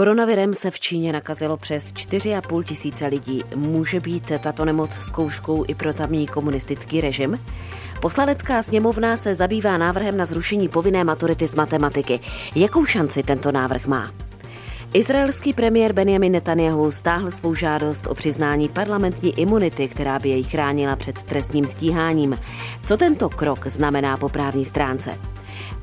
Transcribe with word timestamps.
Koronavirem 0.00 0.54
se 0.54 0.70
v 0.70 0.80
Číně 0.80 1.12
nakazilo 1.12 1.56
přes 1.56 1.92
4,5 1.92 2.62
tisíce 2.62 3.06
lidí. 3.06 3.42
Může 3.56 4.00
být 4.00 4.32
tato 4.42 4.64
nemoc 4.64 4.92
zkouškou 4.92 5.64
i 5.68 5.74
pro 5.74 5.94
tamní 5.94 6.26
komunistický 6.26 7.00
režim? 7.00 7.44
Poslanecká 8.00 8.62
sněmovna 8.62 9.16
se 9.16 9.34
zabývá 9.34 9.78
návrhem 9.78 10.16
na 10.16 10.24
zrušení 10.24 10.68
povinné 10.68 11.04
maturity 11.04 11.48
z 11.48 11.54
matematiky. 11.54 12.20
Jakou 12.54 12.84
šanci 12.84 13.22
tento 13.22 13.52
návrh 13.52 13.86
má? 13.86 14.12
Izraelský 14.92 15.52
premiér 15.52 15.92
Benjamin 15.92 16.32
Netanyahu 16.32 16.90
stáhl 16.90 17.30
svou 17.30 17.54
žádost 17.54 18.06
o 18.06 18.14
přiznání 18.14 18.68
parlamentní 18.68 19.40
imunity, 19.40 19.88
která 19.88 20.18
by 20.18 20.28
jej 20.28 20.42
chránila 20.42 20.96
před 20.96 21.22
trestním 21.22 21.66
stíháním. 21.66 22.38
Co 22.84 22.96
tento 22.96 23.28
krok 23.28 23.66
znamená 23.66 24.16
po 24.16 24.28
právní 24.28 24.64
stránce? 24.64 25.18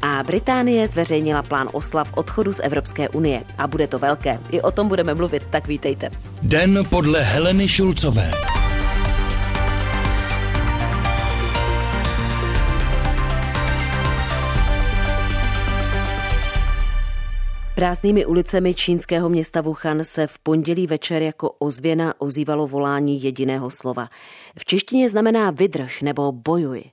A 0.02 0.24
Británie 0.24 0.88
zveřejnila 0.88 1.44
plán 1.44 1.70
oslav 1.74 2.12
odchodu 2.16 2.54
z 2.54 2.60
Evropské 2.64 3.10
unie. 3.10 3.44
A 3.58 3.68
bude 3.68 3.88
to 3.88 4.00
velké. 4.00 4.40
I 4.52 4.62
o 4.62 4.72
tom 4.72 4.88
budeme 4.88 5.14
mluvit, 5.14 5.48
tak 5.48 5.68
vítejte. 5.68 6.10
Den 6.42 6.86
podle 6.90 7.22
Heleny 7.22 7.68
Šulcové. 7.68 8.32
Prázdnými 17.78 18.26
ulicemi 18.26 18.74
čínského 18.74 19.30
města 19.30 19.62
Wuhan 19.62 20.04
se 20.04 20.28
v 20.28 20.40
pondělí 20.40 20.88
večer 20.88 21.22
jako 21.22 21.50
ozvěna 21.60 22.14
ozývalo 22.18 22.68
volání 22.68 23.24
jediného 23.24 23.70
slova. 23.70 24.10
V 24.60 24.66
češtině 24.66 25.10
znamená 25.10 25.52
vydrž 25.52 26.02
nebo 26.02 26.32
bojuj. 26.32 26.84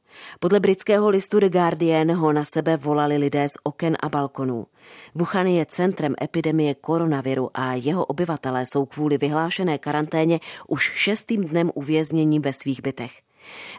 Podle 0.40 0.60
britského 0.60 1.08
listu 1.08 1.40
The 1.40 1.48
Guardian 1.48 2.12
ho 2.12 2.32
na 2.32 2.44
sebe 2.54 2.76
volali 2.76 3.16
lidé 3.16 3.48
z 3.48 3.52
oken 3.62 3.96
a 4.02 4.08
balkonů. 4.08 4.66
Wuhan 5.14 5.46
je 5.46 5.66
centrem 5.66 6.14
epidemie 6.22 6.74
koronaviru 6.74 7.50
a 7.54 7.74
jeho 7.74 8.04
obyvatelé 8.04 8.66
jsou 8.66 8.86
kvůli 8.86 9.18
vyhlášené 9.18 9.78
karanténě 9.78 10.40
už 10.68 10.92
šestým 10.94 11.44
dnem 11.44 11.70
uvěznění 11.74 12.40
ve 12.40 12.52
svých 12.52 12.82
bytech. 12.82 13.23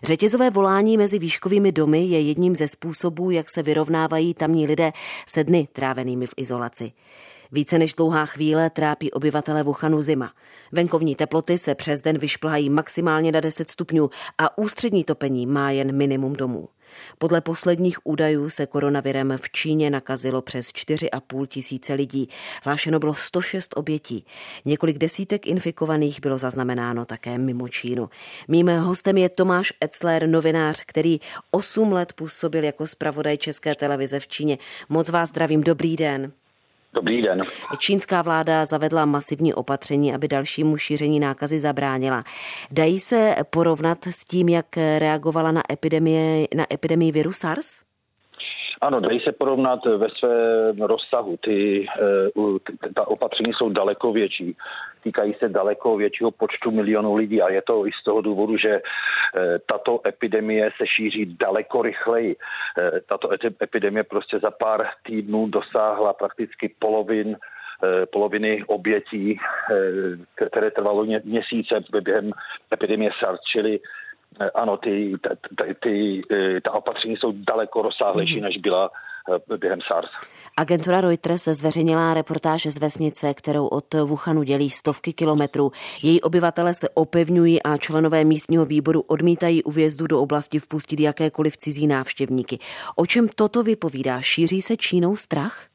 Řetězové 0.03 0.49
volání 0.49 0.97
mezi 0.97 1.19
výškovými 1.19 1.71
domy 1.71 2.05
je 2.05 2.19
jedním 2.19 2.55
ze 2.55 2.67
způsobů, 2.67 3.31
jak 3.31 3.49
se 3.49 3.63
vyrovnávají 3.63 4.33
tamní 4.33 4.67
lidé 4.67 4.91
se 5.27 5.43
dny 5.43 5.67
trávenými 5.73 6.27
v 6.27 6.33
izolaci. 6.37 6.91
Více 7.51 7.77
než 7.79 7.93
dlouhá 7.93 8.25
chvíle 8.25 8.69
trápí 8.69 9.11
obyvatele 9.11 9.63
Wuhanu 9.63 10.01
zima. 10.01 10.31
Venkovní 10.71 11.15
teploty 11.15 11.57
se 11.57 11.75
přes 11.75 12.01
den 12.01 12.17
vyšplhají 12.17 12.69
maximálně 12.69 13.31
na 13.31 13.39
10 13.39 13.69
stupňů 13.69 14.09
a 14.37 14.57
ústřední 14.57 15.03
topení 15.03 15.45
má 15.45 15.71
jen 15.71 15.97
minimum 15.97 16.33
domů. 16.33 16.67
Podle 17.17 17.41
posledních 17.41 18.07
údajů 18.07 18.49
se 18.49 18.65
koronavirem 18.65 19.33
v 19.41 19.49
Číně 19.49 19.89
nakazilo 19.89 20.41
přes 20.41 20.67
4,5 20.67 21.45
tisíce 21.45 21.93
lidí. 21.93 22.29
Hlášeno 22.63 22.99
bylo 22.99 23.13
106 23.13 23.73
obětí. 23.77 24.25
Několik 24.65 24.97
desítek 24.97 25.47
infikovaných 25.47 26.21
bylo 26.21 26.37
zaznamenáno 26.37 27.05
také 27.05 27.37
mimo 27.37 27.67
Čínu. 27.67 28.09
Mým 28.47 28.67
hostem 28.67 29.17
je 29.17 29.29
Tomáš 29.29 29.73
Etzler, 29.83 30.27
novinář, 30.27 30.83
který 30.87 31.19
8 31.51 31.91
let 31.91 32.13
působil 32.13 32.63
jako 32.63 32.87
zpravodaj 32.87 33.37
České 33.37 33.75
televize 33.75 34.19
v 34.19 34.27
Číně. 34.27 34.57
Moc 34.89 35.09
vás 35.09 35.29
zdravím, 35.29 35.63
dobrý 35.63 35.95
den. 35.95 36.31
Dobrý 36.95 37.21
den. 37.21 37.41
Čínská 37.77 38.21
vláda 38.21 38.65
zavedla 38.65 39.05
masivní 39.05 39.53
opatření, 39.53 40.13
aby 40.13 40.27
dalšímu 40.27 40.77
šíření 40.77 41.19
nákazy 41.19 41.59
zabránila. 41.59 42.23
Dají 42.71 42.99
se 42.99 43.35
porovnat 43.49 44.07
s 44.07 44.25
tím, 44.25 44.49
jak 44.49 44.77
reagovala 44.77 45.51
na 45.51 45.61
epidemii, 45.71 46.47
na 46.55 46.65
epidemii 46.73 47.11
viru 47.11 47.33
SARS? 47.33 47.85
Ano, 48.85 48.99
dají 48.99 49.19
se 49.19 49.31
porovnat 49.31 49.85
ve 49.85 50.09
svém 50.09 50.81
rozsahu. 50.81 51.37
Ty, 51.37 51.85
eh, 52.01 52.93
ta 52.95 53.07
opatření 53.07 53.53
jsou 53.53 53.69
daleko 53.69 54.13
větší. 54.13 54.57
Týkají 55.03 55.33
se 55.39 55.49
daleko 55.49 55.97
většího 55.97 56.31
počtu 56.31 56.71
milionů 56.71 57.15
lidí 57.15 57.41
a 57.41 57.49
je 57.49 57.61
to 57.61 57.87
i 57.87 57.91
z 58.01 58.03
toho 58.03 58.21
důvodu, 58.21 58.57
že 58.57 58.69
eh, 58.69 59.59
tato 59.65 60.01
epidemie 60.07 60.69
se 60.77 60.87
šíří 60.87 61.37
daleko 61.39 61.81
rychleji. 61.81 62.35
Eh, 62.77 62.91
tato 63.09 63.29
epidemie 63.61 64.03
prostě 64.03 64.39
za 64.39 64.51
pár 64.51 64.87
týdnů 65.03 65.47
dosáhla 65.47 66.13
prakticky 66.13 66.75
polovin 66.79 67.37
poloviny 68.11 68.63
obětí, 68.67 69.39
které 70.47 70.71
trvalo 70.71 71.05
měsíce 71.23 71.83
během 72.01 72.31
epidemie 72.73 73.11
SARS, 73.19 73.39
čili 73.51 73.79
Eh, 73.79 73.81
ano, 74.55 74.77
ty, 74.77 75.13
ty, 75.57 75.75
ty, 75.79 76.21
eh, 76.31 76.61
ta 76.61 76.71
opatření 76.71 77.17
jsou 77.17 77.31
daleko 77.31 77.81
rozsáhlejší, 77.81 78.35
mm. 78.35 78.41
než 78.41 78.57
byla 78.57 78.89
eh, 79.51 79.57
během 79.57 79.79
SARS. 79.81 80.09
Agentura 80.57 81.01
Reuters 81.01 81.43
zveřejnila 81.43 82.13
reportáž 82.13 82.65
z 82.65 82.81
vesnice, 82.81 83.33
kterou 83.33 83.67
od 83.67 83.93
Wuhanu 83.93 84.43
dělí 84.43 84.69
stovky 84.69 85.13
kilometrů. 85.13 85.71
Její 86.03 86.21
obyvatele 86.21 86.73
se 86.73 86.89
opevňují 86.93 87.63
a 87.63 87.77
členové 87.77 88.23
místního 88.23 88.65
výboru 88.65 89.01
odmítají 89.01 89.63
u 89.63 89.71
vjezdu 89.71 90.07
do 90.07 90.21
oblasti 90.21 90.59
vpustit 90.59 90.99
jakékoliv 90.99 91.57
cizí 91.57 91.87
návštěvníky. 91.87 92.57
O 92.95 93.05
čem 93.05 93.27
toto 93.35 93.63
vypovídá? 93.63 94.21
Šíří 94.21 94.61
se 94.61 94.77
Čínou 94.77 95.15
strach? 95.15 95.67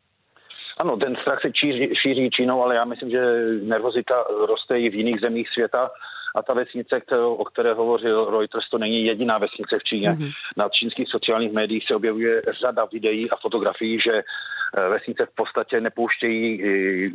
Ano, 0.79 0.97
ten 0.97 1.17
strach 1.17 1.41
se 1.43 1.49
šíří, 1.55 1.95
šíří 2.03 2.31
Čínou, 2.31 2.63
ale 2.63 2.75
já 2.75 2.85
myslím, 2.85 3.11
že 3.11 3.21
nervozita 3.63 4.25
roste 4.47 4.81
i 4.81 4.91
v 4.91 4.95
jiných 4.95 5.21
zemích 5.21 5.49
světa 5.49 5.91
a 6.35 6.43
ta 6.43 6.55
vesnice, 6.55 7.01
kterou, 7.01 7.35
o 7.35 7.45
které 7.45 7.75
hovořil 7.75 8.31
Reuters, 8.31 8.69
to 8.71 8.79
není 8.79 9.05
jediná 9.05 9.39
vesnice 9.39 9.79
v 9.79 9.85
Číně. 9.85 10.11
Mm-hmm. 10.11 10.31
Na 10.57 10.69
čínských 10.69 11.09
sociálních 11.09 11.53
médiích 11.53 11.85
se 11.87 11.95
objevuje 11.95 12.43
řada 12.61 12.85
videí 12.93 13.31
a 13.31 13.37
fotografií, 13.37 14.01
že 14.01 14.13
eh, 14.13 14.89
vesnice 14.89 15.27
v 15.27 15.35
podstatě 15.35 15.81
nepouštějí 15.81 16.65
eh, 16.65 17.11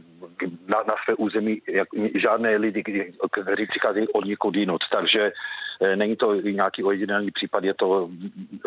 na, 0.67 0.77
na 0.77 0.95
své 1.05 1.15
území 1.15 1.61
jak, 1.67 1.87
žádné 2.21 2.57
lidi, 2.57 2.83
kteří 3.31 3.65
přicházejí 3.67 4.07
od 4.07 4.25
někud 4.25 4.55
jinut. 4.55 4.81
Takže 4.91 5.31
eh, 5.81 5.95
není 5.95 6.15
to 6.15 6.33
nějaký 6.33 6.83
ojedinělý 6.83 7.31
případ, 7.31 7.63
je 7.63 7.73
to 7.73 8.09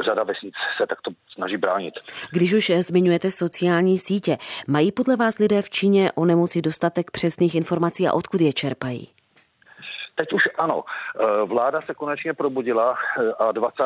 řada 0.05 0.23
vesnic 0.23 0.55
se 0.77 0.87
takto 0.87 1.11
snaží 1.35 1.57
bránit. 1.57 1.95
Když 2.33 2.55
už 2.55 2.73
zmiňujete 2.79 3.31
sociální 3.31 3.99
sítě, 3.99 4.37
mají 4.67 4.93
podle 4.93 5.17
vás 5.17 5.39
lidé 5.39 5.63
v 5.63 5.71
Číně 5.71 6.13
o 6.13 6.25
nemoci 6.25 6.63
dostatek 6.63 7.11
přesných 7.11 7.55
informací 7.55 8.09
a 8.09 8.13
odkud 8.13 8.41
je 8.41 8.53
čerpají? 8.53 9.18
Teď 10.19 10.33
už 10.33 10.43
ano. 10.59 10.85
Eh, 10.85 11.45
vláda 11.45 11.81
se 11.87 11.95
konečně 11.95 12.35
probudila 12.35 12.99
eh, 12.99 13.33
a 13.39 13.53
20. 13.53 13.85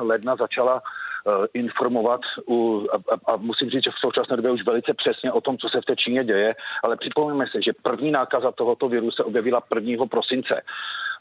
ledna 0.00 0.36
začala 0.36 0.82
eh, 0.82 1.46
informovat 1.54 2.20
u, 2.48 2.86
a, 2.92 3.32
a 3.32 3.36
musím 3.36 3.70
říct, 3.70 3.84
že 3.84 3.90
v 3.90 4.00
současné 4.00 4.36
době 4.36 4.50
už 4.50 4.66
velice 4.66 4.94
přesně 4.94 5.32
o 5.32 5.40
tom, 5.40 5.58
co 5.58 5.68
se 5.68 5.80
v 5.80 5.84
té 5.84 5.96
Číně 5.96 6.24
děje, 6.24 6.54
ale 6.82 6.96
připomeňme 6.96 7.46
si, 7.46 7.62
že 7.62 7.72
první 7.82 8.10
nákaza 8.10 8.52
tohoto 8.52 8.88
viru 8.88 9.10
se 9.10 9.24
objevila 9.24 9.62
1. 9.74 10.06
prosince 10.06 10.62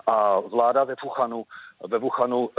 a 0.08 0.40
vláda 0.40 0.84
ve 0.84 0.96
Fuchanu 0.96 1.44
ve 1.88 1.98
Wuhanu 1.98 2.50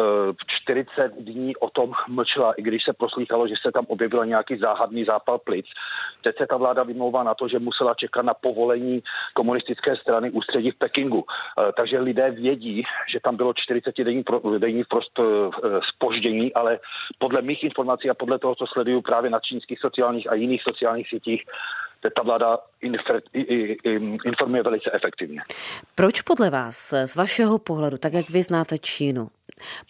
40 0.46 1.02
eh, 1.02 1.08
dní 1.22 1.56
o 1.56 1.70
tom 1.70 1.92
mlčela, 2.08 2.52
i 2.52 2.62
když 2.62 2.84
se 2.84 2.92
proslýchalo, 2.92 3.48
že 3.48 3.54
se 3.62 3.72
tam 3.72 3.84
objevil 3.88 4.26
nějaký 4.26 4.58
záhadný 4.58 5.04
zápal 5.04 5.38
plic. 5.38 5.66
Teď 6.22 6.36
se 6.38 6.46
ta 6.46 6.56
vláda 6.56 6.82
vymlouvá 6.82 7.22
na 7.22 7.34
to, 7.34 7.48
že 7.48 7.58
musela 7.58 7.94
čekat 7.94 8.22
na 8.22 8.34
povolení 8.34 9.02
komunistické 9.34 9.96
strany 9.96 10.30
ústředí 10.30 10.70
v 10.70 10.78
Pekingu. 10.78 11.24
Eh, 11.24 11.72
takže 11.76 11.98
lidé 11.98 12.30
vědí, 12.30 12.82
že 13.12 13.20
tam 13.20 13.36
bylo 13.36 13.52
40 13.56 14.04
denní, 14.04 14.22
pro, 14.22 14.58
denní 14.58 14.84
prost 14.84 15.20
spoždění, 15.94 16.46
eh, 16.50 16.52
ale 16.54 16.78
podle 17.18 17.42
mých 17.42 17.64
informací 17.64 18.10
a 18.10 18.14
podle 18.14 18.38
toho, 18.38 18.54
co 18.54 18.66
sleduju 18.66 19.02
právě 19.02 19.30
na 19.30 19.40
čínských 19.40 19.78
sociálních 19.78 20.30
a 20.30 20.34
jiných 20.34 20.62
sociálních 20.62 21.08
sítích, 21.08 21.44
ta 22.16 22.22
vláda 22.22 22.58
informuje 24.24 24.62
velice 24.62 24.90
efektivně. 24.92 25.40
Proč 25.94 26.22
podle 26.22 26.50
vás, 26.50 26.94
z 27.04 27.16
vašeho 27.16 27.58
pohledu, 27.58 27.98
tak 27.98 28.12
jak 28.12 28.30
vy 28.30 28.42
znáte 28.42 28.78
Čínu, 28.78 29.09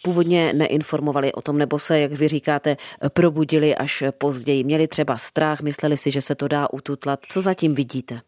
původně 0.03 0.53
neinformovali 0.53 1.33
o 1.33 1.41
tom, 1.41 1.57
nebo 1.57 1.79
se, 1.79 1.99
jak 1.99 2.11
vy 2.11 2.27
říkáte, 2.27 2.77
probudili 3.09 3.75
až 3.75 4.03
později? 4.17 4.63
Měli 4.63 4.87
třeba 4.87 5.17
strach, 5.17 5.61
mysleli 5.61 5.97
si, 5.97 6.11
že 6.11 6.21
se 6.21 6.35
to 6.35 6.47
dá 6.47 6.67
ututlat. 6.73 7.19
Co 7.27 7.41
zatím 7.41 7.75
vidíte? 7.75 8.21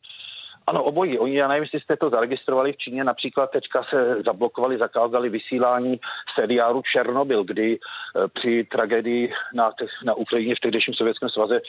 Ano, 0.68 0.84
obojí. 0.84 1.20
Oni, 1.20 1.36
já 1.36 1.48
nevím, 1.48 1.64
jestli 1.64 1.80
jste 1.80 1.98
to 1.98 2.10
zaregistrovali 2.10 2.74
v 2.74 2.78
Číně, 2.78 3.04
například 3.04 3.52
teďka 3.52 3.84
se 3.84 4.22
zablokovali, 4.26 4.78
zakázali 4.78 5.30
vysílání 5.30 6.00
seriálu 6.36 6.82
Černobyl, 6.92 7.44
kdy 7.44 7.80
eh, 7.80 8.28
při 8.28 8.68
tragédii 8.72 9.34
na, 9.54 9.72
na 10.06 10.14
Ukrajině 10.14 10.56
v 10.56 10.60
tehdejším 10.60 10.94
sovětském 10.94 11.30
svaze, 11.30 11.62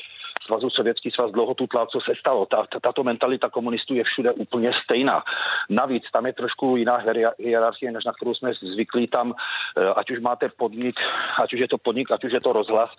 svazu 0.46 0.70
Sovětský 0.70 1.10
svaz 1.10 1.30
dlouho 1.30 1.54
tutla, 1.54 1.86
co 1.86 2.00
se 2.00 2.12
stalo. 2.20 2.46
Ta, 2.46 2.66
tato 2.82 3.04
mentalita 3.04 3.50
komunistů 3.50 3.94
je 3.94 4.04
všude 4.04 4.32
úplně 4.32 4.72
stejná. 4.84 5.22
Navíc 5.70 6.04
tam 6.12 6.26
je 6.26 6.32
trošku 6.32 6.76
jiná 6.76 6.98
hierarchie, 7.38 7.92
než 7.92 8.04
na 8.04 8.12
kterou 8.12 8.34
jsme 8.34 8.52
zvyklí 8.54 9.06
tam, 9.06 9.34
eh, 9.76 9.88
ať 9.96 10.10
už 10.10 10.20
máte 10.20 10.48
podnik, 10.48 11.00
ať 11.42 11.54
už 11.54 11.60
je 11.60 11.68
to 11.68 11.78
podnik, 11.78 12.10
ať 12.10 12.24
už 12.24 12.32
je 12.32 12.40
to 12.40 12.52
rozhlas, 12.52 12.90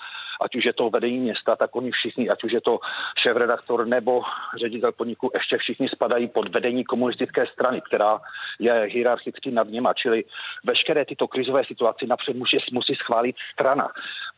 ať 0.42 0.56
už 0.56 0.66
je 0.66 0.74
to 0.74 0.90
vedení 0.90 1.20
města, 1.20 1.56
tak 1.56 1.76
oni 1.76 1.92
všichni, 1.92 2.30
ať 2.30 2.44
už 2.44 2.52
je 2.52 2.62
to 2.62 2.80
šéf-redaktor 3.18 3.88
nebo 3.88 4.22
ředitel 4.58 4.92
podniku, 4.92 5.32
ještě 5.34 5.58
všichni 5.58 5.90
spadají 5.90 6.28
pod 6.28 6.48
vedení 6.54 6.84
komunistické 6.84 7.48
strany, 7.48 7.82
která 7.82 8.20
je 8.60 8.74
hierarchicky 8.74 9.52
nad 9.52 9.68
něma. 9.68 9.94
Čili 9.94 10.24
veškeré 10.64 11.06
tyto 11.06 11.28
krizové 11.28 11.66
situace 11.66 12.06
napřed 12.06 12.36
musí, 12.36 12.58
musí 12.72 12.96
schválit 12.96 13.36
strana. 13.54 13.90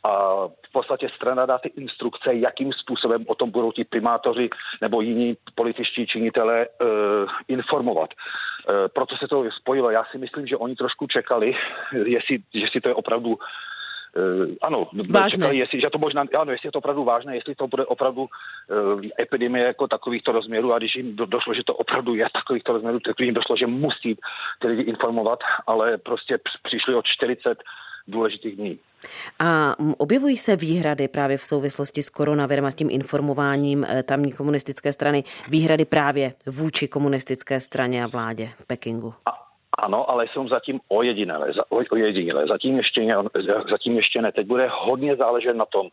a 0.03 0.11
v 0.47 0.71
podstatě 0.71 1.09
strana 1.15 1.45
dá 1.45 1.57
ty 1.57 1.69
instrukce, 1.69 2.33
jakým 2.33 2.73
způsobem 2.73 3.25
o 3.27 3.35
tom 3.35 3.51
budou 3.51 3.71
ti 3.71 3.83
primátoři 3.83 4.49
nebo 4.81 5.01
jiní 5.01 5.37
političtí 5.55 6.07
činitelé 6.07 6.67
uh, 6.67 6.87
informovat. 7.47 8.09
Uh, 8.13 8.75
proto 8.93 9.17
se 9.17 9.27
to 9.27 9.43
spojilo. 9.51 9.89
Já 9.89 10.05
si 10.11 10.17
myslím, 10.17 10.47
že 10.47 10.57
oni 10.57 10.75
trošku 10.75 11.07
čekali, 11.07 11.55
jestli, 12.05 12.39
jestli 12.53 12.81
to 12.81 12.89
je 12.89 12.95
opravdu 12.95 13.39
ano, 14.61 14.87
vážné. 15.09 15.29
Čekali, 15.29 15.57
jestli, 15.57 15.81
že 15.81 15.89
to 15.89 15.97
možná, 15.97 16.25
ano, 16.39 16.51
jestli 16.51 16.67
je 16.67 16.71
to 16.71 16.79
opravdu 16.79 17.03
vážné, 17.03 17.35
jestli 17.35 17.55
to 17.55 17.67
bude 17.67 17.85
opravdu 17.85 18.21
uh, 18.21 19.01
epidemie 19.19 19.65
jako 19.65 19.87
takovýchto 19.87 20.31
rozměrů 20.31 20.73
a 20.73 20.77
když 20.77 20.95
jim 20.95 21.15
do, 21.15 21.25
došlo, 21.25 21.53
že 21.53 21.63
to 21.63 21.73
opravdu 21.75 22.15
je 22.15 22.27
takovýchto 22.33 22.73
rozměrů, 22.73 22.99
tak 22.99 23.19
jim 23.19 23.33
došlo, 23.33 23.57
že 23.57 23.67
musí 23.67 24.17
ty 24.59 24.67
lidi 24.67 24.81
informovat, 24.81 25.39
ale 25.67 25.97
prostě 25.97 26.39
přišli 26.63 26.95
od 26.95 27.05
40 27.05 27.63
důležitých 28.07 28.55
dní. 28.55 28.79
A 29.39 29.75
objevují 29.97 30.37
se 30.37 30.55
výhrady 30.55 31.07
právě 31.07 31.37
v 31.37 31.43
souvislosti 31.43 32.03
s 32.03 32.09
koronavirem 32.09 32.65
a 32.65 32.71
tím 32.71 32.89
informováním 32.91 33.85
eh, 33.89 34.03
tamní 34.03 34.31
komunistické 34.31 34.93
strany, 34.93 35.23
výhrady 35.47 35.85
právě 35.85 36.33
vůči 36.45 36.87
komunistické 36.87 37.59
straně 37.59 38.03
a 38.03 38.07
vládě 38.07 38.49
v 38.59 38.65
Pekingu? 38.65 39.13
A, 39.25 39.46
ano, 39.77 40.09
ale 40.09 40.25
jsou 40.27 40.47
zatím 40.47 40.79
ojedinělé, 40.89 41.53
ojedinělé. 41.89 42.47
Zatím 42.47 42.77
ještě, 42.77 43.01
ne, 43.01 43.15
zatím 43.69 43.95
ještě 43.95 44.21
ne. 44.21 44.31
Teď 44.31 44.47
bude 44.47 44.67
hodně 44.71 45.15
záležet 45.15 45.53
na 45.53 45.65
tom, 45.65 45.89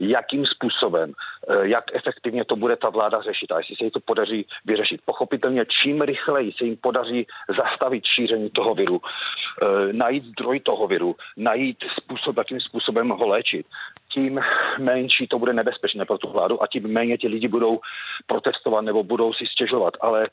jakým 0.00 0.46
způsobem, 0.46 1.12
eh, 1.48 1.68
jak 1.68 1.84
efektivně 1.94 2.44
to 2.44 2.56
bude 2.56 2.76
ta 2.76 2.90
vláda 2.90 3.22
řešit 3.22 3.52
a 3.52 3.58
jestli 3.58 3.76
se 3.76 3.84
jí 3.84 3.90
to 3.90 4.00
podaří 4.00 4.46
vyřešit. 4.64 5.00
Pochopitelně, 5.04 5.66
čím 5.82 6.02
rychleji 6.02 6.52
se 6.52 6.64
jim 6.64 6.76
podaří 6.76 7.26
zastavit 7.56 8.04
šíření 8.06 8.50
toho 8.50 8.74
viru, 8.74 9.00
eh, 9.00 9.92
najít 9.92 10.24
zdroj 10.24 10.60
toho 10.60 10.86
viru, 10.86 11.16
najít 11.36 11.78
způsob, 11.96 12.36
jakým 12.36 12.60
způsobem 12.60 13.08
ho 13.08 13.26
léčit, 13.28 13.66
tím 14.14 14.40
menší 14.78 15.26
to 15.26 15.38
bude 15.38 15.52
nebezpečné 15.52 16.04
pro 16.04 16.18
tu 16.18 16.28
vládu 16.28 16.62
a 16.62 16.66
tím 16.66 16.82
méně 16.88 17.18
ti 17.18 17.28
lidi 17.28 17.48
budou 17.48 17.80
protestovat 18.26 18.84
nebo 18.84 19.04
budou 19.04 19.32
si 19.32 19.46
stěžovat. 19.46 19.94
Ale 20.00 20.24
e, 20.24 20.28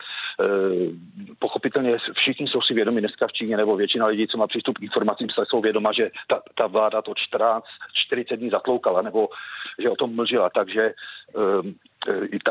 pochopitelně 1.40 1.98
všichni 2.14 2.48
jsou 2.48 2.62
si 2.62 2.74
vědomi 2.74 3.02
dneska 3.02 3.28
v 3.28 3.34
Číně 3.34 3.58
nebo 3.58 3.76
většina 3.76 4.06
lidí, 4.06 4.28
co 4.28 4.38
má 4.38 4.48
přístup 4.48 4.78
k 4.78 4.84
informacím, 4.84 5.28
se 5.30 5.42
jsou 5.48 5.62
vědoma, 5.62 5.92
že 5.92 6.12
ta, 6.28 6.42
ta 6.58 6.68
vláda 6.68 7.02
to 7.02 7.14
14, 7.16 7.66
40 7.94 8.36
dní 8.36 8.50
zatloukala 8.50 9.02
nebo 9.02 9.28
že 9.80 9.90
o 9.90 9.96
tom 9.96 10.16
mlžila. 10.16 10.50
Takže 10.50 10.82
e, 10.82 10.94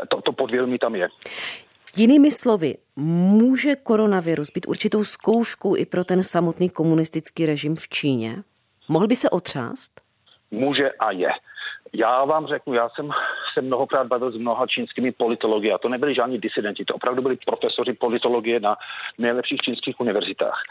to, 0.09 0.21
to 0.21 0.31
podvědomí 0.31 0.77
tam 0.79 0.95
je. 0.95 1.07
Jinými 1.95 2.31
slovy, 2.31 2.77
může 2.95 3.75
koronavirus 3.75 4.51
být 4.51 4.67
určitou 4.67 5.03
zkouškou 5.03 5.77
i 5.77 5.85
pro 5.85 6.03
ten 6.03 6.23
samotný 6.23 6.69
komunistický 6.69 7.45
režim 7.45 7.75
v 7.75 7.87
Číně? 7.87 8.43
Mohl 8.87 9.07
by 9.07 9.15
se 9.15 9.29
otřást? 9.29 10.01
Může 10.51 10.91
a 10.91 11.11
je. 11.11 11.29
Já 11.93 12.25
vám 12.25 12.47
řeknu, 12.47 12.73
já 12.73 12.89
jsem 12.89 13.09
se 13.53 13.61
mnohokrát 13.61 14.07
bavil 14.07 14.31
s 14.31 14.37
mnoha 14.37 14.67
čínskými 14.67 15.11
politology 15.11 15.71
a 15.71 15.77
to 15.77 15.89
nebyli 15.89 16.15
žádní 16.15 16.37
disidenti, 16.37 16.85
to 16.85 16.95
opravdu 16.95 17.21
byli 17.21 17.37
profesoři 17.45 17.93
politologie 17.93 18.59
na 18.59 18.75
nejlepších 19.17 19.59
čínských 19.59 19.99
univerzitách. 19.99 20.63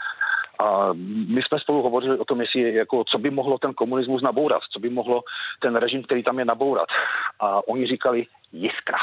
A 0.59 0.89
my 1.27 1.41
jsme 1.41 1.59
spolu 1.59 1.81
hovořili 1.81 2.17
o 2.17 2.25
tom, 2.25 2.41
jestli, 2.41 2.73
jako, 2.73 3.03
co 3.03 3.17
by 3.17 3.29
mohlo 3.29 3.57
ten 3.57 3.73
komunismus 3.73 4.21
nabourat, 4.21 4.61
co 4.71 4.79
by 4.79 4.89
mohlo 4.89 5.23
ten 5.59 5.75
režim, 5.75 6.03
který 6.03 6.23
tam 6.23 6.39
je, 6.39 6.45
nabourat. 6.45 6.87
A 7.39 7.67
oni 7.67 7.87
říkali 7.87 8.25
jiskra 8.53 8.97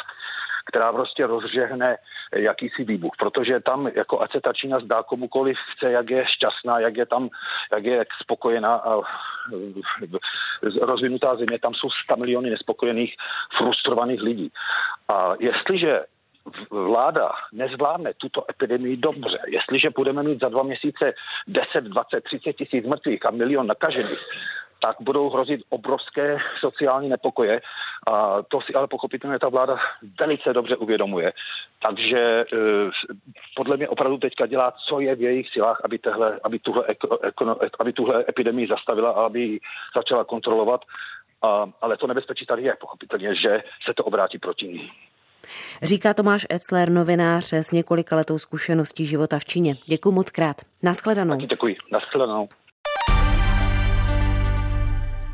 která 0.69 0.93
prostě 0.93 1.27
rozžehne 1.27 1.97
jakýsi 2.37 2.85
výbuch, 2.85 3.13
protože 3.19 3.61
tam, 3.61 3.91
jako 3.95 4.21
ať 4.21 4.33
se 4.33 4.41
ta 4.41 4.53
Čína 4.53 4.81
zdá 4.81 5.03
komukoliv 5.03 5.57
chce, 5.75 5.91
jak 5.93 6.11
je 6.11 6.25
šťastná, 6.29 6.81
jak 6.81 6.97
je 6.97 7.07
tam, 7.07 7.29
jak 7.73 7.85
je 7.85 8.05
spokojená 8.23 8.75
a 8.77 9.01
rozvinutá 10.81 11.37
země, 11.37 11.59
tam 11.59 11.75
jsou 11.75 11.91
100 12.05 12.17
miliony 12.17 12.51
nespokojených, 12.51 13.15
frustrovaných 13.59 14.23
lidí. 14.23 14.53
A 15.09 15.33
jestliže 15.39 16.01
vláda 16.71 17.33
nezvládne 17.53 18.15
tuto 18.15 18.45
epidemii 18.51 18.97
dobře, 18.97 19.39
jestliže 19.47 19.91
budeme 19.91 20.23
mít 20.23 20.41
za 20.41 20.49
dva 20.49 20.63
měsíce 20.63 21.15
10, 21.47 21.85
20, 21.85 22.25
30 22.25 22.53
tisíc 22.53 22.87
mrtvých 22.87 23.27
a 23.27 23.31
milion 23.31 23.67
nakažených, 23.67 24.21
tak 24.81 24.97
budou 25.01 25.31
hrozit 25.31 25.61
obrovské 25.69 26.39
sociální 26.61 27.09
nepokoje. 27.09 27.61
A 28.07 28.43
to 28.43 28.61
si 28.61 28.75
ale 28.75 28.87
pochopitelně 28.87 29.39
ta 29.39 29.49
vláda 29.49 29.77
velice 30.21 30.53
dobře 30.53 30.77
uvědomuje. 30.77 31.33
Takže 31.83 32.19
e, 32.19 32.45
podle 33.57 33.77
mě 33.77 33.89
opravdu 33.89 34.19
teďka 34.19 34.47
dělá, 34.47 34.73
co 34.89 35.01
je 35.01 35.15
v 35.15 35.23
jejich 35.23 35.51
silách, 35.53 35.81
aby, 35.85 35.99
tehle, 35.99 36.41
aby, 36.45 36.59
tuhle, 36.59 36.85
aby 37.79 37.93
tuhle 37.93 38.25
epidemii 38.29 38.69
zastavila 38.69 39.11
a 39.11 39.27
aby 39.27 39.41
ji 39.41 39.61
začala 39.97 40.25
kontrolovat. 40.25 40.81
A, 41.43 41.67
ale 41.81 41.97
to 41.97 42.07
nebezpečí 42.07 42.47
tady 42.47 42.63
je, 42.63 42.77
pochopitelně, 42.81 43.35
že 43.35 43.63
se 43.85 43.95
to 43.95 44.05
obrátí 44.05 44.39
proti 44.39 44.69
ní. 44.69 44.91
Říká 45.83 46.15
Tomáš 46.15 46.47
Etzler, 46.53 46.91
novinář 46.91 47.53
s 47.53 47.73
několika 47.73 48.17
letou 48.17 48.39
zkušeností 48.39 49.07
života 49.07 49.39
v 49.39 49.45
Číně. 49.45 49.75
Děkuji 49.87 50.13
moc 50.13 50.31
krát. 50.31 50.57
Naschledanou. 50.83 51.35
Taky 51.35 51.47
děkuji. 51.47 51.77
Naschledanou. 51.93 52.49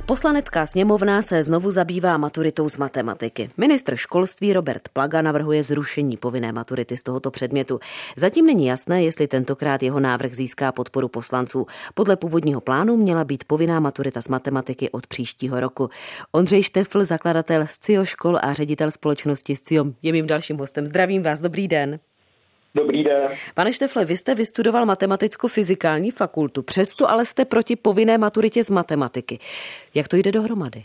Poslanecká 0.06 0.66
sněmovna 0.66 1.22
se 1.22 1.44
znovu 1.44 1.70
zabývá 1.70 2.18
maturitou 2.18 2.68
z 2.68 2.76
matematiky. 2.76 3.50
Ministr 3.56 3.96
školství 3.96 4.52
Robert 4.52 4.88
Plaga 4.88 5.22
navrhuje 5.22 5.62
zrušení 5.62 6.16
povinné 6.16 6.52
maturity 6.52 6.96
z 6.96 7.02
tohoto 7.02 7.30
předmětu. 7.30 7.80
Zatím 8.16 8.46
není 8.46 8.66
jasné, 8.66 9.02
jestli 9.02 9.28
tentokrát 9.28 9.82
jeho 9.82 10.00
návrh 10.00 10.34
získá 10.34 10.72
podporu 10.72 11.08
poslanců. 11.08 11.66
Podle 11.94 12.16
původního 12.16 12.60
plánu 12.60 12.96
měla 12.96 13.24
být 13.24 13.44
povinná 13.44 13.80
maturita 13.80 14.22
z 14.22 14.28
matematiky 14.28 14.90
od 14.90 15.06
příštího 15.06 15.60
roku. 15.60 15.90
Ondřej 16.32 16.62
Štefl, 16.62 17.04
zakladatel 17.04 17.66
SCIO 17.66 18.04
škol 18.04 18.38
a 18.42 18.54
ředitel 18.54 18.90
společnosti 18.90 19.56
SCIO, 19.56 19.84
je 20.02 20.12
mým 20.12 20.26
dalším 20.26 20.58
hostem. 20.58 20.86
Zdravím 20.86 21.22
vás, 21.22 21.40
dobrý 21.40 21.68
den. 21.68 22.00
Dobrý 22.74 23.04
den. 23.04 23.30
Pane 23.54 23.72
Štefle, 23.72 24.04
vy 24.04 24.16
jste 24.16 24.34
vystudoval 24.34 24.86
matematicko-fyzikální 24.86 26.10
fakultu, 26.10 26.62
přesto 26.62 27.10
ale 27.10 27.24
jste 27.24 27.44
proti 27.44 27.76
povinné 27.76 28.18
maturitě 28.18 28.64
z 28.64 28.70
matematiky. 28.70 29.38
Jak 29.94 30.08
to 30.08 30.16
jde 30.16 30.32
dohromady? 30.32 30.84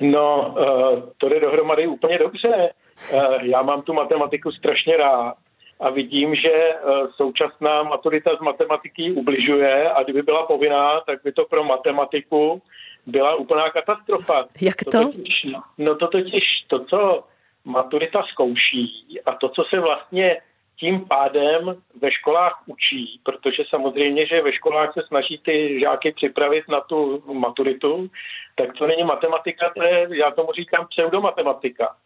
No, 0.00 0.54
eh, 0.58 1.02
to 1.18 1.28
jde 1.28 1.40
dohromady 1.40 1.86
úplně 1.86 2.18
dobře. 2.18 2.70
Eh, 3.12 3.18
já 3.42 3.62
mám 3.62 3.82
tu 3.82 3.92
matematiku 3.92 4.52
strašně 4.52 4.96
rád 4.96 5.34
a 5.80 5.90
vidím, 5.90 6.34
že 6.34 6.52
eh, 6.52 6.78
současná 7.16 7.82
maturita 7.82 8.30
z 8.36 8.40
matematiky 8.40 9.12
ubližuje 9.12 9.90
a 9.90 10.02
kdyby 10.02 10.22
byla 10.22 10.46
povinná, 10.46 11.00
tak 11.00 11.18
by 11.24 11.32
to 11.32 11.44
pro 11.44 11.64
matematiku 11.64 12.62
byla 13.06 13.34
úplná 13.34 13.70
katastrofa. 13.70 14.46
Jak 14.60 14.84
to? 14.84 14.90
to 14.90 15.04
totiž, 15.04 15.46
no 15.78 15.94
to 15.94 16.08
totiž 16.08 16.44
to, 16.66 16.84
co 16.84 17.24
maturita 17.64 18.22
zkouší 18.22 19.06
a 19.26 19.32
to, 19.32 19.48
co 19.48 19.64
se 19.64 19.80
vlastně 19.80 20.40
tím 20.76 21.04
pádem 21.04 21.82
ve 22.00 22.12
školách 22.12 22.62
učí, 22.66 23.20
protože 23.22 23.62
samozřejmě, 23.68 24.26
že 24.26 24.42
ve 24.42 24.52
školách 24.52 24.94
se 24.94 25.02
snaží 25.08 25.38
ty 25.38 25.80
žáky 25.80 26.12
připravit 26.12 26.68
na 26.68 26.80
tu 26.80 27.22
maturitu, 27.32 28.10
tak 28.54 28.72
to 28.72 28.86
není 28.86 29.04
matematika, 29.04 29.72
to 29.76 29.82
je, 29.82 30.08
já 30.10 30.30
tomu 30.30 30.52
říkám 30.52 30.86
pseudomatematika. 30.90 31.96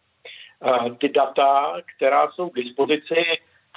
A 0.61 0.89
ty 0.89 1.09
data, 1.09 1.73
která 1.95 2.31
jsou 2.31 2.49
k 2.49 2.55
dispozici, 2.55 3.15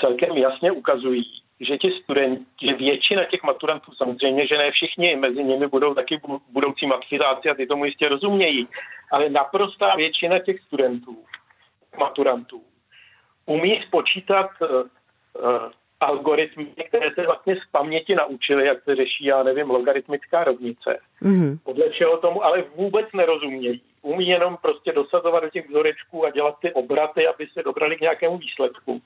celkem 0.00 0.36
jasně 0.36 0.72
ukazují, 0.72 1.42
že 1.60 1.78
ti 1.78 1.90
studenti, 2.02 2.66
že 2.68 2.74
většina 2.74 3.24
těch 3.24 3.42
maturantů, 3.42 3.92
samozřejmě, 3.94 4.46
že 4.46 4.58
ne 4.58 4.70
všichni, 4.70 5.16
mezi 5.16 5.44
nimi 5.44 5.66
budou 5.66 5.94
taky 5.94 6.20
budoucí 6.52 6.86
maturizáci 6.86 7.50
a 7.50 7.54
ty 7.54 7.66
tomu 7.66 7.84
jistě 7.84 8.08
rozumějí, 8.08 8.68
ale 9.12 9.30
naprostá 9.30 9.96
většina 9.96 10.38
těch 10.38 10.60
studentů 10.60 11.24
maturantů 11.98 12.62
umí 13.50 13.82
spočítat 13.86 14.50
uh, 14.60 14.68
uh, 14.68 15.70
algoritmy, 16.00 16.66
které 16.88 17.10
se 17.14 17.22
vlastně 17.26 17.56
z 17.56 17.70
paměti 17.72 18.14
naučili, 18.14 18.66
jak 18.66 18.82
se 18.84 18.96
řeší, 18.96 19.24
já 19.24 19.42
nevím, 19.42 19.70
logaritmická 19.70 20.44
rovnice. 20.44 20.98
Mm-hmm. 21.22 21.58
Podle 21.64 21.90
čeho 21.90 22.16
tomu 22.18 22.44
ale 22.44 22.64
vůbec 22.76 23.06
nerozumějí. 23.14 23.82
Umí 24.02 24.28
jenom 24.28 24.56
prostě 24.62 24.92
dosazovat 24.92 25.42
do 25.42 25.50
těch 25.50 25.68
vzorečků 25.68 26.26
a 26.26 26.30
dělat 26.30 26.56
ty 26.62 26.72
obraty, 26.72 27.26
aby 27.26 27.46
se 27.52 27.62
dobrali 27.62 27.96
k 27.96 28.00
nějakému 28.00 28.38
výsledku. 28.38 29.02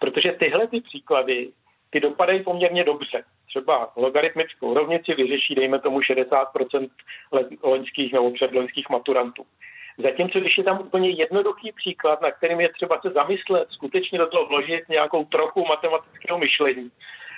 Protože 0.00 0.32
tyhle 0.32 0.66
ty 0.66 0.80
příklady, 0.80 1.50
ty 1.90 2.00
dopadají 2.00 2.42
poměrně 2.42 2.84
dobře. 2.84 3.24
Třeba 3.48 3.92
logaritmickou 3.96 4.74
rovnici 4.74 5.14
vyřeší, 5.14 5.54
dejme 5.54 5.78
tomu, 5.78 6.00
60% 6.00 6.90
loňských 7.62 8.12
nebo 8.12 8.30
předloňských 8.30 8.90
maturantů. 8.90 9.46
Zatímco 10.02 10.40
když 10.40 10.58
je 10.58 10.64
tam 10.64 10.80
úplně 10.80 11.10
jednoduchý 11.10 11.72
příklad, 11.72 12.20
na 12.20 12.30
kterým 12.30 12.60
je 12.60 12.72
třeba 12.72 13.00
se 13.00 13.10
zamyslet, 13.10 13.68
skutečně 13.70 14.18
do 14.18 14.26
toho 14.26 14.46
vložit 14.46 14.88
nějakou 14.88 15.24
trochu 15.24 15.66
matematického 15.66 16.38
myšlení. 16.38 16.90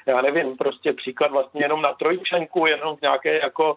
Já 0.06 0.22
nevím, 0.22 0.56
prostě 0.56 0.92
příklad 0.92 1.30
vlastně 1.30 1.64
jenom 1.64 1.82
na 1.82 1.92
trojčlenku, 1.92 2.66
jenom 2.66 2.96
v 2.96 3.02
nějaké 3.02 3.38
jako 3.38 3.76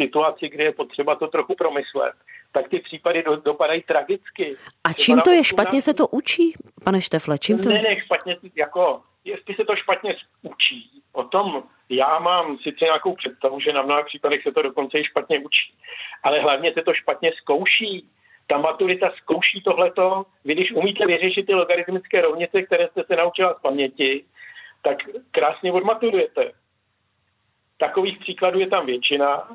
situaci, 0.00 0.48
kdy 0.48 0.64
je 0.64 0.72
potřeba 0.72 1.14
to 1.14 1.26
trochu 1.26 1.54
promyslet, 1.54 2.12
tak 2.52 2.68
ty 2.68 2.78
případy 2.78 3.22
do, 3.22 3.36
dopadají 3.36 3.82
tragicky. 3.82 4.56
A 4.84 4.92
čím 4.92 5.20
to 5.20 5.30
je? 5.30 5.44
Špatně 5.44 5.82
se 5.82 5.94
to 5.94 6.08
učí, 6.08 6.54
pane 6.84 7.00
Štefle? 7.00 7.38
Čím 7.38 7.58
to 7.58 7.68
ne, 7.68 7.82
ne, 7.82 8.00
špatně, 8.00 8.36
jako, 8.56 9.02
jestli 9.24 9.54
se 9.54 9.64
to 9.64 9.76
špatně 9.76 10.16
učí, 10.42 11.02
o 11.12 11.24
tom 11.24 11.62
já 11.88 12.18
mám 12.18 12.58
sice 12.58 12.84
nějakou 12.84 13.14
představu, 13.14 13.60
že 13.60 13.72
na 13.72 13.82
mnoha 13.82 14.02
případech 14.02 14.42
se 14.42 14.52
to 14.52 14.62
dokonce 14.62 14.98
i 14.98 15.04
špatně 15.04 15.38
učí, 15.38 15.74
ale 16.22 16.40
hlavně 16.40 16.72
se 16.72 16.82
to 16.82 16.94
špatně 16.94 17.32
zkouší. 17.36 18.08
Ta 18.46 18.58
maturita 18.58 19.10
zkouší 19.16 19.62
tohleto. 19.62 20.26
Vy, 20.44 20.54
když 20.54 20.72
umíte 20.72 21.06
vyřešit 21.06 21.46
ty 21.46 21.54
logaritmické 21.54 22.20
rovnice, 22.20 22.62
které 22.62 22.88
jste 22.88 23.04
se 23.04 23.16
naučila 23.16 23.54
z 23.54 23.62
paměti, 23.62 24.24
tak 24.82 24.98
krásně 25.30 25.72
odmaturujete. 25.72 26.52
Takových 27.78 28.18
příkladů 28.18 28.60
je 28.60 28.66
tam 28.66 28.86
většina, 28.86 29.48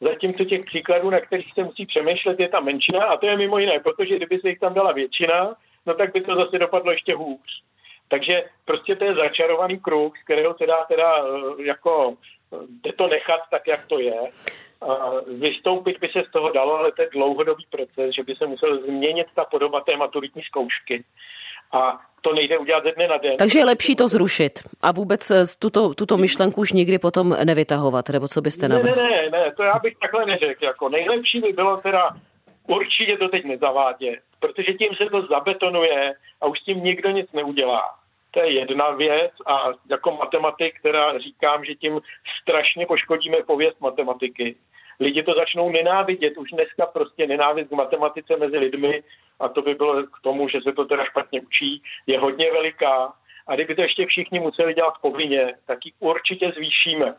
zatímco 0.00 0.44
těch 0.44 0.64
příkladů, 0.64 1.10
na 1.10 1.20
kterých 1.20 1.52
se 1.54 1.64
musí 1.64 1.86
přemýšlet, 1.86 2.40
je 2.40 2.48
tam 2.48 2.64
menšina 2.64 3.04
a 3.04 3.16
to 3.16 3.26
je 3.26 3.36
mimo 3.36 3.58
jiné, 3.58 3.80
protože 3.80 4.16
kdyby 4.16 4.38
se 4.38 4.48
jich 4.48 4.58
tam 4.58 4.74
dala 4.74 4.92
většina, 4.92 5.56
no 5.86 5.94
tak 5.94 6.12
by 6.12 6.20
to 6.20 6.34
zase 6.34 6.58
dopadlo 6.58 6.92
ještě 6.92 7.14
hůř. 7.14 7.62
Takže 8.08 8.44
prostě 8.64 8.96
to 8.96 9.04
je 9.04 9.14
začarovaný 9.14 9.80
kruh, 9.80 10.18
z 10.18 10.24
kterého 10.24 10.54
se 10.58 10.66
dá 10.66 10.84
teda 10.88 11.14
eh, 11.18 11.62
jako 11.62 12.16
eh, 12.52 12.56
jde 12.68 12.92
to 12.92 13.08
nechat 13.08 13.40
tak, 13.50 13.66
jak 13.66 13.86
to 13.86 14.00
je. 14.00 14.16
A 14.82 15.10
vystoupit 15.26 15.98
by 16.00 16.08
se 16.08 16.22
z 16.28 16.32
toho 16.32 16.52
dalo, 16.52 16.78
ale 16.78 16.92
to 16.92 17.02
je 17.02 17.08
dlouhodobý 17.12 17.66
proces, 17.70 18.14
že 18.14 18.22
by 18.22 18.34
se 18.34 18.46
musel 18.46 18.82
změnit 18.82 19.26
ta 19.34 19.44
podoba 19.44 19.80
té 19.80 19.96
maturitní 19.96 20.42
zkoušky. 20.42 21.04
A 21.72 22.00
to 22.20 22.32
nejde 22.34 22.58
udělat 22.58 22.84
ze 22.84 22.92
dne 22.92 23.08
na 23.08 23.16
den. 23.16 23.36
Takže 23.36 23.58
je 23.58 23.64
lepší 23.64 23.96
to 23.96 24.08
zrušit 24.08 24.52
a 24.82 24.92
vůbec 24.92 25.30
eh, 25.30 25.44
tuto, 25.58 25.94
tuto 25.94 26.16
myšlenku 26.16 26.60
už 26.60 26.72
nikdy 26.72 26.98
potom 26.98 27.36
nevytahovat, 27.44 28.08
nebo 28.08 28.28
co 28.28 28.40
byste 28.40 28.68
navrhl? 28.68 28.96
Ne, 28.96 29.02
ne, 29.02 29.30
ne, 29.30 29.52
to 29.56 29.62
já 29.62 29.78
bych 29.78 29.96
takhle 29.96 30.26
neřekl. 30.26 30.64
Jako 30.64 30.88
nejlepší 30.88 31.40
by 31.40 31.52
bylo 31.52 31.76
teda 31.76 32.10
určitě 32.66 33.16
to 33.16 33.28
teď 33.28 33.44
nezavádět, 33.44 34.18
protože 34.40 34.72
tím 34.72 34.94
se 34.94 35.10
to 35.10 35.26
zabetonuje 35.26 36.14
a 36.40 36.46
už 36.46 36.60
s 36.60 36.64
tím 36.64 36.84
nikdo 36.84 37.10
nic 37.10 37.32
neudělá. 37.32 37.82
To 38.30 38.40
je 38.40 38.52
jedna 38.52 38.90
věc 38.90 39.32
a 39.46 39.64
jako 39.90 40.10
matematik, 40.10 40.78
která 40.78 41.18
říkám, 41.18 41.64
že 41.64 41.74
tím 41.74 42.00
strašně 42.42 42.86
poškodíme 42.86 43.36
pověst 43.46 43.80
matematiky. 43.80 44.56
Lidi 45.00 45.22
to 45.22 45.34
začnou 45.34 45.70
nenávidět, 45.70 46.38
už 46.38 46.50
dneska 46.50 46.86
prostě 46.86 47.26
nenávist 47.26 47.68
k 47.68 47.72
matematice 47.72 48.36
mezi 48.36 48.58
lidmi 48.58 49.02
a 49.40 49.48
to 49.48 49.62
by 49.62 49.74
bylo 49.74 50.02
k 50.02 50.20
tomu, 50.22 50.48
že 50.48 50.60
se 50.60 50.72
to 50.72 50.84
teda 50.84 51.04
špatně 51.04 51.40
učí, 51.40 51.82
je 52.06 52.18
hodně 52.18 52.52
veliká 52.52 53.12
a 53.46 53.54
kdyby 53.54 53.74
to 53.74 53.82
ještě 53.82 54.06
všichni 54.06 54.40
museli 54.40 54.74
dělat 54.74 54.94
povinně, 55.00 55.54
tak 55.66 55.86
ji 55.86 55.92
určitě 55.98 56.52
zvýšíme. 56.56 57.14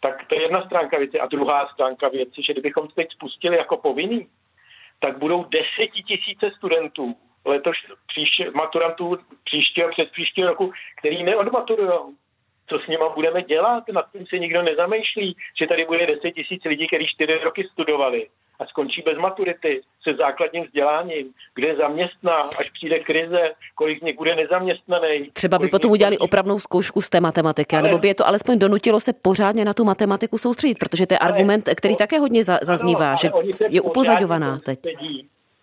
Tak 0.00 0.26
to 0.26 0.34
je 0.34 0.42
jedna 0.42 0.62
stránka 0.66 0.98
věci. 0.98 1.20
A 1.20 1.26
druhá 1.26 1.68
stránka 1.68 2.08
věci, 2.08 2.42
že 2.46 2.52
kdybychom 2.52 2.88
to 2.88 2.94
teď 2.94 3.12
spustili 3.12 3.56
jako 3.56 3.76
povinný, 3.76 4.28
tak 4.98 5.18
budou 5.18 5.44
desetitisíce 5.44 6.50
studentů, 6.56 7.16
letoš 7.44 7.76
příště, 8.06 8.50
maturantů 8.50 9.18
příštího, 9.44 9.88
přes 9.88 10.08
příštího 10.10 10.48
roku, 10.48 10.72
který 10.98 11.22
neodmaturují. 11.22 12.16
Co 12.70 12.78
s 12.78 12.86
nima 12.86 13.08
budeme 13.08 13.42
dělat? 13.42 13.84
Nad 13.92 14.12
tím 14.12 14.26
se 14.26 14.38
nikdo 14.38 14.62
nezamýšlí, 14.62 15.36
že 15.60 15.66
tady 15.66 15.84
bude 15.84 16.06
10 16.06 16.30
tisíc 16.30 16.64
lidí, 16.64 16.86
kteří 16.86 17.06
čtyři 17.06 17.38
roky 17.44 17.68
studovali 17.72 18.26
a 18.60 18.66
skončí 18.66 19.02
bez 19.02 19.18
maturity 19.18 19.80
se 20.02 20.14
základním 20.14 20.64
vzděláním, 20.64 21.32
kde 21.54 21.76
zaměstná, 21.76 22.32
až 22.32 22.70
přijde 22.70 22.98
krize, 22.98 23.50
kolik 23.74 23.98
z 23.98 24.02
nich 24.02 24.16
bude 24.16 24.34
nezaměstnaný. 24.34 25.30
Třeba 25.32 25.58
by 25.58 25.68
potom 25.68 25.90
udělali 25.90 26.18
opravnou 26.18 26.58
zkoušku 26.58 27.00
z 27.00 27.10
té 27.10 27.20
matematiky, 27.20 27.76
ale, 27.76 27.82
nebo 27.82 27.98
by 27.98 28.08
je 28.08 28.14
to 28.14 28.26
alespoň 28.26 28.58
donutilo 28.58 29.00
se 29.00 29.12
pořádně 29.12 29.64
na 29.64 29.72
tu 29.72 29.84
matematiku 29.84 30.38
soustředit, 30.38 30.78
protože 30.78 31.06
to 31.06 31.14
je 31.14 31.18
argument, 31.18 31.68
který 31.76 31.96
také 31.96 32.18
hodně 32.18 32.44
zaznívá, 32.44 33.08
ano, 33.08 33.16
že 33.22 33.30
je 33.70 33.80
upozadňovaná 33.80 34.58
teď. 34.58 34.78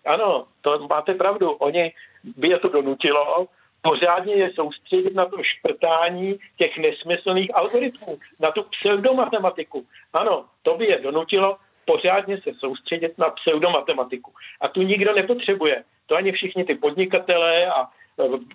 Ano, 0.06 0.44
to 0.60 0.86
máte 0.90 1.14
pravdu. 1.14 1.50
Oni 1.50 1.92
by 2.36 2.48
je 2.48 2.58
to 2.58 2.68
donutilo, 2.68 3.46
pořádně 3.88 4.34
je 4.34 4.50
soustředit 4.54 5.14
na 5.14 5.24
to 5.24 5.36
šprtání 5.42 6.38
těch 6.56 6.78
nesmyslných 6.78 7.56
algoritmů, 7.56 8.18
na 8.40 8.50
tu 8.50 8.62
pseudomatematiku. 8.62 9.86
Ano, 10.12 10.44
to 10.62 10.76
by 10.76 10.86
je 10.86 10.98
donutilo 10.98 11.56
pořádně 11.84 12.40
se 12.40 12.50
soustředit 12.54 13.18
na 13.18 13.30
pseudomatematiku. 13.30 14.32
A 14.60 14.68
tu 14.68 14.82
nikdo 14.82 15.14
nepotřebuje. 15.14 15.84
To 16.06 16.16
ani 16.16 16.32
všichni 16.32 16.64
ty 16.64 16.74
podnikatelé 16.74 17.66
a 17.66 17.82
e, 17.82 17.88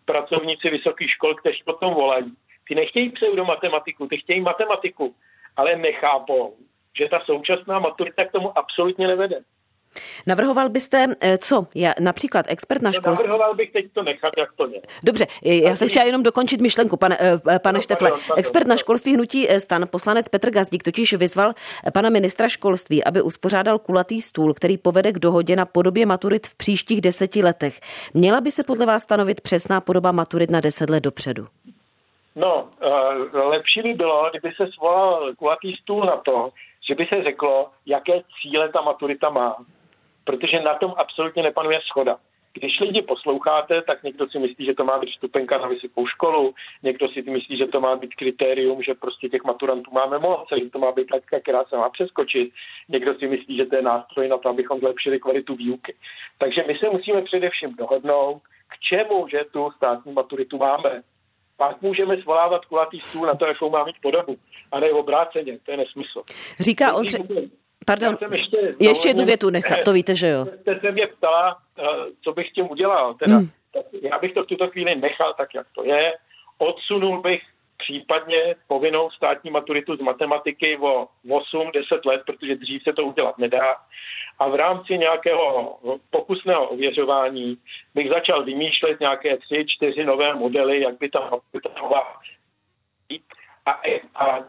pracovníci 0.06 0.70
vysokých 0.70 1.12
škol, 1.12 1.36
kteří 1.36 1.62
potom 1.66 1.94
volají. 1.94 2.34
Ty 2.68 2.76
nechtějí 2.76 3.10
pseudomatematiku, 3.10 4.08
ty 4.08 4.18
chtějí 4.18 4.42
matematiku, 4.42 5.16
ale 5.58 5.76
nechápou, 5.76 6.56
že 6.98 7.10
ta 7.10 7.20
současná 7.20 7.80
maturita 7.80 8.26
k 8.26 8.32
tomu 8.32 8.58
absolutně 8.58 9.08
nevede. 9.08 9.42
Navrhoval 10.28 10.70
byste, 10.70 11.08
eh, 11.22 11.38
co? 11.38 11.68
Já, 11.76 11.94
například 12.00 12.46
expert 12.50 12.82
na 12.82 12.92
školství. 12.92 13.28
Navrhoval 13.28 13.56
bych 13.56 13.72
teď 13.72 13.86
to 13.94 14.04
nechat, 14.04 14.34
jak 14.38 14.54
to 14.54 14.68
je. 14.68 14.82
Dobře, 15.04 15.28
já 15.42 15.76
jsem 15.76 15.90
chtěla 15.90 16.06
jenom 16.06 16.24
dokončit 16.24 16.62
myšlenku, 16.62 16.98
pane, 16.98 17.18
eh, 17.20 17.60
pane 17.60 17.78
no, 17.78 17.82
Štefle. 17.82 18.10
Pardon, 18.10 18.26
pardon, 18.28 18.40
expert 18.40 18.68
na 18.68 18.78
školství 18.78 19.14
hnutí 19.14 19.50
eh, 19.50 19.60
stan, 19.60 19.88
poslanec 19.92 20.30
Petr 20.30 20.52
Gazdík, 20.52 20.84
totiž 20.84 21.14
vyzval 21.14 21.54
pana 21.94 22.10
ministra 22.10 22.50
školství, 22.50 23.04
aby 23.04 23.22
uspořádal 23.22 23.80
kulatý 23.80 24.22
stůl, 24.22 24.54
který 24.54 24.78
povede 24.78 25.12
k 25.12 25.20
dohodě 25.20 25.56
na 25.56 25.66
podobě 25.66 26.06
maturit 26.06 26.48
v 26.48 26.56
příštích 26.56 27.02
deseti 27.02 27.44
letech. 27.44 27.80
Měla 28.14 28.42
by 28.42 28.52
se 28.52 28.64
podle 28.64 28.86
vás 28.86 29.04
stanovit 29.04 29.42
přesná 29.42 29.82
podoba 29.82 30.12
maturit 30.12 30.52
na 30.52 30.62
deset 30.62 30.90
let 30.90 31.04
dopředu? 31.04 31.48
No, 32.36 32.70
lepší 33.34 33.82
by 33.82 33.94
bylo, 33.94 34.30
kdyby 34.30 34.56
se 34.56 34.68
svolal 34.74 35.34
kulatý 35.36 35.76
stůl 35.76 36.06
na 36.06 36.18
to, 36.18 36.50
že 36.88 36.96
by 36.96 37.06
se 37.06 37.24
řeklo, 37.24 37.70
jaké 37.86 38.22
cíle 38.42 38.70
ta 38.70 38.82
maturita 38.82 39.30
má 39.30 39.58
protože 40.24 40.60
na 40.60 40.74
tom 40.74 40.94
absolutně 40.98 41.44
nepanuje 41.44 41.80
schoda. 41.86 42.18
Když 42.54 42.80
lidi 42.80 43.02
posloucháte, 43.02 43.82
tak 43.82 44.04
někdo 44.04 44.30
si 44.30 44.40
myslí, 44.40 44.66
že 44.66 44.74
to 44.74 44.84
má 44.84 44.98
být 44.98 45.10
stupenka 45.10 45.58
na 45.58 45.68
vysokou 45.68 46.08
školu, 46.08 46.54
někdo 46.84 47.10
si 47.10 47.22
myslí, 47.22 47.58
že 47.58 47.68
to 47.68 47.82
má 47.82 47.96
být 47.96 48.16
kritérium, 48.16 48.84
že 48.84 48.94
prostě 48.94 49.30
těch 49.30 49.44
maturantů 49.44 49.92
máme 49.92 50.20
moc, 50.20 50.48
že 50.60 50.70
to 50.70 50.80
má 50.80 50.92
být 50.92 51.12
laťka, 51.12 51.40
která 51.40 51.64
se 51.66 51.78
má 51.78 51.90
přeskočit, 51.90 52.54
někdo 52.90 53.16
si 53.16 53.28
myslí, 53.28 53.58
že 53.58 53.66
to 53.66 53.76
je 53.76 53.82
nástroj 53.82 54.28
na 54.28 54.38
to, 54.38 54.50
abychom 54.50 54.80
zlepšili 54.80 55.20
kvalitu 55.20 55.56
výuky. 55.56 55.96
Takže 56.38 56.64
my 56.68 56.78
se 56.78 56.90
musíme 56.90 57.22
především 57.22 57.76
dohodnout, 57.76 58.42
k 58.68 58.80
čemu, 58.90 59.28
že 59.28 59.46
tu 59.52 59.72
státní 59.78 60.14
maturitu 60.14 60.58
máme. 60.58 61.04
Pak 61.58 61.82
můžeme 61.82 62.22
svolávat 62.22 62.66
kulatý 62.66 63.00
stůl 63.00 63.26
na 63.26 63.36
to, 63.36 63.46
jakou 63.46 63.70
má 63.70 63.84
mít 63.84 63.96
podobu, 64.02 64.38
a 64.72 64.80
ne 64.80 64.92
obráceně, 64.92 65.60
to 65.66 65.72
je 65.72 65.78
nesmysl. 65.78 66.24
Říká 66.60 66.94
Ondřej, 66.94 67.50
Pardon, 67.86 68.18
ještě, 68.32 68.76
ještě 68.80 69.10
jednu 69.10 69.26
větu 69.26 69.50
nechat, 69.50 69.80
to 69.86 69.94
víte, 69.94 70.16
že 70.16 70.28
jo. 70.28 70.46
Jste 70.62 70.80
se 70.80 70.92
mě 70.92 71.08
ptala, 71.08 71.58
eh, 71.80 71.84
co 72.24 72.34
bych 72.34 72.52
tím 72.52 72.72
udělal. 72.72 73.14
Teda, 73.14 73.38
hmm. 73.38 73.50
Já 74.02 74.20
bych 74.20 74.34
to 74.34 74.44
v 74.44 74.48
tuto 74.48 74.68
chvíli 74.68 74.96
nechal 74.96 75.34
tak, 75.34 75.50
jak 75.56 75.68
to 75.76 75.84
je. 75.84 76.14
Odsunul 76.58 77.22
bych 77.22 77.42
případně 77.78 78.56
povinnou 78.68 79.10
státní 79.10 79.52
maturitu 79.52 79.96
z 79.96 80.00
matematiky 80.00 80.78
o 80.78 81.08
8-10 81.28 82.06
let, 82.06 82.22
protože 82.26 82.56
dřív 82.56 82.84
se 82.84 82.94
to 82.94 83.04
udělat 83.04 83.38
nedá. 83.38 83.76
A 84.40 84.48
v 84.50 84.56
rámci 84.56 84.98
nějakého 84.98 85.78
pokusného 86.10 86.68
ověřování 86.68 87.58
bych 87.96 88.10
začal 88.10 88.44
vymýšlet 88.44 89.00
nějaké 89.00 89.38
tři, 89.38 89.66
čtyři 89.68 90.04
nové 90.04 90.36
modely, 90.36 90.82
jak 90.82 90.98
by 90.98 91.10
ta 91.10 91.20
maturita 91.20 91.70
mohla 91.82 92.20
být. 93.10 93.24
A, 93.66 93.72
a 94.16 94.40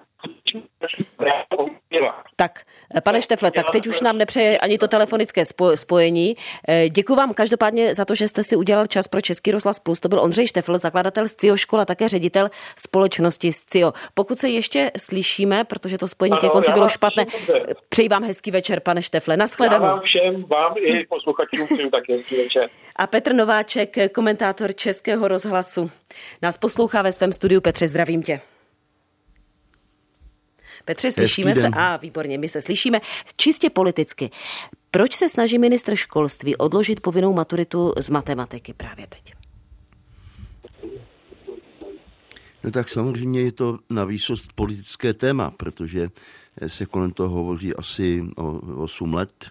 tak, 2.36 2.60
pane 3.04 3.22
Štefle, 3.22 3.50
tak 3.50 3.70
teď 3.72 3.86
už 3.86 4.00
nám 4.00 4.18
nepřeje 4.18 4.58
ani 4.58 4.78
to 4.78 4.88
telefonické 4.88 5.42
spojení. 5.74 6.36
Eh, 6.68 6.88
děkuji 6.88 7.14
vám 7.14 7.34
každopádně 7.34 7.94
za 7.94 8.04
to, 8.04 8.14
že 8.14 8.28
jste 8.28 8.42
si 8.42 8.56
udělal 8.56 8.86
čas 8.86 9.08
pro 9.08 9.20
Český 9.20 9.50
rozhlas 9.50 9.78
Plus. 9.78 10.00
To 10.00 10.08
byl 10.08 10.20
Ondřej 10.20 10.46
Štefl, 10.46 10.78
zakladatel 10.78 11.28
CIO 11.28 11.56
škola, 11.56 11.84
také 11.84 12.08
ředitel 12.08 12.50
společnosti 12.78 13.50
CIO. 13.52 13.92
Pokud 14.14 14.38
se 14.38 14.48
ještě 14.48 14.90
slyšíme, 14.98 15.64
protože 15.64 15.98
to 15.98 16.08
spojení 16.08 16.36
ke 16.38 16.48
konci 16.48 16.72
bylo 16.72 16.88
špatné, 16.88 17.26
přeji 17.88 18.08
vám 18.08 18.24
hezký 18.24 18.50
večer, 18.50 18.80
pane 18.80 19.02
Štefle. 19.02 19.36
Naschledanou. 19.36 19.84
Já 19.84 19.90
vám 19.90 20.00
všem, 20.00 20.44
vám 20.44 20.74
i 20.76 21.06
posluchačům 21.06 21.66
přeju 21.66 21.90
také 21.90 22.16
hezký 22.16 22.36
večer. 22.36 22.68
A 22.96 23.06
Petr 23.06 23.34
Nováček, 23.34 24.12
komentátor 24.12 24.74
Českého 24.74 25.28
rozhlasu, 25.28 25.90
nás 26.42 26.58
poslouchá 26.58 27.02
ve 27.02 27.12
svém 27.12 27.32
studiu. 27.32 27.60
Petře, 27.60 27.88
zdravím 27.88 28.22
tě. 28.22 28.40
Petře, 30.84 31.12
slyšíme 31.12 31.54
se? 31.54 31.66
A, 31.66 31.96
výborně, 31.96 32.38
my 32.38 32.48
se 32.48 32.62
slyšíme. 32.62 33.00
Čistě 33.36 33.70
politicky. 33.70 34.30
Proč 34.90 35.14
se 35.14 35.28
snaží 35.28 35.58
ministr 35.58 35.96
školství 35.96 36.56
odložit 36.56 37.00
povinnou 37.00 37.32
maturitu 37.32 37.92
z 38.00 38.10
matematiky 38.10 38.72
právě 38.72 39.06
teď? 39.06 39.34
No 42.64 42.70
tak 42.70 42.88
samozřejmě 42.88 43.40
je 43.40 43.52
to 43.52 43.78
na 43.90 44.04
výsost 44.04 44.52
politické 44.54 45.14
téma, 45.14 45.50
protože 45.50 46.08
se 46.66 46.86
kolem 46.86 47.10
toho 47.10 47.28
hovoří 47.28 47.74
asi 47.74 48.24
o 48.36 48.60
8 48.82 49.14
let 49.14 49.50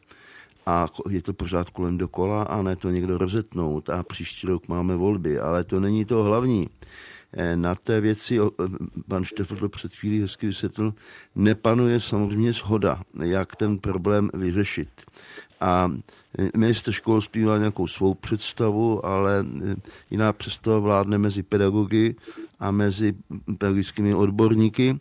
a 0.65 0.87
je 1.09 1.21
to 1.21 1.33
pořád 1.33 1.69
kolem 1.69 1.97
dokola 1.97 2.43
a 2.43 2.61
ne 2.61 2.75
to 2.75 2.89
někdo 2.89 3.17
rozetnout 3.17 3.89
a 3.89 4.03
příští 4.03 4.47
rok 4.47 4.67
máme 4.67 4.95
volby, 4.95 5.39
ale 5.39 5.63
to 5.63 5.79
není 5.79 6.05
to 6.05 6.23
hlavní. 6.23 6.69
Eh, 7.33 7.55
na 7.55 7.75
té 7.75 8.01
věci, 8.01 8.39
eh, 8.39 8.65
pan 9.07 9.23
Štefl 9.25 9.55
to 9.55 9.69
před 9.69 9.95
chvílí 9.95 10.21
hezky 10.21 10.47
vysvětlil, 10.47 10.93
nepanuje 11.35 11.99
samozřejmě 11.99 12.53
shoda, 12.53 13.01
jak 13.23 13.55
ten 13.55 13.77
problém 13.77 14.29
vyřešit. 14.33 14.89
A 15.61 15.91
eh, 16.39 16.49
minister 16.57 16.93
školství 16.93 17.43
má 17.43 17.57
nějakou 17.57 17.87
svou 17.87 18.13
představu, 18.13 19.05
ale 19.05 19.45
jiná 20.11 20.33
představa 20.33 20.79
vládne 20.79 21.17
mezi 21.17 21.43
pedagogy 21.43 22.15
a 22.59 22.71
mezi 22.71 23.13
pedagogickými 23.57 24.15
odborníky 24.15 24.99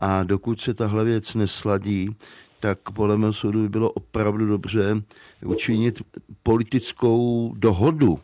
A 0.00 0.22
dokud 0.22 0.60
se 0.60 0.74
tahle 0.74 1.04
věc 1.04 1.34
nesladí, 1.34 2.16
tak 2.60 2.78
podle 2.90 3.16
mého 3.16 3.32
soudu 3.32 3.62
by 3.62 3.68
bylo 3.68 3.90
opravdu 3.90 4.46
dobře 4.46 5.02
učinit 5.44 6.02
politickou 6.42 7.52
dohodu, 7.56 8.20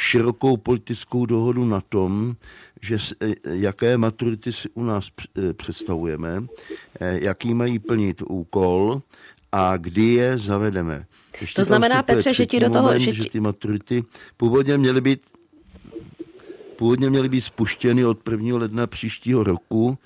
širokou 0.00 0.56
politickou 0.56 1.26
dohodu 1.26 1.64
na 1.64 1.80
tom, 1.80 2.34
že 2.82 2.96
jaké 3.44 3.96
maturity 3.96 4.52
si 4.52 4.68
u 4.74 4.84
nás 4.84 5.08
představujeme, 5.52 6.42
jaký 7.00 7.54
mají 7.54 7.78
plnit 7.78 8.22
úkol 8.22 9.02
a 9.52 9.76
kdy 9.76 10.02
je 10.02 10.38
zavedeme. 10.38 11.06
Ještě 11.40 11.56
to 11.56 11.64
znamená, 11.64 12.02
Petře, 12.02 12.34
že 12.34 12.46
ti 12.46 12.60
do 12.60 12.70
toho... 12.70 12.82
Moment, 12.82 13.00
že, 13.00 13.10
ti... 13.10 13.16
že 13.16 13.30
ty 13.30 13.40
maturity 13.40 14.04
původně 14.36 14.78
měly 14.78 15.00
být 15.00 15.20
původně 16.76 17.10
měly 17.10 17.28
být 17.28 17.40
spuštěny 17.40 18.04
od 18.04 18.28
1. 18.30 18.58
ledna 18.58 18.86
příštího 18.86 19.44
roku 19.44 19.98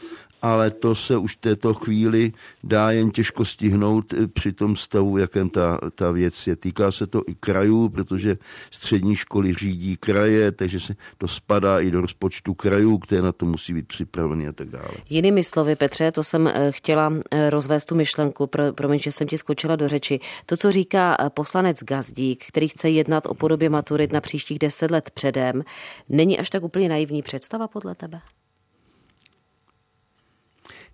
ale 0.44 0.70
to 0.70 0.94
se 0.94 1.16
už 1.16 1.32
v 1.32 1.40
této 1.40 1.74
chvíli 1.74 2.32
dá 2.64 2.90
jen 2.90 3.10
těžko 3.10 3.44
stihnout 3.44 4.12
eh, 4.12 4.26
při 4.26 4.52
tom 4.52 4.76
stavu, 4.76 5.18
jakém 5.18 5.50
ta, 5.50 5.78
ta 5.94 6.10
věc 6.10 6.46
je. 6.46 6.56
Týká 6.56 6.92
se 6.92 7.06
to 7.06 7.22
i 7.26 7.34
krajů, 7.34 7.88
protože 7.88 8.36
střední 8.70 9.16
školy 9.16 9.54
řídí 9.54 9.96
kraje, 9.96 10.52
takže 10.52 10.80
se 10.80 10.94
to 11.18 11.28
spadá 11.28 11.80
i 11.80 11.90
do 11.90 12.00
rozpočtu 12.00 12.54
krajů, 12.54 12.98
které 12.98 13.22
na 13.22 13.32
to 13.32 13.46
musí 13.46 13.74
být 13.74 13.88
připraveny 13.88 14.48
a 14.48 14.52
tak 14.52 14.68
dále. 14.68 14.88
Jinými 15.10 15.44
slovy, 15.44 15.76
Petře, 15.76 16.12
to 16.12 16.22
jsem 16.22 16.46
eh, 16.46 16.72
chtěla 16.72 17.12
eh, 17.30 17.50
rozvést 17.50 17.84
tu 17.84 17.94
myšlenku, 17.94 18.46
pro, 18.46 18.72
promiň, 18.72 18.98
že 18.98 19.12
jsem 19.12 19.26
ti 19.26 19.38
skočila 19.38 19.76
do 19.76 19.88
řeči. 19.88 20.20
To, 20.46 20.56
co 20.56 20.72
říká 20.72 21.16
poslanec 21.28 21.82
Gazdík, 21.82 22.44
který 22.48 22.68
chce 22.68 22.90
jednat 22.90 23.26
o 23.26 23.34
podobě 23.34 23.68
maturit 23.68 24.12
na 24.12 24.20
příštích 24.20 24.58
deset 24.58 24.90
let 24.90 25.10
předem, 25.10 25.62
není 26.08 26.38
až 26.38 26.50
tak 26.50 26.62
úplně 26.62 26.88
naivní 26.88 27.22
představa 27.22 27.68
podle 27.68 27.94
tebe? 27.94 28.20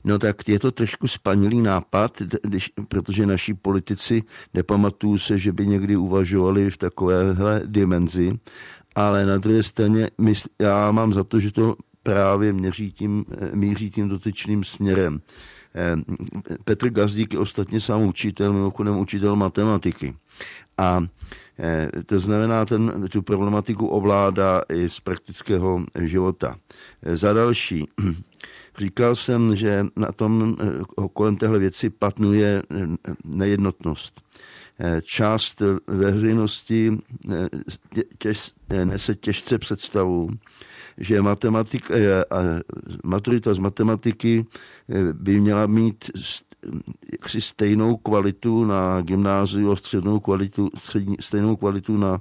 No 0.04 0.19
tak 0.19 0.49
je 0.49 0.59
to 0.59 0.71
trošku 0.71 1.09
spanilý 1.09 1.62
nápad, 1.62 2.23
když, 2.42 2.73
protože 2.88 3.26
naši 3.26 3.54
politici 3.54 4.23
nepamatují 4.54 5.19
se, 5.19 5.38
že 5.38 5.52
by 5.52 5.66
někdy 5.66 5.97
uvažovali 5.97 6.71
v 6.71 6.76
takovéhle 6.76 7.62
dimenzi, 7.64 8.38
ale 8.95 9.26
na 9.26 9.38
druhé 9.38 9.62
straně 9.62 10.11
mysl, 10.19 10.49
já 10.59 10.90
mám 10.90 11.12
za 11.12 11.25
to, 11.25 11.40
že 11.40 11.52
to 11.52 11.76
právě 12.02 12.52
měří 12.52 12.92
tím, 12.92 13.25
míří 13.54 13.90
tím 13.90 14.09
dotyčným 14.09 14.64
směrem. 14.64 15.21
Eh, 15.75 15.97
Petr 16.64 16.90
Gazdík 16.90 17.33
je 17.33 17.38
ostatně 17.38 17.80
sám 17.80 18.02
učitel, 18.02 18.52
mimochodem 18.52 18.99
učitel 18.99 19.37
matematiky. 19.37 20.14
A 20.78 21.07
eh, 21.59 21.90
to 22.07 22.21
znamená, 22.21 22.64
ten, 22.64 23.09
tu 23.11 23.23
problematiku 23.23 23.87
ovládá 23.87 24.62
i 24.73 24.88
z 24.88 25.00
praktického 25.00 25.85
života. 26.02 26.57
Eh, 27.02 27.16
za 27.16 27.33
další, 27.33 27.88
Říkal 28.81 29.17
jsem, 29.17 29.57
že 29.57 29.87
na 29.97 30.13
tom 30.13 30.57
eh, 30.61 31.09
kolem 31.13 31.37
téhle 31.37 31.59
věci 31.59 31.91
patnuje 31.91 32.63
eh, 32.71 32.87
nejednotnost. 33.25 34.21
Eh, 34.81 35.01
část 35.03 35.63
veřejnosti 35.87 36.99
těž, 38.19 38.53
nese 38.85 39.15
těžce 39.15 39.59
představu, 39.59 40.31
že 40.99 41.23
matematika, 41.23 41.95
maturita 43.05 43.55
z 43.55 43.59
matematiky 43.59 44.47
by 45.13 45.41
měla 45.41 45.67
mít 45.67 46.11
jaksi 47.13 47.41
stejnou 47.41 47.97
kvalitu 47.97 48.65
na 48.65 49.01
gymnáziu 49.01 49.73
a 49.73 49.77
střednou 49.77 50.21
kvalitu, 50.21 50.71
střední, 50.77 51.17
stejnou 51.21 51.57
kvalitu 51.57 51.97
na 51.97 52.21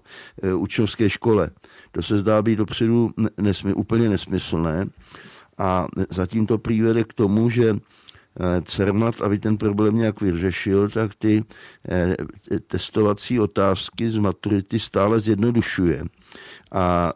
učňovské 0.56 1.10
škole. 1.10 1.50
To 1.92 2.02
se 2.02 2.18
zdá 2.18 2.42
být 2.42 2.56
dopředu 2.56 3.12
nesmy, 3.38 3.74
úplně 3.74 4.10
nesmyslné, 4.10 4.86
a 5.60 5.88
zatím 6.10 6.46
to 6.46 6.58
přivede 6.58 7.04
k 7.04 7.14
tomu, 7.14 7.50
že 7.50 7.70
eh, 7.70 8.62
CERMAT, 8.62 9.22
aby 9.22 9.40
ten 9.40 9.58
problém 9.58 9.96
nějak 9.96 10.22
vyřešil, 10.22 10.90
tak 10.90 11.16
ty 11.16 11.44
eh, 11.90 12.16
testovací 12.68 13.40
otázky 13.40 14.12
z 14.12 14.18
maturity 14.18 14.80
stále 14.80 15.20
zjednodušuje. 15.20 16.04
A 16.72 17.14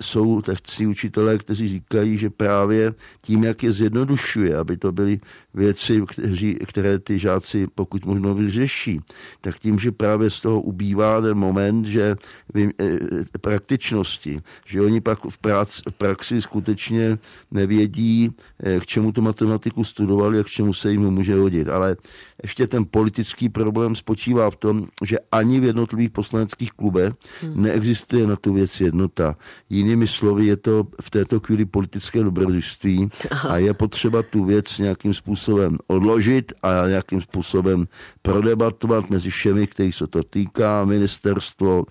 jsou 0.00 0.42
tehcí 0.42 0.86
učitelé, 0.86 1.38
kteří 1.38 1.68
říkají, 1.68 2.18
že 2.18 2.30
právě 2.30 2.94
tím, 3.22 3.44
jak 3.44 3.62
je 3.62 3.72
zjednodušuje, 3.72 4.56
aby 4.56 4.76
to 4.76 4.92
byly 4.92 5.20
věci, 5.56 6.02
kteří, 6.08 6.54
které 6.66 6.98
ty 6.98 7.18
žáci 7.18 7.66
pokud 7.74 8.04
možno 8.04 8.34
vyřeší, 8.34 9.00
tak 9.40 9.58
tím, 9.58 9.78
že 9.78 9.92
právě 9.92 10.30
z 10.30 10.40
toho 10.40 10.60
ubývá 10.60 11.20
ten 11.20 11.38
moment, 11.38 11.84
že 11.84 12.16
vy, 12.54 12.70
e, 12.80 12.98
praktičnosti, 13.40 14.40
že 14.66 14.82
oni 14.82 15.00
pak 15.00 15.24
v, 15.24 15.38
práci, 15.38 15.82
v 15.90 15.94
praxi 15.94 16.42
skutečně 16.42 17.18
nevědí, 17.50 18.30
e, 18.62 18.80
k 18.80 18.86
čemu 18.86 19.12
tu 19.12 19.22
matematiku 19.22 19.84
studovali 19.84 20.38
a 20.38 20.44
k 20.44 20.46
čemu 20.46 20.74
se 20.74 20.90
jim 20.92 21.10
může 21.10 21.34
hodit. 21.34 21.68
Ale 21.68 21.96
ještě 22.42 22.66
ten 22.66 22.84
politický 22.84 23.48
problém 23.48 23.94
spočívá 23.94 24.50
v 24.50 24.56
tom, 24.56 24.86
že 25.04 25.16
ani 25.32 25.60
v 25.60 25.64
jednotlivých 25.64 26.10
poslaneckých 26.10 26.72
klubech 26.72 27.14
hmm. 27.40 27.62
neexistuje 27.62 28.26
na 28.26 28.36
tu 28.36 28.52
věc 28.52 28.75
jednota. 28.80 29.36
Jinými 29.70 30.06
slovy, 30.06 30.46
je 30.46 30.56
to 30.56 30.86
v 31.00 31.10
této 31.10 31.40
chvíli 31.40 31.64
politické 31.64 32.24
dobrodružství 32.24 33.08
a 33.48 33.56
je 33.56 33.74
potřeba 33.74 34.22
tu 34.22 34.44
věc 34.44 34.78
nějakým 34.78 35.14
způsobem 35.14 35.76
odložit 35.86 36.52
a 36.62 36.88
nějakým 36.88 37.22
způsobem 37.22 37.88
prodebatovat 38.22 39.10
mezi 39.10 39.30
všemi, 39.30 39.66
kterých 39.66 39.94
se 39.94 40.06
to 40.06 40.22
týká, 40.22 40.84
ministerstvo, 40.84 41.84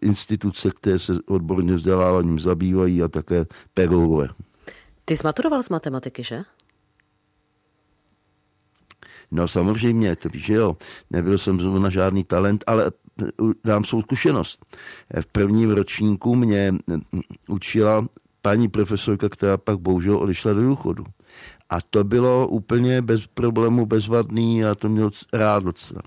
instituce, 0.00 0.70
které 0.70 0.98
se 0.98 1.12
odborně 1.26 1.74
vzděláváním 1.74 2.40
zabývají 2.40 3.02
a 3.02 3.08
také 3.08 3.46
pedagogové. 3.74 4.28
Ty 5.04 5.16
zmaturoval 5.16 5.62
z 5.62 5.68
matematiky, 5.68 6.24
že? 6.24 6.42
No 9.30 9.48
samozřejmě, 9.48 10.16
to 10.16 10.28
víš, 10.28 10.48
jo, 10.48 10.76
nebyl 11.10 11.38
jsem 11.38 11.82
na 11.82 11.90
žádný 11.90 12.24
talent, 12.24 12.64
ale 12.66 12.90
dám 13.64 13.84
svou 13.84 14.02
zkušenost. 14.02 14.66
V 15.20 15.26
prvním 15.26 15.70
ročníku 15.70 16.34
mě 16.34 16.74
učila 17.48 18.06
paní 18.42 18.68
profesorka, 18.68 19.28
která 19.28 19.56
pak 19.56 19.78
bohužel 19.78 20.18
odešla 20.18 20.52
do 20.52 20.62
důchodu. 20.62 21.04
A 21.70 21.78
to 21.90 22.04
bylo 22.04 22.48
úplně 22.48 23.02
bez 23.02 23.26
problému, 23.26 23.86
bezvadný 23.86 24.64
a 24.64 24.74
to 24.74 24.88
měl 24.88 25.10
rád 25.32 25.62
docela. 25.62 26.02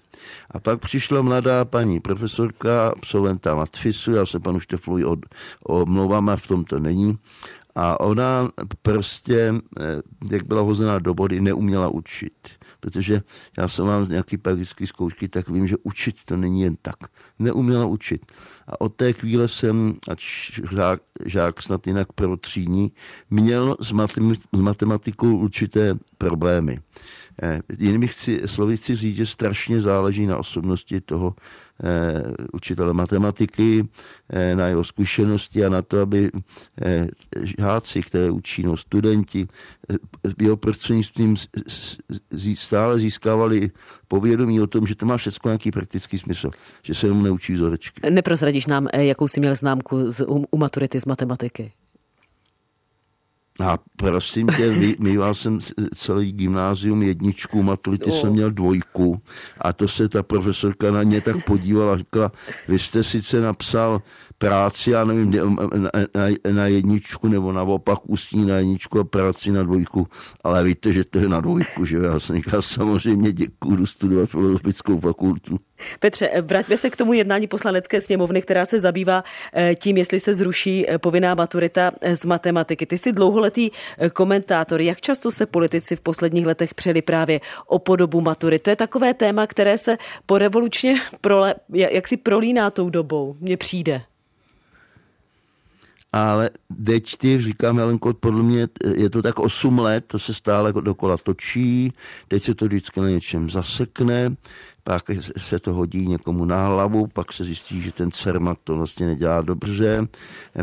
A 0.51 0.59
pak 0.59 0.79
přišla 0.79 1.21
mladá 1.21 1.65
paní 1.65 1.99
profesorka, 1.99 2.87
absolventa 2.87 3.55
Matfisu, 3.55 4.11
já 4.11 4.25
se 4.25 4.39
panu 4.39 4.59
Šteflovi 4.59 5.05
od, 5.05 5.19
omlouvám, 5.63 6.29
a 6.29 6.35
v 6.35 6.47
tom 6.47 6.63
to 6.63 6.79
není. 6.79 7.17
A 7.75 7.99
ona 7.99 8.49
prostě, 8.81 9.53
eh, 9.79 9.83
jak 10.31 10.43
byla 10.43 10.61
hozená 10.61 10.99
do 10.99 11.13
body, 11.13 11.41
neuměla 11.41 11.89
učit 11.89 12.59
protože 12.79 13.21
já 13.57 13.67
jsem 13.67 13.85
mám 13.85 14.09
nějaký 14.09 14.37
pedagogické 14.37 14.87
zkoušky, 14.87 15.27
tak 15.27 15.49
vím, 15.49 15.67
že 15.67 15.75
učit 15.83 16.15
to 16.25 16.37
není 16.37 16.61
jen 16.61 16.75
tak. 16.81 16.95
Neuměla 17.39 17.85
učit. 17.85 18.31
A 18.67 18.81
od 18.81 18.95
té 18.95 19.13
chvíle 19.13 19.47
jsem, 19.47 19.95
ať 20.09 20.19
žák, 20.71 21.01
žák 21.25 21.61
snad 21.61 21.87
jinak 21.87 22.13
prvotřídní, 22.13 22.91
měl 23.29 23.77
s, 23.81 23.93
matematikou 24.51 25.37
určité 25.37 25.95
problémy. 26.17 26.79
Eh, 27.41 27.61
jinými 27.79 28.07
chci, 28.07 28.41
slovy 28.45 28.77
chci 28.77 28.95
říct, 28.95 29.15
že 29.15 29.25
strašně 29.25 29.81
záleží 29.81 30.27
na 30.27 30.37
osobnosti 30.37 31.01
toho 31.01 31.35
učitele 32.53 32.93
matematiky, 32.93 33.87
eh, 34.29 34.55
na 34.55 34.67
jeho 34.67 34.83
zkušenosti 34.83 35.65
a 35.65 35.69
na 35.69 35.81
to, 35.81 36.01
aby 36.01 36.31
žáci, 37.59 38.01
které 38.01 38.31
učí, 38.31 38.63
no 38.63 38.77
studenti, 38.77 39.47
jeho 40.41 40.57
prostřednictvím 40.57 41.35
stále 42.55 42.99
získávali 42.99 43.71
povědomí 44.07 44.61
o 44.61 44.67
tom, 44.67 44.87
že 44.87 44.95
to 44.95 45.05
má 45.05 45.17
všechno 45.17 45.49
nějaký 45.49 45.71
praktický 45.71 46.19
smysl, 46.19 46.49
že 46.83 46.93
se 46.93 47.07
jenom 47.07 47.23
neučí 47.23 47.53
vzorečky. 47.53 48.01
Neprozradíš 48.09 48.67
nám, 48.67 48.87
jakou 48.93 49.27
jsi 49.27 49.39
měl 49.39 49.55
známku 49.55 50.11
z, 50.11 50.25
u, 50.27 50.45
u 50.51 50.57
maturity 50.57 51.01
z 51.01 51.05
matematiky? 51.05 51.71
A 53.59 53.79
prosím 53.95 54.47
tě, 54.47 54.95
mýval 54.99 55.35
jsem 55.35 55.59
celý 55.95 56.31
gymnázium 56.31 57.03
jedničku, 57.03 57.63
maturity 57.63 58.11
jsem 58.11 58.33
měl 58.33 58.51
dvojku. 58.51 59.21
A 59.61 59.73
to 59.73 59.87
se 59.87 60.09
ta 60.09 60.23
profesorka 60.23 60.91
na 60.91 61.03
mě 61.03 61.21
tak 61.21 61.45
podívala 61.45 61.93
a 61.93 61.97
řekla, 61.97 62.31
vy 62.67 62.79
jste 62.79 63.03
sice 63.03 63.41
napsal 63.41 64.01
práci, 64.39 64.91
já 64.91 65.05
nevím, 65.05 65.31
na, 65.31 65.91
na, 66.15 66.51
na 66.53 66.67
jedničku 66.67 67.27
nebo 67.27 67.51
naopak 67.51 67.99
ústní 68.09 68.45
na 68.45 68.57
jedničku 68.57 68.99
a 68.99 69.03
práci 69.03 69.51
na 69.51 69.63
dvojku, 69.63 70.07
ale 70.43 70.63
víte, 70.63 70.93
že 70.93 71.03
to 71.03 71.19
je 71.19 71.29
na 71.29 71.41
dvojku, 71.41 71.85
že 71.85 71.97
já 71.97 72.19
jsem 72.19 72.35
říkal, 72.35 72.61
samozřejmě 72.61 73.31
děkuji, 73.31 73.75
jdu 73.75 73.85
studovat 73.85 74.29
filozofickou 74.29 74.99
fakultu. 74.99 75.59
Petře, 75.99 76.29
vraťme 76.41 76.77
se 76.77 76.89
k 76.89 76.95
tomu 76.95 77.13
jednání 77.13 77.47
poslanecké 77.47 78.01
sněmovny, 78.01 78.41
která 78.41 78.65
se 78.65 78.79
zabývá 78.79 79.23
eh, 79.53 79.75
tím, 79.75 79.97
jestli 79.97 80.19
se 80.19 80.33
zruší 80.33 80.89
eh, 80.89 80.97
povinná 80.97 81.35
maturita 81.35 81.91
eh, 82.01 82.15
z 82.15 82.25
matematiky. 82.25 82.85
Ty 82.85 82.97
jsi 82.97 83.11
dlouholetý 83.11 83.69
komentátor. 84.13 84.81
Jak 84.81 85.01
často 85.01 85.31
se 85.31 85.45
politici 85.45 85.95
v 85.95 86.01
posledních 86.01 86.45
letech 86.45 86.73
přeli 86.73 87.01
právě 87.01 87.39
o 87.67 87.79
podobu 87.79 88.21
matury? 88.21 88.59
To 88.59 88.69
je 88.69 88.75
takové 88.75 89.13
téma, 89.13 89.47
které 89.47 89.77
se 89.77 89.97
po 90.25 90.37
revolučně 90.37 91.01
prole, 91.21 91.55
jak 91.73 92.07
si 92.07 92.17
prolíná 92.17 92.69
tou 92.69 92.89
dobou, 92.89 93.35
mně 93.39 93.57
přijde. 93.57 94.01
Ale 96.11 96.49
D4, 96.83 97.41
říkám 97.41 97.77
Helenko, 97.77 98.13
podle 98.13 98.43
mě 98.43 98.67
je 98.95 99.09
to 99.09 99.21
tak 99.21 99.39
8 99.39 99.79
let, 99.79 100.03
to 100.07 100.19
se 100.19 100.33
stále 100.33 100.73
dokola 100.73 101.17
točí, 101.17 101.93
teď 102.27 102.43
se 102.43 102.55
to 102.55 102.65
vždycky 102.65 102.99
na 102.99 103.09
něčem 103.09 103.49
zasekne, 103.49 104.35
pak 104.89 105.03
se 105.37 105.59
to 105.59 105.73
hodí 105.73 106.07
někomu 106.07 106.45
na 106.45 106.67
hlavu, 106.67 107.07
pak 107.07 107.33
se 107.33 107.43
zjistí, 107.43 107.81
že 107.81 107.91
ten 107.91 108.11
CERMAT 108.11 108.57
to 108.63 108.75
vlastně 108.75 109.07
nedělá 109.07 109.41
dobře, 109.41 110.07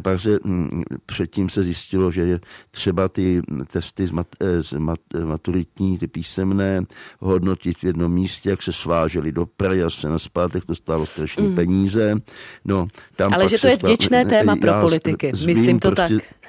pak 0.02 0.20
se 0.20 0.38
mm, 0.44 0.82
předtím 1.06 1.50
se 1.50 1.64
zjistilo, 1.64 2.12
že 2.12 2.40
třeba 2.70 3.08
ty 3.08 3.42
testy 3.72 4.06
z, 4.06 4.10
mat, 4.10 4.26
eh, 4.40 4.62
z 4.62 4.72
mat, 4.72 4.98
maturitní, 5.24 5.98
ty 5.98 6.06
písemné, 6.06 6.82
hodnotit 7.20 7.78
v 7.78 7.84
jednom 7.84 8.12
místě, 8.12 8.50
jak 8.50 8.62
se 8.62 8.72
sváželi 8.72 9.32
do 9.32 9.46
Prahy 9.46 9.82
a 9.82 9.90
se 9.90 10.08
na 10.08 10.18
zpátek, 10.18 10.64
to 10.64 10.74
stálo 10.74 11.06
strašné 11.06 11.42
mm. 11.42 11.54
peníze. 11.54 12.14
No, 12.64 12.86
tam 13.16 13.34
Ale 13.34 13.48
že 13.48 13.58
to 13.58 13.66
je 13.66 13.76
vděčné 13.76 14.24
téma 14.24 14.56
pro 14.56 14.72
politiky, 14.80 15.32
myslím 15.44 15.78
to 15.78 15.90
prostě, 15.90 16.14
tak. 16.14 16.45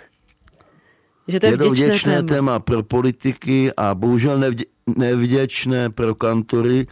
Že 1.28 1.40
to 1.40 1.46
je, 1.46 1.54
je 1.54 1.58
to 1.58 1.70
vděčné, 1.70 1.88
vděčné 1.88 2.13
téma. 2.13 2.28
téma 2.28 2.60
pro 2.60 2.84
politiky 2.84 3.72
a 3.78 3.96
bohužel 3.96 4.40
nevdě, 4.40 4.66
nevděčné 4.96 5.90
pro 5.90 6.16
kantory 6.16 6.86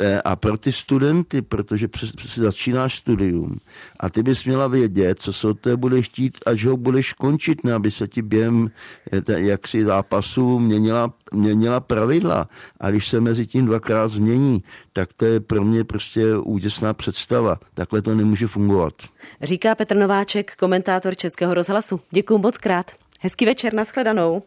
eh, 0.00 0.22
a 0.22 0.36
pro 0.36 0.58
ty 0.58 0.72
studenty, 0.72 1.42
protože 1.42 1.88
si 2.26 2.40
začínáš 2.40 2.96
studium 2.96 3.56
a 4.00 4.10
ty 4.10 4.22
bys 4.22 4.44
měla 4.44 4.68
vědět, 4.68 5.20
co 5.20 5.32
se 5.32 5.48
od 5.48 5.60
té 5.60 5.76
budeš 5.76 6.06
chtít, 6.06 6.38
až 6.46 6.64
ho 6.64 6.76
budeš 6.76 7.12
končit, 7.12 7.64
ne, 7.64 7.72
aby 7.72 7.90
se 7.90 8.08
ti 8.08 8.22
během 8.22 8.70
eh, 9.12 9.40
jaksi 9.40 9.84
zápasu 9.84 10.58
měnila, 10.58 11.12
měnila 11.32 11.80
pravidla. 11.80 12.48
A 12.80 12.90
když 12.90 13.08
se 13.08 13.20
mezi 13.20 13.46
tím 13.46 13.66
dvakrát 13.66 14.08
změní, 14.08 14.62
tak 14.92 15.12
to 15.12 15.24
je 15.24 15.40
pro 15.40 15.64
mě 15.64 15.84
prostě 15.84 16.36
úděsná 16.36 16.94
představa. 16.94 17.58
Takhle 17.74 18.02
to 18.02 18.14
nemůže 18.14 18.46
fungovat. 18.46 18.94
Říká 19.42 19.74
Petr 19.74 19.96
Nováček, 19.96 20.56
komentátor 20.56 21.16
Českého 21.16 21.54
rozhlasu. 21.54 22.00
Děkuji 22.10 22.38
moc 22.38 22.58
krát. 22.58 23.01
Hezký 23.22 23.44
večer, 23.46 23.74
nashledanou. 23.74 24.42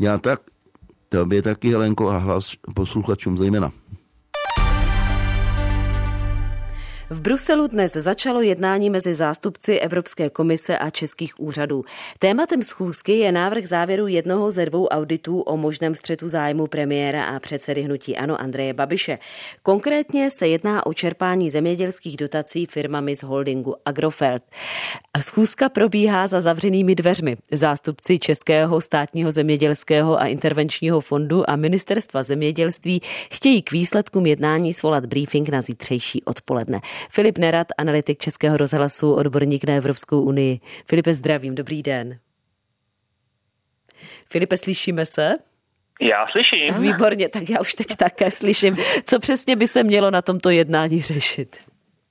Já 0.00 0.18
tak, 0.18 0.40
tobě 1.08 1.42
taky, 1.42 1.70
Helenko, 1.70 2.08
a 2.08 2.18
hlas 2.18 2.50
posluchačům 2.74 3.38
zejména. 3.38 3.72
V 7.12 7.20
Bruselu 7.20 7.66
dnes 7.66 7.92
začalo 7.92 8.40
jednání 8.40 8.90
mezi 8.90 9.14
zástupci 9.14 9.78
Evropské 9.78 10.30
komise 10.30 10.78
a 10.78 10.90
českých 10.90 11.40
úřadů. 11.40 11.84
Tématem 12.18 12.62
schůzky 12.62 13.12
je 13.12 13.32
návrh 13.32 13.66
závěru 13.66 14.06
jednoho 14.06 14.50
ze 14.50 14.66
dvou 14.66 14.86
auditů 14.86 15.40
o 15.40 15.56
možném 15.56 15.94
střetu 15.94 16.28
zájmu 16.28 16.66
premiéra 16.66 17.24
a 17.24 17.38
předsedy 17.38 17.82
hnutí 17.82 18.16
Ano 18.16 18.40
Andreje 18.40 18.74
Babiše. 18.74 19.18
Konkrétně 19.62 20.30
se 20.30 20.48
jedná 20.48 20.86
o 20.86 20.94
čerpání 20.94 21.50
zemědělských 21.50 22.16
dotací 22.16 22.66
firmami 22.66 23.16
z 23.16 23.22
holdingu 23.22 23.74
Agrofert. 23.84 24.42
Schůzka 25.20 25.68
probíhá 25.68 26.26
za 26.26 26.40
zavřenými 26.40 26.94
dveřmi. 26.94 27.36
Zástupci 27.52 28.18
Českého 28.18 28.80
státního 28.80 29.32
zemědělského 29.32 30.20
a 30.20 30.26
intervenčního 30.26 31.00
fondu 31.00 31.50
a 31.50 31.56
ministerstva 31.56 32.22
zemědělství 32.22 33.02
chtějí 33.32 33.62
k 33.62 33.72
výsledkům 33.72 34.26
jednání 34.26 34.74
svolat 34.74 35.06
briefing 35.06 35.48
na 35.48 35.62
zítřejší 35.62 36.24
odpoledne. 36.24 36.80
Filip 37.10 37.38
Nerad, 37.38 37.66
analytik 37.78 38.18
Českého 38.18 38.56
rozhlasu, 38.56 39.14
odborník 39.14 39.64
na 39.64 39.74
Evropskou 39.74 40.22
unii. 40.22 40.60
Filipe, 40.86 41.14
zdravím, 41.14 41.54
dobrý 41.54 41.82
den. 41.82 42.18
Filipe, 44.30 44.56
slyšíme 44.56 45.06
se? 45.06 45.34
Já 46.00 46.26
slyším. 46.32 46.82
Výborně, 46.82 47.28
tak 47.28 47.42
já 47.50 47.60
už 47.60 47.74
teď 47.74 47.86
také 47.96 48.30
slyším. 48.30 48.76
Co 49.04 49.18
přesně 49.18 49.56
by 49.56 49.68
se 49.68 49.82
mělo 49.82 50.10
na 50.10 50.22
tomto 50.22 50.50
jednání 50.50 51.02
řešit? 51.02 51.56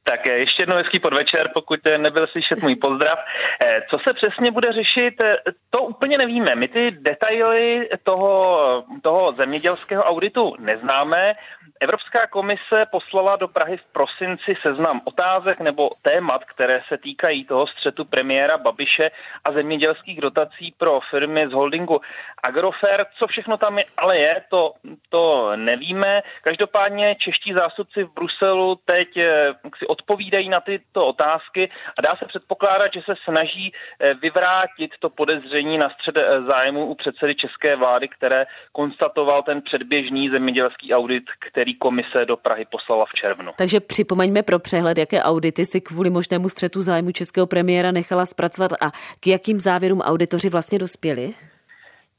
Tak 0.03 0.25
ještě 0.25 0.61
jednou 0.61 0.75
hezký 0.75 0.99
podvečer, 0.99 1.49
pokud 1.53 1.79
nebyl 1.97 2.27
slyšet 2.27 2.61
můj 2.61 2.75
pozdrav. 2.75 3.19
Eh, 3.65 3.81
co 3.89 3.97
se 4.03 4.13
přesně 4.13 4.51
bude 4.51 4.73
řešit, 4.73 5.21
eh, 5.21 5.35
to 5.69 5.81
úplně 5.81 6.17
nevíme. 6.17 6.55
My 6.55 6.67
ty 6.67 6.91
detaily 6.91 7.89
toho, 8.03 8.83
toho 9.01 9.33
zemědělského 9.37 10.03
auditu 10.03 10.55
neznáme. 10.59 11.33
Evropská 11.81 12.27
komise 12.27 12.85
poslala 12.91 13.35
do 13.35 13.47
Prahy 13.47 13.77
v 13.77 13.85
prosinci 13.91 14.55
seznam 14.61 15.01
otázek 15.03 15.59
nebo 15.59 15.89
témat, 16.01 16.45
které 16.45 16.81
se 16.87 16.97
týkají 16.97 17.45
toho 17.45 17.67
střetu 17.67 18.05
premiéra 18.05 18.57
Babiše 18.57 19.11
a 19.43 19.51
zemědělských 19.51 20.21
dotací 20.21 20.73
pro 20.77 20.99
firmy 21.09 21.47
z 21.47 21.51
holdingu 21.51 22.01
Agrofert. 22.43 23.07
Co 23.19 23.27
všechno 23.27 23.57
tam 23.57 23.77
je, 23.77 23.85
ale 23.97 24.17
je, 24.17 24.41
to, 24.49 24.73
to 25.09 25.51
nevíme. 25.55 26.21
Každopádně 26.41 27.15
čeští 27.15 27.53
zástupci 27.53 28.03
v 28.03 28.13
Bruselu 28.13 28.79
teď 28.85 29.17
eh, 29.17 29.53
si 29.77 29.87
odpovídají 29.87 30.49
na 30.49 30.61
tyto 30.61 31.05
otázky 31.05 31.69
a 31.97 32.01
dá 32.01 32.15
se 32.15 32.25
předpokládat, 32.25 32.93
že 32.93 33.01
se 33.01 33.13
snaží 33.23 33.73
eh, 33.73 34.13
vyvrátit 34.13 34.91
to 34.99 35.09
podezření 35.09 35.77
na 35.77 35.89
střed 35.89 36.17
eh, 36.17 36.41
zájmu 36.41 36.85
u 36.85 36.95
předsedy 36.95 37.35
české 37.35 37.75
vlády, 37.75 38.07
které 38.07 38.45
konstatoval 38.71 39.43
ten 39.43 39.61
předběžný 39.61 40.29
zemědělský 40.29 40.93
audit, 40.93 41.23
který 41.39 41.68
který 41.69 41.75
komise 41.75 42.25
do 42.25 42.37
Prahy 42.37 42.65
poslala 42.71 43.05
v 43.05 43.19
červnu. 43.21 43.51
Takže 43.57 43.79
připomeňme 43.79 44.43
pro 44.43 44.59
přehled, 44.59 44.97
jaké 44.97 45.23
audity 45.23 45.65
si 45.65 45.81
kvůli 45.81 46.09
možnému 46.09 46.49
střetu 46.49 46.81
zájmu 46.81 47.11
českého 47.11 47.47
premiéra 47.47 47.91
nechala 47.91 48.25
zpracovat 48.25 48.71
a 48.81 48.91
k 49.19 49.27
jakým 49.27 49.59
závěrům 49.59 50.01
auditoři 50.01 50.49
vlastně 50.49 50.79
dospěli? 50.79 51.33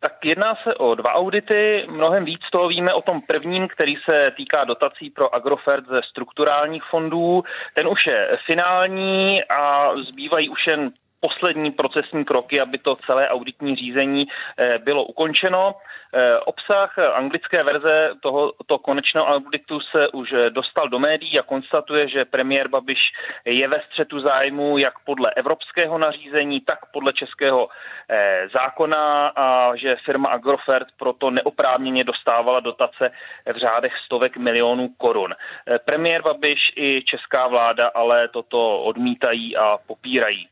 Tak 0.01 0.13
jedná 0.25 0.55
se 0.63 0.75
o 0.75 0.95
dva 0.95 1.13
audity. 1.15 1.87
Mnohem 1.91 2.25
víc 2.25 2.41
toho 2.53 2.69
víme 2.69 2.95
o 2.95 3.03
tom 3.03 3.21
prvním, 3.21 3.69
který 3.69 3.95
se 4.05 4.33
týká 4.37 4.65
dotací 4.65 5.11
pro 5.11 5.35
Agrofert 5.35 5.87
ze 5.87 6.01
strukturálních 6.11 6.83
fondů. 6.91 7.43
Ten 7.75 7.89
už 7.89 8.07
je 8.07 8.39
finální 8.47 9.45
a 9.45 9.91
zbývají 10.09 10.49
už 10.49 10.67
jen 10.67 10.91
poslední 11.21 11.71
procesní 11.71 12.25
kroky, 12.25 12.61
aby 12.61 12.79
to 12.79 12.97
celé 12.97 13.29
auditní 13.29 13.77
řízení 13.77 14.27
eh, 14.59 14.79
bylo 14.79 15.05
ukončeno. 15.05 15.75
Eh, 16.15 16.39
obsah 16.39 16.99
anglické 16.99 17.63
verze 17.63 18.11
tohoto 18.21 18.79
konečného 18.79 19.27
auditu 19.27 19.81
se 19.81 20.09
už 20.09 20.35
dostal 20.49 20.89
do 20.89 20.99
médií 20.99 21.39
a 21.39 21.43
konstatuje, 21.43 22.09
že 22.09 22.25
premiér 22.25 22.69
Babiš 22.69 22.99
je 23.45 23.69
ve 23.69 23.81
střetu 23.81 24.21
zájmu 24.21 24.79
jak 24.79 24.99
podle 24.99 25.31
evropského 25.37 25.99
nařízení, 25.99 26.61
tak 26.61 26.79
podle 26.93 27.13
českého 27.13 27.69
eh, 28.09 28.49
zákona 28.55 29.29
a 29.37 29.77
že 29.77 29.97
firma 30.05 30.29
Agrofert 30.29 30.89
proto 30.99 31.31
neoprávněně 31.31 32.05
dostávala 32.05 32.61
dotace 32.61 33.11
v 33.55 33.57
řádech 33.57 33.93
stovek 34.07 34.37
milionů 34.37 34.89
korun. 34.89 35.35
Premiér 35.85 36.23
Babiš 36.23 36.73
i 36.77 37.03
česká 37.03 37.47
vláda 37.49 37.91
ale 37.95 38.29
toto 38.29 38.83
odmítají 38.83 39.57
a 39.57 39.79
popírají. 39.87 40.49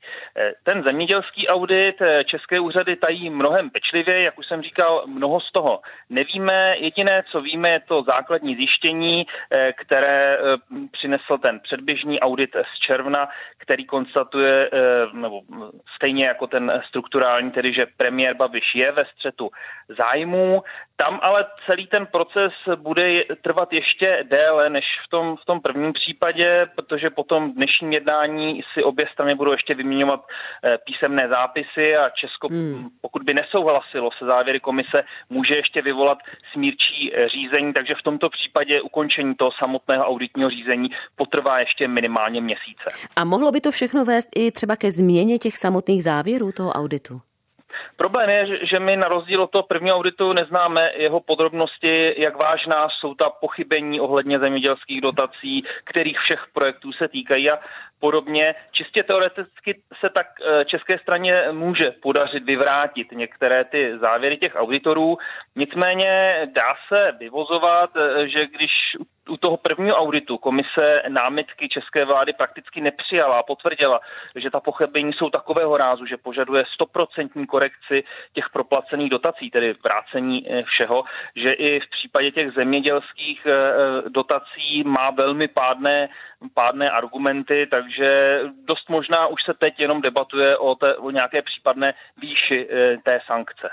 Ten 0.63 0.83
zemědělský 0.83 1.49
audit 1.49 2.01
eh, 2.01 2.25
české 2.25 2.61
úřady 2.61 2.97
tají 2.97 3.31
mnohem 3.31 3.71
pečlivě, 3.71 4.23
jak 4.23 4.39
už 4.39 4.47
jsem 4.47 4.63
říkal, 4.63 5.05
mnoho 5.07 5.41
z 5.41 5.53
toho 5.53 5.81
nevíme. 6.11 6.75
Jediné, 6.79 7.23
co 7.23 7.41
víme, 7.41 7.71
je 7.71 7.81
to 7.81 8.03
základní 8.03 8.57
zjištění, 8.57 9.27
eh, 9.51 9.73
které 9.73 10.39
eh, 10.39 10.41
přinesl 10.93 11.39
ten 11.39 11.61
předběžný 11.61 12.21
audit 12.21 12.57
z 12.75 12.79
června, 12.79 13.29
který 13.59 13.85
konstatuje, 13.85 14.71
nebo 15.13 15.41
stejně 15.97 16.27
jako 16.27 16.47
ten 16.47 16.83
strukturální, 16.89 17.51
tedy 17.51 17.73
že 17.75 17.87
premiér 17.97 18.35
Babiš 18.37 18.75
je 18.75 18.93
ve 18.93 19.05
střetu 19.05 19.51
zájmů. 19.89 20.63
Tam 20.97 21.21
ale 21.23 21.47
celý 21.67 21.87
ten 21.87 22.07
proces 22.07 22.53
bude 22.77 23.25
trvat 23.43 23.73
ještě 23.73 24.25
déle 24.29 24.71
než 24.71 24.85
v 25.07 25.09
tom, 25.09 25.37
v 25.37 25.45
tom 25.45 25.61
prvním 25.61 25.93
případě, 25.93 26.67
protože 26.77 27.11
potom 27.11 27.53
dnešním 27.53 27.93
jednání 27.93 28.63
si 28.73 28.83
obě 28.83 29.07
strany 29.13 29.35
budou 29.35 29.53
ještě 29.53 29.75
vyměňovat 29.75 30.21
písemné 30.85 31.29
zápisy 31.29 31.97
a 31.97 32.11
Česko, 32.11 32.49
hmm. 32.49 32.89
pokud 33.01 33.23
by 33.23 33.35
nesouhlasilo 33.35 34.11
se 34.19 34.25
závěry 34.25 34.61
komise, 34.61 34.99
může 35.31 35.57
ještě 35.57 35.83
vyvolat 35.83 36.19
smírčí 36.53 37.13
eh, 37.15 37.29
řízení, 37.29 37.73
takže 37.73 37.95
v 37.95 38.03
tomto 38.03 38.29
případě 38.31 38.81
ukončení 38.81 39.35
toho 39.35 39.51
samotného 39.59 40.05
auditního 40.05 40.51
řízení 40.51 40.89
potrvá 41.17 41.61
ještě 41.61 41.89
minimálně 41.89 42.41
měsíce. 42.41 42.89
A 43.17 43.25
mohlo 43.25 43.53
by 43.53 43.61
to 43.61 43.71
všechno 43.71 44.05
vést 44.05 44.29
i 44.37 44.53
třeba 44.53 44.77
ke 44.77 44.91
změně 44.91 45.39
těch 45.39 45.59
samotných 45.59 46.05
závěrů 46.05 46.53
toho 46.53 46.73
auditu? 46.73 47.21
Problém 47.97 48.31
je, 48.31 48.67
že 48.67 48.79
my 48.79 48.97
na 48.97 49.09
rozdíl 49.09 49.43
od 49.43 49.51
toho 49.51 49.63
prvního 49.63 49.97
auditu 49.97 50.33
neznáme 50.33 50.91
jeho 50.97 51.21
podrobnosti, 51.21 52.15
jak 52.23 52.37
vážná 52.37 52.89
jsou 52.89 53.15
ta 53.15 53.31
pochybení 53.31 54.01
ohledně 54.01 54.39
zemědělských 54.39 55.01
dotací, 55.01 55.65
kterých 55.85 56.19
všech 56.19 56.47
projektů 56.53 56.93
se 56.93 57.09
týkají 57.09 57.51
a 57.51 57.59
podobně. 58.01 58.55
Čistě 58.73 59.03
teoreticky 59.03 59.83
se 60.01 60.09
tak 60.11 60.27
eh, 60.41 60.65
české 60.65 60.99
straně 60.99 61.45
může 61.53 61.91
podařit 61.91 62.45
vyvrátit 62.45 63.13
některé 63.13 63.65
ty 63.65 63.99
závěry 63.99 64.37
těch 64.37 64.53
auditorů. 64.57 65.19
Nicméně 65.57 66.41
dá 66.55 66.75
se 66.89 67.13
vyvozovat, 67.19 67.91
eh, 67.97 68.29
že 68.29 68.47
když 68.47 68.71
u 69.29 69.37
toho 69.37 69.57
prvního 69.57 69.97
auditu 69.97 70.39
komise 70.39 71.03
námitky 71.09 71.69
české 71.69 72.05
vlády 72.05 72.33
prakticky 72.33 72.81
nepřijala 72.81 73.39
a 73.39 73.43
potvrdila, 73.43 74.01
že 74.37 74.51
ta 74.51 74.61
pochybení 74.61 75.13
jsou 75.13 75.31
takového 75.31 75.77
rázu, 75.77 76.07
že 76.07 76.17
požaduje 76.17 76.65
stoprocentní 76.75 77.47
korekci 77.47 78.05
těch 78.33 78.51
proplacených 78.53 79.11
dotací, 79.11 79.51
tedy 79.51 79.75
vrácení 79.85 80.47
eh, 80.49 80.63
všeho, 80.63 81.05
že 81.37 81.53
i 81.53 81.81
v 81.81 81.91
případě 81.91 82.31
těch 82.31 82.53
zemědělských 82.53 83.47
dotací 84.09 84.83
má 84.85 85.11
velmi 85.11 85.49
pádné 85.49 86.09
pádné 86.55 86.91
argumenty, 86.91 87.67
takže 87.71 88.41
dost 88.65 88.89
možná 88.89 89.27
už 89.27 89.41
se 89.45 89.55
teď 89.59 89.75
jenom 89.79 90.01
debatuje 90.01 90.59
o, 90.59 90.75
té, 90.75 90.97
o 90.97 91.11
nějaké 91.11 91.43
případné 91.43 91.95
výši 92.23 92.69
té 93.05 93.21
sankce. 93.27 93.69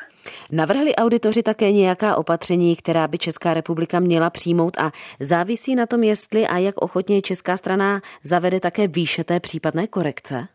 Navrhli 0.51 0.95
auditoři 0.95 1.43
také 1.43 1.71
nějaká 1.71 2.15
opatření, 2.15 2.75
která 2.75 3.07
by 3.07 3.17
Česká 3.17 3.53
republika 3.53 3.99
měla 3.99 4.29
přijmout 4.29 4.77
a 4.77 4.91
závisí 5.19 5.75
na 5.75 5.85
tom, 5.85 6.03
jestli 6.03 6.47
a 6.47 6.57
jak 6.57 6.81
ochotně 6.81 7.21
česká 7.21 7.57
strana 7.57 8.01
zavede 8.23 8.59
také 8.59 8.87
výše 8.87 9.23
té 9.23 9.39
případné 9.39 9.87
korekce? 9.87 10.54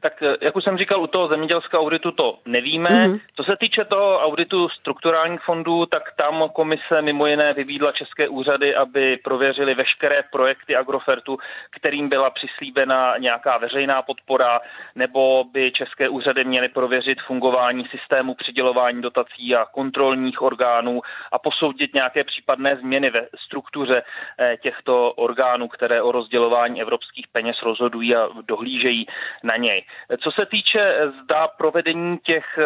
Tak 0.00 0.22
eh, 0.22 0.36
jak 0.40 0.56
už 0.56 0.64
jsem 0.64 0.78
říkal, 0.78 1.02
u 1.02 1.06
toho 1.06 1.28
zemědělského 1.28 1.82
auditu 1.82 2.10
to 2.10 2.38
nevíme. 2.46 2.90
Mm-hmm. 2.90 3.20
Co 3.36 3.44
se 3.44 3.56
týče 3.56 3.84
toho 3.84 4.18
auditu 4.20 4.68
strukturálních 4.68 5.40
fondů, 5.40 5.86
tak 5.86 6.02
tam 6.16 6.48
komise 6.52 7.02
mimo 7.02 7.26
jiné 7.26 7.52
vybídla 7.52 7.92
české 7.92 8.28
úřady, 8.28 8.74
aby 8.74 9.16
prověřili 9.24 9.74
veškeré 9.74 10.22
projekty 10.32 10.76
Agrofertu, 10.76 11.38
kterým 11.70 12.08
byla 12.08 12.30
přislíbena 12.30 13.18
nějaká 13.18 13.58
veřejná 13.58 14.02
podpora, 14.02 14.60
nebo 14.94 15.44
by 15.52 15.72
české 15.72 16.08
úřady 16.08 16.44
měly 16.44 16.68
prověřit 16.68 17.18
fungování 17.26 17.84
systému 17.90 18.34
přidělování 18.34 19.02
dotací 19.02 19.54
a 19.54 19.64
kontrolních 19.64 20.42
orgánů 20.42 21.00
a 21.32 21.38
posoudit 21.38 21.94
nějaké 21.94 22.24
případné 22.24 22.76
změny 22.76 23.10
ve 23.10 23.28
struktuře 23.46 24.02
eh, 24.38 24.56
těchto 24.62 25.12
orgánů, 25.12 25.68
které 25.68 26.02
o 26.02 26.12
rozdělování 26.12 26.80
evropských 26.80 27.28
peněz 27.32 27.56
rozhodují 27.62 28.16
a 28.16 28.28
dohlížejí 28.46 29.06
na 29.42 29.56
něj. 29.56 29.84
Co 30.22 30.30
se 30.30 30.46
týče 30.46 30.80
eh, 30.80 31.10
zda 31.10 31.48
provedení 31.48 32.18
těch, 32.18 32.58
eh, 32.58 32.64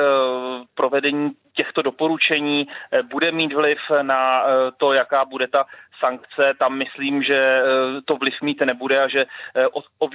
provedení 0.75 1.31
těchto 1.53 1.83
doporučení 1.83 2.67
eh, 2.69 3.03
bude 3.03 3.33
mít 3.33 3.53
vliv 3.53 3.79
na 4.03 4.43
to, 4.77 4.93
jaká 4.93 5.25
bude 5.25 5.49
ta 5.49 5.67
sankce, 6.05 6.55
tam 6.59 6.79
myslím, 6.79 7.23
že 7.23 7.38
eh, 7.38 7.62
to 8.05 8.17
vliv 8.17 8.35
mít 8.43 8.61
nebude 8.61 9.03
a 9.03 9.09
že 9.09 9.25
eh, 9.55 9.69
o, 9.69 9.81
o 9.99 10.09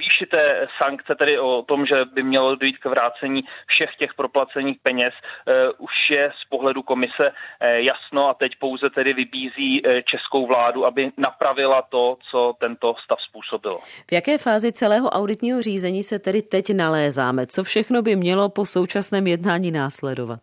sankce, 0.78 1.14
tedy 1.14 1.38
o 1.38 1.62
tom, 1.62 1.86
že 1.86 2.04
by 2.04 2.22
mělo 2.22 2.56
dojít 2.56 2.78
k 2.78 2.84
vrácení 2.84 3.44
všech 3.66 3.90
těch 3.98 4.14
proplacených 4.14 4.78
peněz, 4.82 5.14
eh, 5.16 5.70
už 5.78 6.10
je 6.10 6.32
z 6.42 6.48
pohledu 6.48 6.82
komise 6.82 7.32
jasno 7.60 8.28
a 8.28 8.34
teď 8.34 8.52
pouze 8.58 8.90
tedy 8.90 9.12
vybízí 9.12 9.82
českou 10.04 10.46
vládu, 10.46 10.86
aby 10.86 11.10
napravila 11.16 11.82
to, 11.82 12.16
co 12.30 12.54
tento 12.60 12.94
stav 13.04 13.18
způsobilo. 13.20 13.78
V 14.10 14.12
jaké 14.12 14.38
fázi 14.38 14.72
celého 14.72 15.08
auditního 15.08 15.62
řízení 15.62 16.02
se 16.02 16.18
tedy 16.18 16.42
teď 16.42 16.74
nalézáme? 16.74 17.46
Co 17.46 17.64
všechno 17.64 18.02
by 18.02 18.16
mělo 18.16 18.48
po 18.48 18.66
současném 18.66 19.26
jednání 19.26 19.70
následovat? 19.70 20.40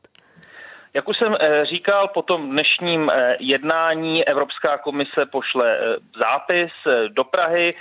Jak 0.95 1.09
už 1.09 1.17
jsem 1.17 1.35
eh, 1.39 1.65
říkal, 1.65 2.07
po 2.07 2.21
tom 2.21 2.49
dnešním 2.49 3.09
eh, 3.09 3.35
jednání 3.39 4.27
Evropská 4.27 4.77
komise 4.77 5.25
pošle 5.25 5.77
eh, 5.77 5.95
zápis 6.23 6.71
do 7.07 7.23
Prahy, 7.23 7.73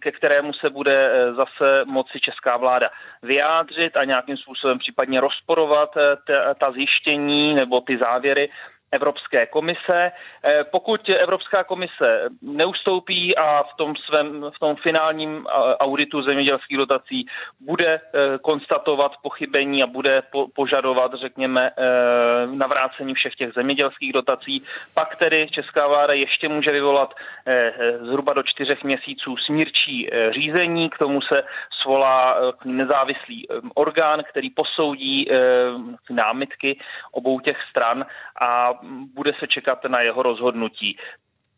ke 0.00 0.12
kterému 0.12 0.52
se 0.52 0.70
bude 0.70 1.10
zase 1.36 1.84
moci 1.84 2.20
česká 2.20 2.56
vláda 2.56 2.90
vyjádřit 3.22 3.96
a 3.96 4.04
nějakým 4.04 4.36
způsobem 4.36 4.78
případně 4.78 5.20
rozporovat 5.20 5.90
ta 6.60 6.72
zjištění 6.72 7.54
nebo 7.54 7.80
ty 7.80 7.98
závěry 7.98 8.50
Evropské 8.92 9.46
komise. 9.46 10.12
Eh, 10.44 10.64
pokud 10.64 11.08
Evropská 11.08 11.64
komise 11.64 12.28
neustoupí 12.42 13.36
a 13.36 13.62
v 13.62 13.76
tom 13.76 13.96
svém, 13.96 14.50
v 14.56 14.58
tom 14.58 14.76
finálním 14.76 15.46
eh, 15.46 15.76
auditu 15.76 16.22
zemědělských 16.22 16.76
dotací 16.76 17.26
bude 17.60 18.00
eh, 18.00 18.38
konstatovat 18.38 19.12
pochybení 19.22 19.82
a 19.82 19.86
bude 19.86 20.22
požadovat, 20.54 21.14
řekněme, 21.14 21.70
navrácení 22.54 23.14
všech 23.14 23.34
těch 23.34 23.52
zemědělských 23.54 24.12
dotací, 24.12 24.62
pak 24.94 25.16
tedy 25.16 25.48
Česká 25.50 25.86
vláda 25.86 26.12
ještě 26.14 26.48
může 26.48 26.72
vyvolat 26.72 27.14
zhruba 28.02 28.32
do 28.32 28.42
čtyřech 28.42 28.84
měsíců 28.84 29.36
smírčí 29.36 30.10
řízení, 30.30 30.90
k 30.90 30.98
tomu 30.98 31.20
se 31.22 31.42
svolá 31.82 32.36
nezávislý 32.64 33.46
orgán, 33.74 34.22
který 34.30 34.50
posoudí 34.50 35.28
námitky 36.10 36.80
obou 37.12 37.40
těch 37.40 37.56
stran 37.70 38.06
a 38.40 38.77
bude 39.14 39.32
se 39.40 39.46
čekat 39.46 39.84
na 39.84 40.00
jeho 40.00 40.22
rozhodnutí. 40.22 40.96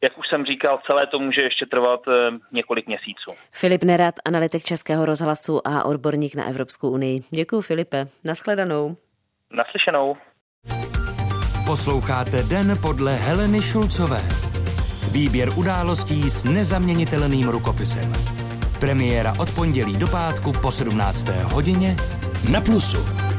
Jak 0.02 0.18
už 0.18 0.28
jsem 0.28 0.44
říkal, 0.44 0.80
celé 0.86 1.06
to 1.06 1.18
může 1.18 1.42
ještě 1.42 1.66
trvat 1.66 2.00
eh, 2.08 2.30
několik 2.52 2.86
měsíců. 2.86 3.30
Filip 3.52 3.84
Nerad, 3.84 4.14
analytik 4.24 4.64
Českého 4.64 5.06
rozhlasu 5.06 5.68
a 5.68 5.84
odborník 5.84 6.34
na 6.34 6.48
Evropskou 6.48 6.90
unii. 6.90 7.20
Děkuji, 7.30 7.60
Filipe. 7.60 8.06
Naschledanou. 8.24 8.96
Naslyšenou. 9.52 10.16
Posloucháte 11.66 12.42
Den 12.42 12.78
podle 12.82 13.12
Heleny 13.12 13.62
Šulcové. 13.62 14.20
Výběr 15.12 15.48
událostí 15.58 16.30
s 16.30 16.44
nezaměnitelným 16.44 17.48
rukopisem. 17.48 18.12
Premiéra 18.80 19.32
od 19.40 19.54
pondělí 19.54 19.98
do 19.98 20.06
pátku 20.06 20.52
po 20.62 20.72
17. 20.72 21.28
hodině 21.28 21.96
na 22.52 22.60
Plusu. 22.60 23.29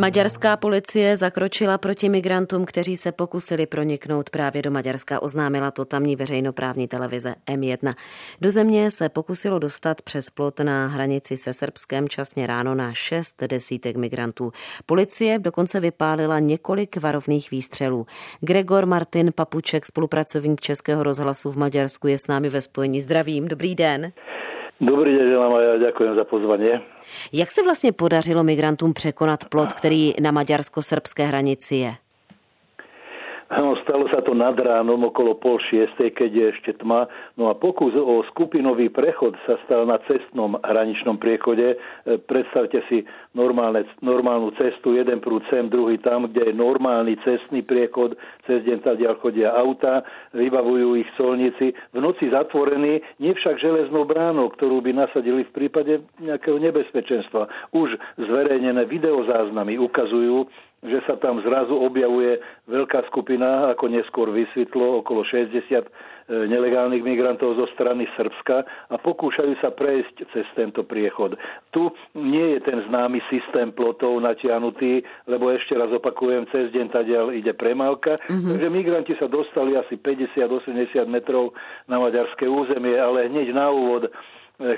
Maďarská 0.00 0.56
policie 0.56 1.16
zakročila 1.16 1.78
proti 1.78 2.08
migrantům, 2.08 2.64
kteří 2.64 2.96
se 2.96 3.12
pokusili 3.12 3.66
proniknout 3.66 4.30
právě 4.30 4.62
do 4.62 4.70
Maďarska, 4.70 5.22
oznámila 5.22 5.70
to 5.70 5.84
tamní 5.84 6.16
veřejnoprávní 6.16 6.88
televize 6.88 7.34
M1. 7.46 7.94
Do 8.40 8.50
země 8.50 8.90
se 8.90 9.08
pokusilo 9.08 9.58
dostat 9.58 10.02
přes 10.02 10.30
plot 10.30 10.60
na 10.60 10.86
hranici 10.86 11.36
se 11.36 11.52
Srbskem 11.52 12.08
časně 12.08 12.46
ráno 12.46 12.74
na 12.74 12.92
šest 12.94 13.42
desítek 13.46 13.96
migrantů. 13.96 14.52
Policie 14.86 15.38
dokonce 15.38 15.80
vypálila 15.80 16.38
několik 16.38 16.96
varovných 16.96 17.50
výstřelů. 17.50 18.06
Gregor 18.40 18.86
Martin 18.86 19.32
Papuček, 19.34 19.86
spolupracovník 19.86 20.60
Českého 20.60 21.02
rozhlasu 21.02 21.50
v 21.50 21.56
Maďarsku, 21.56 22.06
je 22.06 22.18
s 22.18 22.26
námi 22.26 22.48
ve 22.48 22.60
spojení. 22.60 23.00
Zdravím, 23.00 23.48
dobrý 23.48 23.74
den. 23.74 24.12
Dobrý 24.78 25.10
deň, 25.10 25.26
želám 25.26 25.52
a 25.54 25.60
ja 25.60 25.74
ďakujem 25.90 26.14
za 26.14 26.24
pozvanie. 26.24 26.80
Jak 27.32 27.50
se 27.50 27.62
vlastně 27.62 27.92
podařilo 27.92 28.44
migrantům 28.44 28.94
překonat 28.94 29.44
plot, 29.44 29.72
který 29.72 30.14
na 30.22 30.30
maďarsko-srbské 30.30 31.26
hranici 31.26 31.74
je? 31.76 31.94
Áno, 33.48 33.80
stalo 33.80 34.04
sa 34.12 34.20
to 34.20 34.36
nad 34.36 34.60
ránom 34.60 35.08
okolo 35.08 35.32
pol 35.40 35.56
šiestej, 35.56 36.12
keď 36.12 36.30
je 36.36 36.44
ešte 36.52 36.70
tma. 36.84 37.08
No 37.40 37.48
a 37.48 37.56
pokus 37.56 37.96
o 37.96 38.20
skupinový 38.28 38.92
prechod 38.92 39.40
sa 39.48 39.56
stal 39.64 39.88
na 39.88 39.96
cestnom 40.04 40.60
hraničnom 40.60 41.16
priechode. 41.16 41.72
E, 41.72 41.76
predstavte 42.28 42.84
si 42.92 43.08
normálne, 43.32 43.88
normálnu 44.04 44.52
cestu, 44.60 45.00
jeden 45.00 45.24
prúd 45.24 45.40
sem, 45.48 45.64
druhý 45.64 45.96
tam, 45.96 46.28
kde 46.28 46.52
je 46.52 46.60
normálny 46.60 47.16
cestný 47.24 47.64
priechod, 47.64 48.20
cez 48.44 48.60
deň 48.68 48.84
tadiaľ 48.84 49.16
chodia 49.16 49.48
auta, 49.56 50.04
vybavujú 50.36 51.00
ich 51.00 51.08
solníci. 51.16 51.72
V 51.96 51.98
noci 52.04 52.28
zatvorený, 52.28 53.00
nie 53.16 53.32
však 53.32 53.56
železnou 53.64 54.04
bránou, 54.04 54.52
ktorú 54.52 54.84
by 54.84 54.92
nasadili 54.92 55.48
v 55.48 55.54
prípade 55.56 56.04
nejakého 56.20 56.60
nebezpečenstva. 56.60 57.48
Už 57.72 57.96
zverejnené 58.20 58.84
videozáznamy 58.84 59.80
ukazujú, 59.80 60.44
že 60.78 61.02
sa 61.10 61.18
tam 61.18 61.42
zrazu 61.42 61.74
objavuje 61.74 62.38
veľká 62.70 63.10
skupina, 63.10 63.74
ako 63.74 63.90
neskôr 63.90 64.30
vysvetlo, 64.30 65.02
okolo 65.02 65.26
60 65.26 65.50
e, 65.50 65.82
nelegálnych 66.46 67.02
migrantov 67.02 67.58
zo 67.58 67.66
strany 67.74 68.06
Srbska 68.14 68.62
a 68.86 68.94
pokúšajú 68.94 69.58
sa 69.58 69.74
prejsť 69.74 70.30
cez 70.30 70.46
tento 70.54 70.86
priechod. 70.86 71.34
Tu 71.74 71.82
nie 72.14 72.54
je 72.54 72.60
ten 72.62 72.78
známy 72.86 73.18
systém 73.26 73.74
plotov 73.74 74.22
natiahnutý, 74.22 75.02
lebo 75.26 75.50
ešte 75.50 75.74
raz 75.74 75.90
opakujem, 75.90 76.46
cez 76.54 76.70
deň 76.70 76.86
tadiaľ 76.94 77.34
ide 77.34 77.50
premávka, 77.58 78.22
mm-hmm. 78.30 78.50
takže 78.54 78.68
migranti 78.70 79.14
sa 79.18 79.26
dostali 79.26 79.74
asi 79.74 79.98
50-80 79.98 80.94
metrov 81.10 81.58
na 81.90 81.98
maďarské 81.98 82.46
územie, 82.46 82.94
ale 82.94 83.26
hneď 83.26 83.50
na 83.50 83.66
úvod 83.74 84.06
e, 84.06 84.10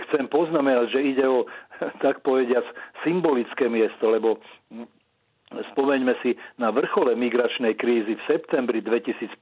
chcem 0.08 0.24
poznamenať, 0.32 0.96
že 0.96 1.00
ide 1.04 1.28
o, 1.28 1.44
tak 2.04 2.24
povediac, 2.24 2.64
symbolické 3.04 3.68
miesto, 3.68 4.08
lebo 4.08 4.40
Spomeňme 5.50 6.14
si 6.22 6.38
na 6.62 6.70
vrchole 6.70 7.18
migračnej 7.18 7.74
krízy 7.74 8.14
v 8.14 8.22
septembri 8.30 8.78
2015. 8.86 9.34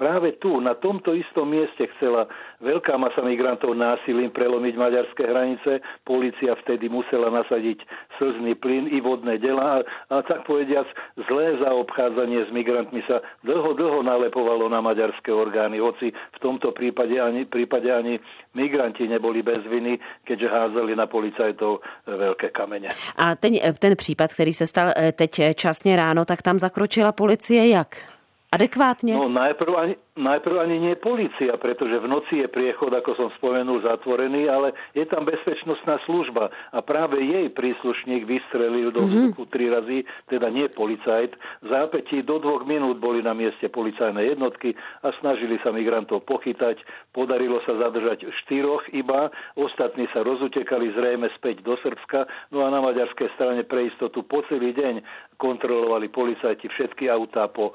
Práve 0.00 0.32
tu, 0.40 0.56
na 0.64 0.72
tomto 0.72 1.12
istom 1.12 1.44
mieste 1.44 1.92
chcela 1.96 2.24
veľká 2.64 2.96
masa 2.96 3.20
migrantov 3.20 3.76
násilím 3.76 4.32
prelomiť 4.32 4.74
maďarské 4.80 5.28
hranice. 5.28 5.84
Polícia 6.08 6.56
vtedy 6.64 6.88
musela 6.88 7.28
nasadiť 7.28 7.84
slzný 8.16 8.56
plyn 8.56 8.88
i 8.88 9.04
vodné 9.04 9.36
dela 9.36 9.84
a, 9.84 9.84
a 10.08 10.24
tak 10.24 10.48
povediac 10.48 10.88
zlé 11.28 11.52
zaobchádzanie 11.60 12.48
s 12.48 12.50
migrantmi 12.56 13.04
sa 13.04 13.20
dlho, 13.44 13.76
dlho 13.76 14.00
nalepovalo 14.00 14.72
na 14.72 14.80
maďarské 14.80 15.28
orgány, 15.28 15.84
hoci 15.84 16.16
v 16.16 16.38
tomto 16.40 16.72
prípade 16.72 17.20
ani, 17.20 17.44
prípade 17.44 17.92
ani 17.92 18.16
migranti 18.56 19.04
neboli 19.04 19.44
bez 19.44 19.60
viny, 19.68 20.00
keďže 20.24 20.48
házeli 20.48 20.96
na 20.96 21.04
policajtov 21.04 21.84
veľké 22.08 22.56
kamene. 22.56 22.88
A 23.20 23.36
ten, 23.36 23.60
ten 23.76 23.92
případ, 23.96 24.32
který 24.32 24.52
se 24.52 24.66
stal 24.66 24.96
eh, 24.96 25.09
teď 25.12 25.40
časně 25.54 25.96
ráno, 25.96 26.24
tak 26.24 26.42
tam 26.42 26.58
zakročila 26.58 27.12
policie 27.12 27.68
jak? 27.68 27.96
Adekvátně? 28.52 29.14
No 29.14 29.28
najprv 29.28 29.76
ani, 29.76 29.94
najprv 30.16 30.58
ani 30.58 30.76
nie 30.78 30.94
policia, 30.98 31.54
pretože 31.56 31.98
v 32.02 32.10
noci 32.10 32.42
je 32.42 32.48
priechod, 32.50 32.90
ako 32.90 33.14
som 33.14 33.28
spomenul, 33.38 33.80
zatvorený, 33.86 34.50
ale 34.50 34.74
je 34.94 35.06
tam 35.06 35.22
bezpečnostná 35.24 36.02
služba 36.04 36.50
a 36.74 36.78
práve 36.82 37.22
jej 37.22 37.46
príslušník 37.54 38.26
vystrelil 38.26 38.90
do 38.90 39.06
mm-hmm. 39.06 39.46
tri 39.54 39.70
razy, 39.70 40.02
teda 40.26 40.50
nie 40.50 40.66
policajt. 40.66 41.38
Zápätí 41.62 42.26
do 42.26 42.42
dvoch 42.42 42.66
minút 42.66 42.98
boli 42.98 43.22
na 43.22 43.38
mieste 43.38 43.70
policajné 43.70 44.34
jednotky 44.34 44.74
a 45.06 45.14
snažili 45.22 45.62
sa 45.62 45.70
migrantov 45.70 46.26
pochytať. 46.26 46.82
Podarilo 47.14 47.62
sa 47.62 47.78
zadržať 47.78 48.26
štyroch 48.44 48.82
iba, 48.90 49.30
ostatní 49.54 50.10
sa 50.10 50.26
rozutekali 50.26 50.90
zrejme 50.98 51.30
späť 51.38 51.62
do 51.62 51.78
Srbska, 51.78 52.50
no 52.50 52.66
a 52.66 52.68
na 52.74 52.82
maďarskej 52.82 53.30
strane 53.38 53.62
pre 53.62 53.86
istotu 53.86 54.26
po 54.26 54.42
celý 54.50 54.74
deň 54.74 55.06
kontrolovali 55.38 56.12
policajti 56.12 56.68
všetky 56.68 57.08
autá 57.08 57.48
po 57.48 57.72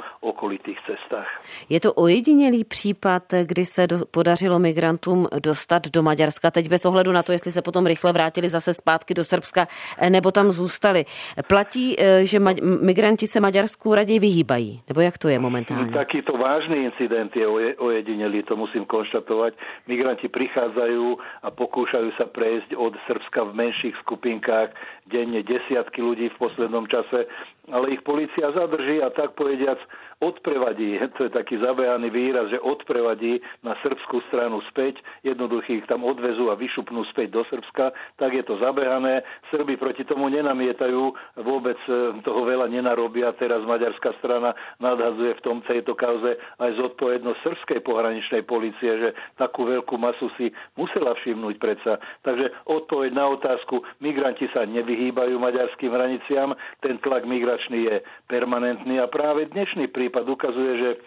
okolitých 0.66 0.80
cestách. 0.86 1.28
Je 1.70 1.80
to 1.80 1.94
ojedinělý 1.94 2.64
případ, 2.64 3.24
kdy 3.44 3.66
se 3.66 3.88
do, 3.88 4.06
podařilo 4.12 4.60
migrantům 4.60 5.28
dostat 5.44 5.88
do 5.94 6.02
Maďarska, 6.02 6.52
teď 6.52 6.70
bez 6.70 6.86
ohledu 6.86 7.12
na 7.12 7.24
to, 7.24 7.32
jestli 7.32 7.52
se 7.52 7.62
potom 7.62 7.86
rychle 7.86 8.14
vrátili 8.14 8.50
zase 8.50 8.74
zpátky 8.74 9.14
do 9.14 9.24
Srbska 9.24 9.68
eh, 9.98 10.10
nebo 10.10 10.32
tam 10.32 10.52
zůstali. 10.52 11.06
Platí, 11.48 11.96
eh, 12.00 12.26
že 12.26 12.40
ma- 12.40 12.86
migranti 12.86 13.28
se 13.28 13.40
Maďarsku 13.40 13.96
raději 13.96 14.20
vyhýbají, 14.20 14.82
nebo 14.88 15.02
jak 15.02 15.18
to 15.18 15.28
je 15.28 15.40
momentálně? 15.40 15.92
Takýto 15.92 16.38
vážný 16.38 16.86
incident 16.86 17.36
je 17.36 17.48
ojedinelý, 17.78 18.44
to 18.44 18.56
musím 18.56 18.86
konštatovať. 18.86 19.54
Migranti 19.88 20.28
prichádzajú 20.28 21.18
a 21.44 21.52
pokúšajú 21.52 22.12
sa 22.18 22.26
prejsť 22.26 22.76
od 22.76 22.98
Srbska 23.08 23.44
v 23.44 23.54
menších 23.54 23.96
skupinkách, 24.02 24.74
denne 25.06 25.46
desiatky 25.46 26.02
ľudí 26.02 26.30
v 26.34 26.38
poslednom 26.42 26.90
čase 26.90 27.30
ale 27.74 27.98
ich 27.98 28.02
policia 28.06 28.54
zadrží 28.54 29.02
a 29.02 29.10
tak 29.10 29.34
povediac 29.34 29.78
odprevadí, 30.22 30.96
to 31.18 31.28
je 31.28 31.32
taký 31.34 31.60
zabehaný 31.60 32.10
výraz, 32.14 32.48
že 32.54 32.62
odprevadí 32.62 33.42
na 33.66 33.76
srbskú 33.82 34.22
stranu 34.30 34.62
späť, 34.72 35.02
jednoduchých 35.26 35.84
ich 35.84 35.90
tam 35.90 36.06
odvezú 36.08 36.54
a 36.54 36.60
vyšupnú 36.60 37.04
späť 37.12 37.36
do 37.36 37.42
Srbska, 37.50 37.92
tak 38.22 38.32
je 38.32 38.44
to 38.46 38.56
zabehané. 38.62 39.26
Srby 39.52 39.76
proti 39.76 40.08
tomu 40.08 40.32
nenamietajú, 40.32 41.02
vôbec 41.44 41.78
e, 41.90 42.22
toho 42.24 42.42
veľa 42.48 42.72
nenarobia. 42.72 43.36
Teraz 43.36 43.66
maďarská 43.68 44.16
strana 44.24 44.56
nadhazuje 44.80 45.36
v 45.36 45.44
tom 45.44 45.58
tejto 45.66 45.98
kauze 45.98 46.38
aj 46.62 46.72
zodpovednosť 46.80 47.44
srbskej 47.44 47.80
pohraničnej 47.84 48.44
policie, 48.48 48.92
že 49.02 49.10
takú 49.36 49.68
veľkú 49.68 49.96
masu 50.00 50.32
si 50.40 50.54
musela 50.80 51.12
všimnúť 51.20 51.56
predsa. 51.60 52.00
Takže 52.24 52.66
odpoveď 52.70 53.12
na 53.12 53.26
otázku, 53.36 53.84
migranti 54.00 54.48
sa 54.56 54.64
nevyhýbajú 54.64 55.36
maďarským 55.36 55.92
hraniciam, 55.92 56.56
ten 56.80 56.98
tlak 57.04 57.28
migračný 57.56 57.88
je 57.88 57.98
permanentný 58.28 59.00
a 59.00 59.08
práve 59.08 59.48
dnešný 59.48 59.88
prípad 59.88 60.28
ukazuje, 60.28 60.72
že 60.76 60.90
e, 60.92 60.98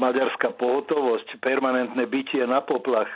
maďarská 0.00 0.56
pohotovosť, 0.56 1.36
permanentné 1.44 2.08
bytie 2.08 2.48
na 2.48 2.64
poplach 2.64 3.08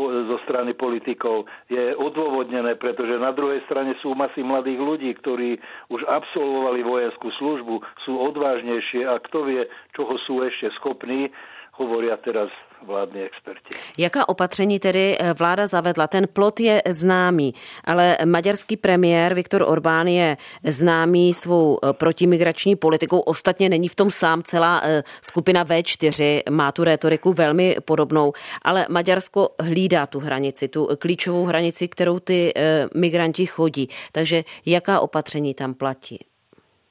zo 0.00 0.36
strany 0.44 0.76
politikov 0.76 1.48
je 1.72 1.96
odôvodnené, 1.96 2.76
pretože 2.76 3.16
na 3.16 3.32
druhej 3.32 3.64
strane 3.64 3.96
sú 4.04 4.12
masy 4.12 4.44
mladých 4.44 4.76
ľudí, 4.76 5.10
ktorí 5.22 5.56
už 5.88 6.04
absolvovali 6.04 6.84
vojenskú 6.84 7.32
službu, 7.38 7.80
sú 8.04 8.12
odvážnejšie 8.18 9.08
a 9.08 9.16
kto 9.30 9.46
vie, 9.48 9.62
čoho 9.96 10.18
sú 10.28 10.44
ešte 10.44 10.68
schopní, 10.76 11.32
hovoria 11.80 12.18
teraz 12.20 12.52
vládní 12.86 13.22
experti. 13.22 13.74
Jaká 13.98 14.28
opatření 14.28 14.78
tedy 14.78 15.16
eh, 15.18 15.32
vláda 15.32 15.66
zavedla? 15.66 16.06
Ten 16.06 16.28
plot 16.32 16.60
je 16.60 16.82
známý, 16.88 17.54
ale 17.84 18.18
maďarský 18.24 18.76
premiér 18.76 19.34
Viktor 19.34 19.62
Orbán 19.62 20.08
je 20.08 20.36
známý 20.64 21.34
svou 21.34 21.78
eh, 21.82 21.92
protimigrační 21.92 22.76
politikou. 22.76 23.18
Ostatně 23.18 23.68
není 23.68 23.88
v 23.88 23.94
tom 23.94 24.10
sám 24.10 24.42
celá 24.42 24.80
eh, 24.84 25.02
skupina 25.22 25.64
V4, 25.64 26.42
má 26.50 26.72
tu 26.72 26.84
retoriku 26.84 27.32
velmi 27.32 27.76
podobnou, 27.84 28.32
ale 28.62 28.86
Maďarsko 28.88 29.48
hlídá 29.60 30.06
tu 30.06 30.20
hranici, 30.20 30.68
tu 30.68 30.88
klíčovou 30.98 31.44
hranici, 31.44 31.88
kterou 31.88 32.18
ty 32.18 32.52
migranti 32.94 33.46
chodí. 33.46 33.88
Takže 34.12 34.44
jaká 34.66 35.00
opatření 35.00 35.54
tam 35.54 35.74
platí? 35.74 36.18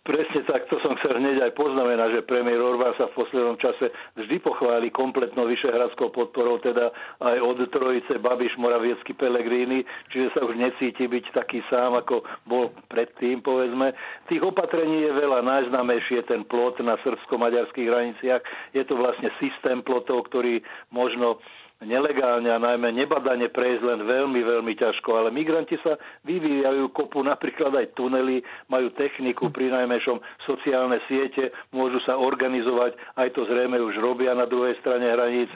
Presne 0.10 0.42
tak, 0.50 0.66
to 0.74 0.82
som 0.82 0.98
chcel 0.98 1.22
hneď 1.22 1.38
aj 1.38 1.54
poznamenať, 1.54 2.10
že 2.18 2.26
premiér 2.26 2.58
Orbán 2.66 2.98
sa 2.98 3.06
v 3.14 3.22
poslednom 3.22 3.62
čase 3.62 3.94
vždy 4.18 4.42
pochváli 4.42 4.90
kompletnou 4.90 5.46
vyšehradskou 5.46 6.10
podporou, 6.10 6.58
teda 6.58 6.90
aj 7.22 7.38
od 7.38 7.62
trojice 7.70 8.18
Babiš, 8.18 8.58
Moraviecky, 8.58 9.14
Pelegrini, 9.14 9.86
čiže 10.10 10.34
sa 10.34 10.42
už 10.42 10.58
necíti 10.58 11.06
byť 11.06 11.26
taký 11.30 11.62
sám, 11.70 11.94
ako 11.94 12.26
bol 12.50 12.74
predtým, 12.90 13.46
povedzme. 13.46 13.94
Tých 14.26 14.42
opatrení 14.42 15.06
je 15.06 15.14
veľa, 15.14 15.46
najznámejší 15.46 16.26
je 16.26 16.26
ten 16.26 16.42
plot 16.42 16.82
na 16.82 16.98
srbsko-maďarských 17.06 17.86
hraniciach. 17.86 18.42
Je 18.74 18.82
to 18.90 18.98
vlastne 18.98 19.30
systém 19.38 19.86
plotov, 19.86 20.26
ktorý 20.34 20.66
možno 20.90 21.38
nelegálne 21.84 22.52
a 22.52 22.60
najmä 22.60 22.92
nebadane 22.92 23.48
prejsť 23.48 23.84
len 23.88 24.00
veľmi, 24.04 24.42
veľmi 24.44 24.74
ťažko. 24.76 25.10
Ale 25.16 25.30
migranti 25.32 25.80
sa 25.80 25.96
vyvíjajú 26.28 26.92
kopu 26.92 27.24
napríklad 27.24 27.72
aj 27.72 27.96
tunely, 27.96 28.44
majú 28.68 28.92
techniku, 28.96 29.48
pri 29.48 29.72
najmenšom 29.72 30.20
sociálne 30.44 31.00
siete, 31.08 31.56
môžu 31.72 32.04
sa 32.04 32.20
organizovať, 32.20 33.00
aj 33.16 33.28
to 33.32 33.48
zrejme 33.48 33.80
už 33.80 33.96
robia 34.04 34.36
na 34.36 34.44
druhej 34.44 34.76
strane 34.84 35.08
hraníc 35.08 35.52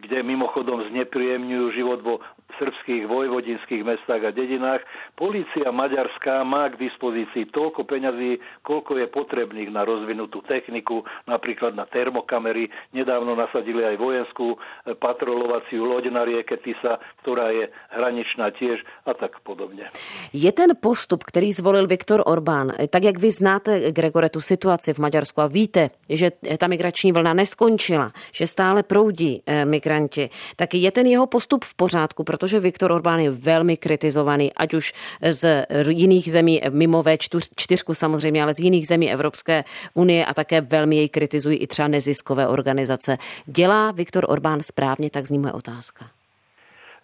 kde 0.00 0.22
mimochodom 0.22 0.88
znepríjemňujú 0.88 1.66
život 1.76 2.00
vo 2.02 2.14
srbských 2.58 3.08
vojvodinských 3.08 3.82
mestách 3.84 4.22
a 4.28 4.30
dedinách. 4.30 4.84
Polícia 5.16 5.72
maďarská 5.72 6.44
má 6.44 6.68
k 6.68 6.88
dispozícii 6.88 7.48
toľko 7.48 7.88
peňazí, 7.88 8.38
koľko 8.62 9.00
je 9.00 9.06
potrebných 9.08 9.70
na 9.72 9.82
rozvinutú 9.82 10.44
techniku, 10.44 11.04
napríklad 11.24 11.72
na 11.74 11.88
termokamery. 11.88 12.68
Nedávno 12.92 13.32
nasadili 13.34 13.84
aj 13.84 13.96
vojenskú 13.96 14.54
e, 14.54 14.58
patrolovaciu 14.94 15.84
loď 15.84 16.12
na 16.12 16.22
rieke 16.28 16.60
Tisa, 16.60 17.00
ktorá 17.24 17.50
je 17.50 17.72
hraničná 17.96 18.52
tiež 18.52 18.84
a 19.06 19.12
tak 19.14 19.40
podobně. 19.40 19.90
Je 20.32 20.52
ten 20.52 20.70
postup, 20.80 21.24
který 21.24 21.52
zvolil 21.52 21.86
Viktor 21.86 22.22
Orbán, 22.26 22.72
e, 22.78 22.88
tak 22.88 23.02
jak 23.02 23.18
vy 23.18 23.30
znáte, 23.32 23.92
Gregore, 23.92 24.28
tu 24.28 24.40
situaci 24.40 24.92
v 24.92 24.98
Maďarsku 24.98 25.40
a 25.40 25.46
víte, 25.46 25.90
že 26.08 26.30
ta 26.30 26.66
migrační 26.66 27.12
vlna 27.12 27.32
neskončila, 27.34 28.12
že 28.32 28.46
stále 28.46 28.82
proudí 28.82 29.42
e, 29.46 29.64
migranti, 29.82 30.30
tak 30.56 30.74
je 30.74 30.90
ten 30.90 31.06
jeho 31.06 31.26
postup 31.26 31.64
v 31.64 31.74
pořádku, 31.74 32.24
protože 32.24 32.60
Viktor 32.60 32.92
Orbán 32.92 33.20
je 33.20 33.30
velmi 33.30 33.76
kritizovaný, 33.76 34.52
ať 34.52 34.74
už 34.74 34.92
z 35.30 35.66
jiných 35.88 36.32
zemí, 36.32 36.60
mimo 36.70 37.02
V4 37.02 37.92
samozřejmě, 37.92 38.42
ale 38.42 38.54
z 38.54 38.58
jiných 38.58 38.86
zemí 38.86 39.12
Evropské 39.12 39.64
unie 39.94 40.24
a 40.24 40.34
také 40.34 40.60
velmi 40.60 40.96
jej 40.96 41.08
kritizují 41.08 41.58
i 41.58 41.66
třeba 41.66 41.88
neziskové 41.88 42.48
organizace. 42.48 43.18
Dělá 43.46 43.90
Viktor 43.90 44.24
Orbán 44.28 44.62
správně, 44.62 45.10
tak 45.10 45.26
zní 45.26 45.38
moje 45.38 45.52
otázka. 45.52 46.21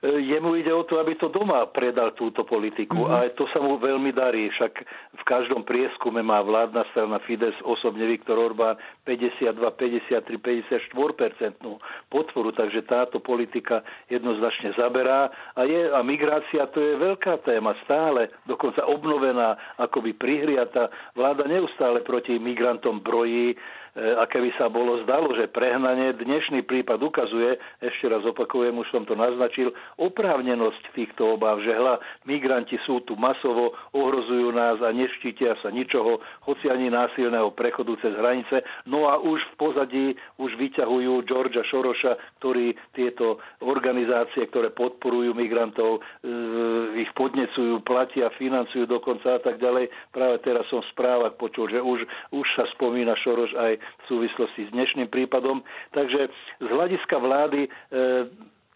Jemu 0.03 0.55
ide 0.55 0.71
o 0.71 0.87
to, 0.87 1.03
aby 1.03 1.19
to 1.19 1.27
doma 1.27 1.67
predal 1.67 2.15
túto 2.15 2.47
politiku 2.47 3.03
mm-hmm. 3.03 3.15
a 3.19 3.35
to 3.35 3.51
sa 3.51 3.59
mu 3.59 3.83
veľmi 3.83 4.15
darí. 4.15 4.47
Však 4.55 4.73
v 5.19 5.23
každom 5.27 5.67
prieskume 5.67 6.23
má 6.23 6.39
vládna 6.39 6.87
strana 6.95 7.19
Fides, 7.27 7.55
osobne 7.67 8.07
Viktor 8.07 8.39
Orbán 8.39 8.79
52, 9.03 9.59
53, 9.59 10.23
54% 10.39 11.59
podporu, 12.07 12.55
takže 12.55 12.87
táto 12.87 13.19
politika 13.19 13.83
jednoznačne 14.07 14.71
zaberá 14.79 15.35
a, 15.59 15.67
je, 15.67 15.91
a 15.91 15.99
migrácia 16.07 16.71
to 16.71 16.79
je 16.79 16.95
veľká 16.95 17.43
téma 17.43 17.75
stále, 17.83 18.31
dokonca 18.47 18.87
obnovená, 18.87 19.59
akoby 19.83 20.15
prihriata. 20.15 20.95
Vláda 21.19 21.43
neustále 21.51 22.07
proti 22.07 22.39
migrantom 22.39 23.03
brojí, 23.03 23.59
E, 23.97 24.17
a 24.19 24.29
keby 24.29 24.53
sa 24.61 24.69
bolo 24.69 25.01
zdalo, 25.07 25.33
že 25.33 25.49
prehnanie, 25.49 26.13
dnešný 26.19 26.67
prípad 26.69 27.01
ukazuje, 27.01 27.57
ešte 27.81 28.07
raz 28.11 28.21
opakujem, 28.27 28.77
už 28.77 28.89
som 28.93 29.09
to 29.09 29.17
naznačil, 29.17 29.73
oprávnenosť 29.97 30.93
týchto 30.93 31.39
obáv, 31.39 31.65
že 31.65 31.73
hla, 31.73 31.97
migranti 32.29 32.77
sú 32.85 33.01
tu 33.09 33.17
masovo, 33.17 33.73
ohrozujú 33.97 34.53
nás 34.53 34.83
a 34.85 34.93
neštítia 34.93 35.57
sa 35.65 35.73
ničoho, 35.73 36.21
hoci 36.45 36.69
ani 36.69 36.93
násilného 36.93 37.55
prechodu 37.57 37.97
cez 38.05 38.13
hranice. 38.13 38.61
No 38.85 39.09
a 39.09 39.17
už 39.17 39.41
v 39.41 39.55
pozadí 39.57 40.07
už 40.37 40.57
vyťahujú 40.59 41.25
Georgia 41.25 41.65
Šoroša, 41.65 42.43
ktorí 42.43 42.77
tieto 42.93 43.41
organizácie, 43.65 44.45
ktoré 44.51 44.75
podporujú 44.75 45.33
migrantov, 45.33 45.99
e, 45.99 47.01
ich 47.01 47.11
podnecujú, 47.17 47.81
platia, 47.83 48.29
financujú 48.37 48.85
dokonca 48.85 49.39
a 49.39 49.41
tak 49.41 49.57
ďalej. 49.63 49.89
Práve 50.13 50.37
teraz 50.45 50.67
som 50.69 50.85
v 50.85 50.91
správach 50.93 51.35
počul, 51.41 51.71
že 51.73 51.81
už, 51.81 52.05
už 52.35 52.47
sa 52.55 52.65
spomína 52.77 53.17
Šoroš 53.21 53.53
aj 53.57 53.73
v 53.79 54.05
súvislosti 54.11 54.69
s 54.69 54.71
dnešným 54.75 55.09
prípadom. 55.09 55.63
Takže 55.95 56.29
z 56.61 56.69
hľadiska 56.69 57.17
vlády 57.19 57.67
e, 57.67 57.69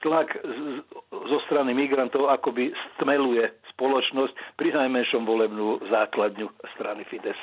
tlak 0.03 0.35
zo 1.11 1.39
strany 1.47 1.75
migrantov 1.75 2.27
akoby 2.31 2.75
stmeluje 2.99 3.47
spoločnosť, 3.73 4.35
pri 4.59 4.75
najmenšom 4.77 5.25
volebnú 5.25 5.81
základňu 5.89 6.47
strany 6.77 7.05
Fides. 7.09 7.39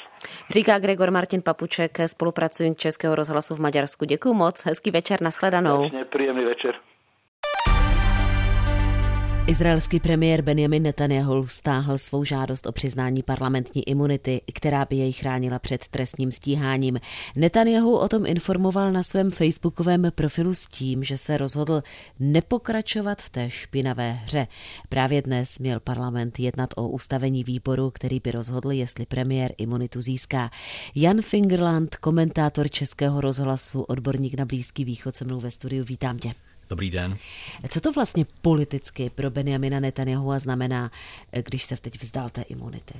Říká 0.49 0.79
Gregor 0.79 1.11
Martin 1.11 1.41
Papuček, 1.41 1.97
spolupracující 2.05 2.75
Českého 2.75 3.15
rozhlasu 3.15 3.55
v 3.55 3.59
Maďarsku. 3.59 4.05
Děkuji 4.05 4.33
moc, 4.33 4.65
hezký 4.65 4.91
večer, 4.91 5.21
nashledanou. 5.21 5.89
Značne, 5.89 6.05
príjemný 6.05 6.45
večer. 6.45 6.75
Izraelský 9.49 9.99
premiér 9.99 10.41
Benjamin 10.41 10.83
Netanyahu 10.83 11.47
stáhl 11.47 11.97
svou 11.97 12.23
žádost 12.23 12.67
o 12.67 12.71
přiznání 12.71 13.23
parlamentní 13.23 13.89
imunity, 13.89 14.41
která 14.53 14.85
by 14.85 14.95
jej 14.95 15.11
chránila 15.11 15.59
před 15.59 15.87
trestním 15.87 16.31
stíháním. 16.31 16.99
Netanyahu 17.35 17.97
o 17.97 18.07
tom 18.09 18.25
informoval 18.25 18.91
na 18.91 19.03
svém 19.03 19.31
facebookovém 19.31 20.11
profilu 20.15 20.53
s 20.53 20.67
tím, 20.67 21.03
že 21.03 21.17
se 21.17 21.37
rozhodl 21.37 21.83
nepokračovat 22.19 23.21
v 23.21 23.29
té 23.29 23.49
špinavé 23.49 24.11
hře. 24.11 24.47
Právě 24.89 25.21
dnes 25.21 25.59
měl 25.59 25.79
parlament 25.79 26.39
jednat 26.39 26.69
o 26.75 26.87
ustavení 26.87 27.43
výboru, 27.43 27.91
který 27.91 28.19
by 28.19 28.31
rozhodl, 28.31 28.71
jestli 28.71 29.05
premiér 29.05 29.53
imunitu 29.57 30.01
získá. 30.01 30.49
Jan 30.95 31.21
Fingerland, 31.21 31.95
komentátor 31.95 32.69
Českého 32.69 33.21
rozhlasu, 33.21 33.81
odborník 33.81 34.37
na 34.37 34.45
Blízký 34.45 34.85
východ 34.85 35.15
se 35.15 35.25
mnou 35.25 35.39
ve 35.39 35.51
studiu. 35.51 35.83
Vítám 35.83 36.19
tě. 36.19 36.33
Dobrý 36.69 36.91
den. 36.91 37.17
Co 37.69 37.81
to 37.81 37.91
vlastně 37.91 38.25
politicky 38.41 39.09
pro 39.09 39.29
Benjamina 39.29 39.79
Netanyahu 39.79 40.39
znamená, 40.39 40.91
když 41.45 41.63
se 41.63 41.77
teď 41.77 42.01
vzdal 42.01 42.29
té 42.29 42.41
imunity? 42.41 42.93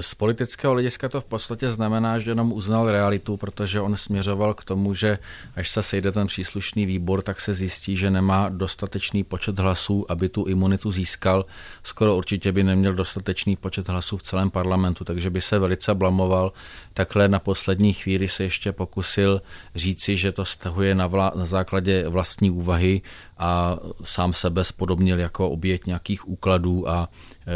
Z 0.00 0.14
politického 0.14 0.72
hlediska 0.72 1.08
to 1.08 1.20
v 1.20 1.24
podstatě 1.24 1.70
znamená, 1.70 2.18
že 2.18 2.30
jenom 2.30 2.52
uznal 2.52 2.90
realitu, 2.90 3.36
protože 3.36 3.80
on 3.80 3.96
směřoval 3.96 4.54
k 4.54 4.64
tomu, 4.64 4.94
že 4.94 5.18
až 5.56 5.70
se 5.70 5.82
sejde 5.82 6.12
ten 6.12 6.26
příslušný 6.26 6.86
výbor, 6.86 7.22
tak 7.22 7.40
se 7.40 7.54
zjistí, 7.54 7.96
že 7.96 8.10
nemá 8.10 8.48
dostatečný 8.48 9.24
počet 9.24 9.58
hlasů, 9.58 10.06
aby 10.08 10.28
tu 10.28 10.44
imunitu 10.44 10.90
získal. 10.90 11.46
Skoro 11.82 12.16
určitě 12.16 12.52
by 12.52 12.62
neměl 12.64 12.94
dostatečný 12.94 13.56
počet 13.56 13.88
hlasů 13.88 14.16
v 14.16 14.22
celém 14.22 14.50
parlamentu, 14.50 15.04
takže 15.04 15.30
by 15.30 15.40
se 15.40 15.58
velice 15.58 15.94
blamoval. 15.94 16.52
Takhle 17.00 17.28
na 17.28 17.38
poslední 17.38 17.92
chvíli 17.92 18.28
se 18.28 18.42
ještě 18.42 18.72
pokusil 18.72 19.42
říci, 19.74 20.16
že 20.16 20.32
to 20.32 20.44
stahuje 20.44 20.94
na, 20.94 21.08
vla- 21.08 21.36
na 21.36 21.44
základě 21.44 22.08
vlastní 22.08 22.50
úvahy 22.50 23.02
a 23.38 23.76
sám 24.04 24.32
sebe 24.32 24.64
spodobnil 24.64 25.18
jako 25.18 25.50
oběť 25.50 25.86
nějakých 25.86 26.28
úkladů 26.28 26.88
a 26.88 27.08
e, 27.08 27.52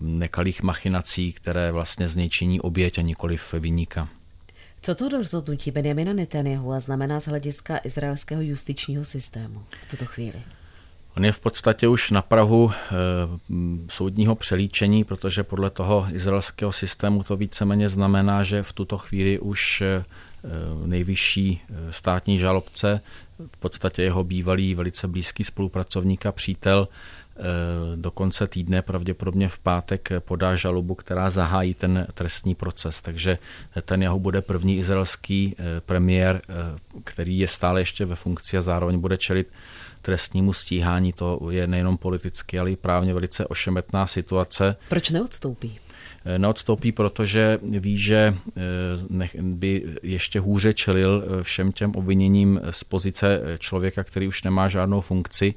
nekalých 0.00 0.62
machinací, 0.62 1.32
které 1.32 1.72
vlastně 1.72 2.08
zničení 2.08 2.60
oběť 2.60 2.98
a 2.98 3.02
nikoliv 3.02 3.52
vyníka. 3.52 4.08
Co 4.80 4.94
to 4.94 5.08
rozhodnutí 5.08 5.70
Benjamina 5.70 6.12
Netanyahu 6.12 6.72
a 6.72 6.80
znamená 6.80 7.20
z 7.20 7.26
hlediska 7.26 7.80
izraelského 7.84 8.42
justičního 8.42 9.04
systému 9.04 9.62
v 9.82 9.90
tuto 9.90 10.06
chvíli? 10.06 10.42
On 11.16 11.24
je 11.24 11.32
v 11.32 11.40
podstatě 11.40 11.88
už 11.88 12.10
na 12.10 12.22
Prahu 12.22 12.70
e, 12.72 12.74
soudního 13.88 14.34
přelíčení, 14.34 15.04
protože 15.04 15.42
podle 15.42 15.70
toho 15.70 16.06
izraelského 16.12 16.72
systému 16.72 17.22
to 17.22 17.36
víceméně 17.36 17.88
znamená, 17.88 18.42
že 18.42 18.62
v 18.62 18.72
tuto 18.72 18.98
chvíli 18.98 19.38
už 19.38 19.80
e, 19.80 20.04
nejvyšší 20.86 21.60
státní 21.90 22.38
žalobce, 22.38 23.00
v 23.52 23.56
podstatě 23.56 24.02
jeho 24.02 24.24
bývalý 24.24 24.74
velice 24.74 25.08
blízký 25.08 25.44
spolupracovník 25.44 26.26
a 26.26 26.32
přítel, 26.32 26.88
do 27.96 28.10
konce 28.10 28.46
týdne, 28.46 28.82
pravděpodobně 28.82 29.48
v 29.48 29.58
pátek, 29.58 30.08
podá 30.18 30.56
žalobu, 30.56 30.94
která 30.94 31.30
zahájí 31.30 31.74
ten 31.74 32.06
trestní 32.14 32.54
proces. 32.54 33.02
Takže 33.02 33.38
ten 33.82 34.02
jeho 34.02 34.18
bude 34.18 34.42
první 34.42 34.78
izraelský 34.78 35.56
premiér, 35.86 36.42
který 37.04 37.38
je 37.38 37.48
stále 37.48 37.80
ještě 37.80 38.04
ve 38.04 38.14
funkci 38.14 38.58
a 38.58 38.62
zároveň 38.62 38.98
bude 38.98 39.16
čelit 39.16 39.48
trestnímu 40.02 40.52
stíhání. 40.52 41.12
To 41.12 41.40
je 41.50 41.66
nejenom 41.66 41.98
politicky, 41.98 42.58
ale 42.58 42.70
i 42.70 42.76
právně 42.76 43.14
velice 43.14 43.46
ošemetná 43.46 44.06
situace. 44.06 44.76
Proč 44.88 45.10
neodstoupí? 45.10 45.78
Neodstoupí, 46.38 46.92
protože 46.92 47.58
ví, 47.62 47.98
že 47.98 48.34
by 49.40 49.84
ještě 50.02 50.40
hůře 50.40 50.72
čelil 50.72 51.24
všem 51.42 51.72
těm 51.72 51.90
obviněním 51.90 52.60
z 52.70 52.84
pozice 52.84 53.40
člověka, 53.58 54.04
který 54.04 54.28
už 54.28 54.42
nemá 54.42 54.68
žádnou 54.68 55.00
funkci. 55.00 55.54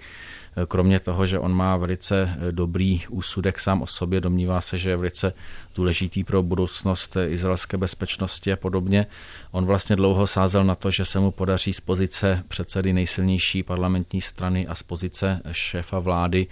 Kromě 0.67 0.99
toho, 0.99 1.25
že 1.25 1.39
on 1.39 1.53
má 1.53 1.77
velice 1.77 2.37
dobrý 2.51 3.01
úsudek 3.09 3.59
sám 3.59 3.81
o 3.81 3.87
sobě, 3.87 4.21
domnívá 4.21 4.61
se, 4.61 4.77
že 4.77 4.89
je 4.89 4.97
velice 4.97 5.33
důležitý 5.75 6.23
pro 6.23 6.43
budoucnost 6.43 7.17
izraelské 7.27 7.77
bezpečnosti 7.77 8.53
a 8.53 8.55
podobně. 8.55 9.07
On 9.51 9.65
vlastně 9.65 9.95
dlouho 9.95 10.27
sázel 10.27 10.63
na 10.63 10.75
to, 10.75 10.91
že 10.91 11.05
se 11.05 11.19
mu 11.19 11.31
podaří 11.31 11.73
z 11.73 11.79
pozice 11.79 12.43
předsedy 12.47 12.93
nejsilnější 12.93 13.63
parlamentní 13.63 14.21
strany 14.21 14.67
a 14.67 14.75
z 14.75 14.83
pozice 14.83 15.41
šéfa 15.51 15.99
vlády 15.99 16.47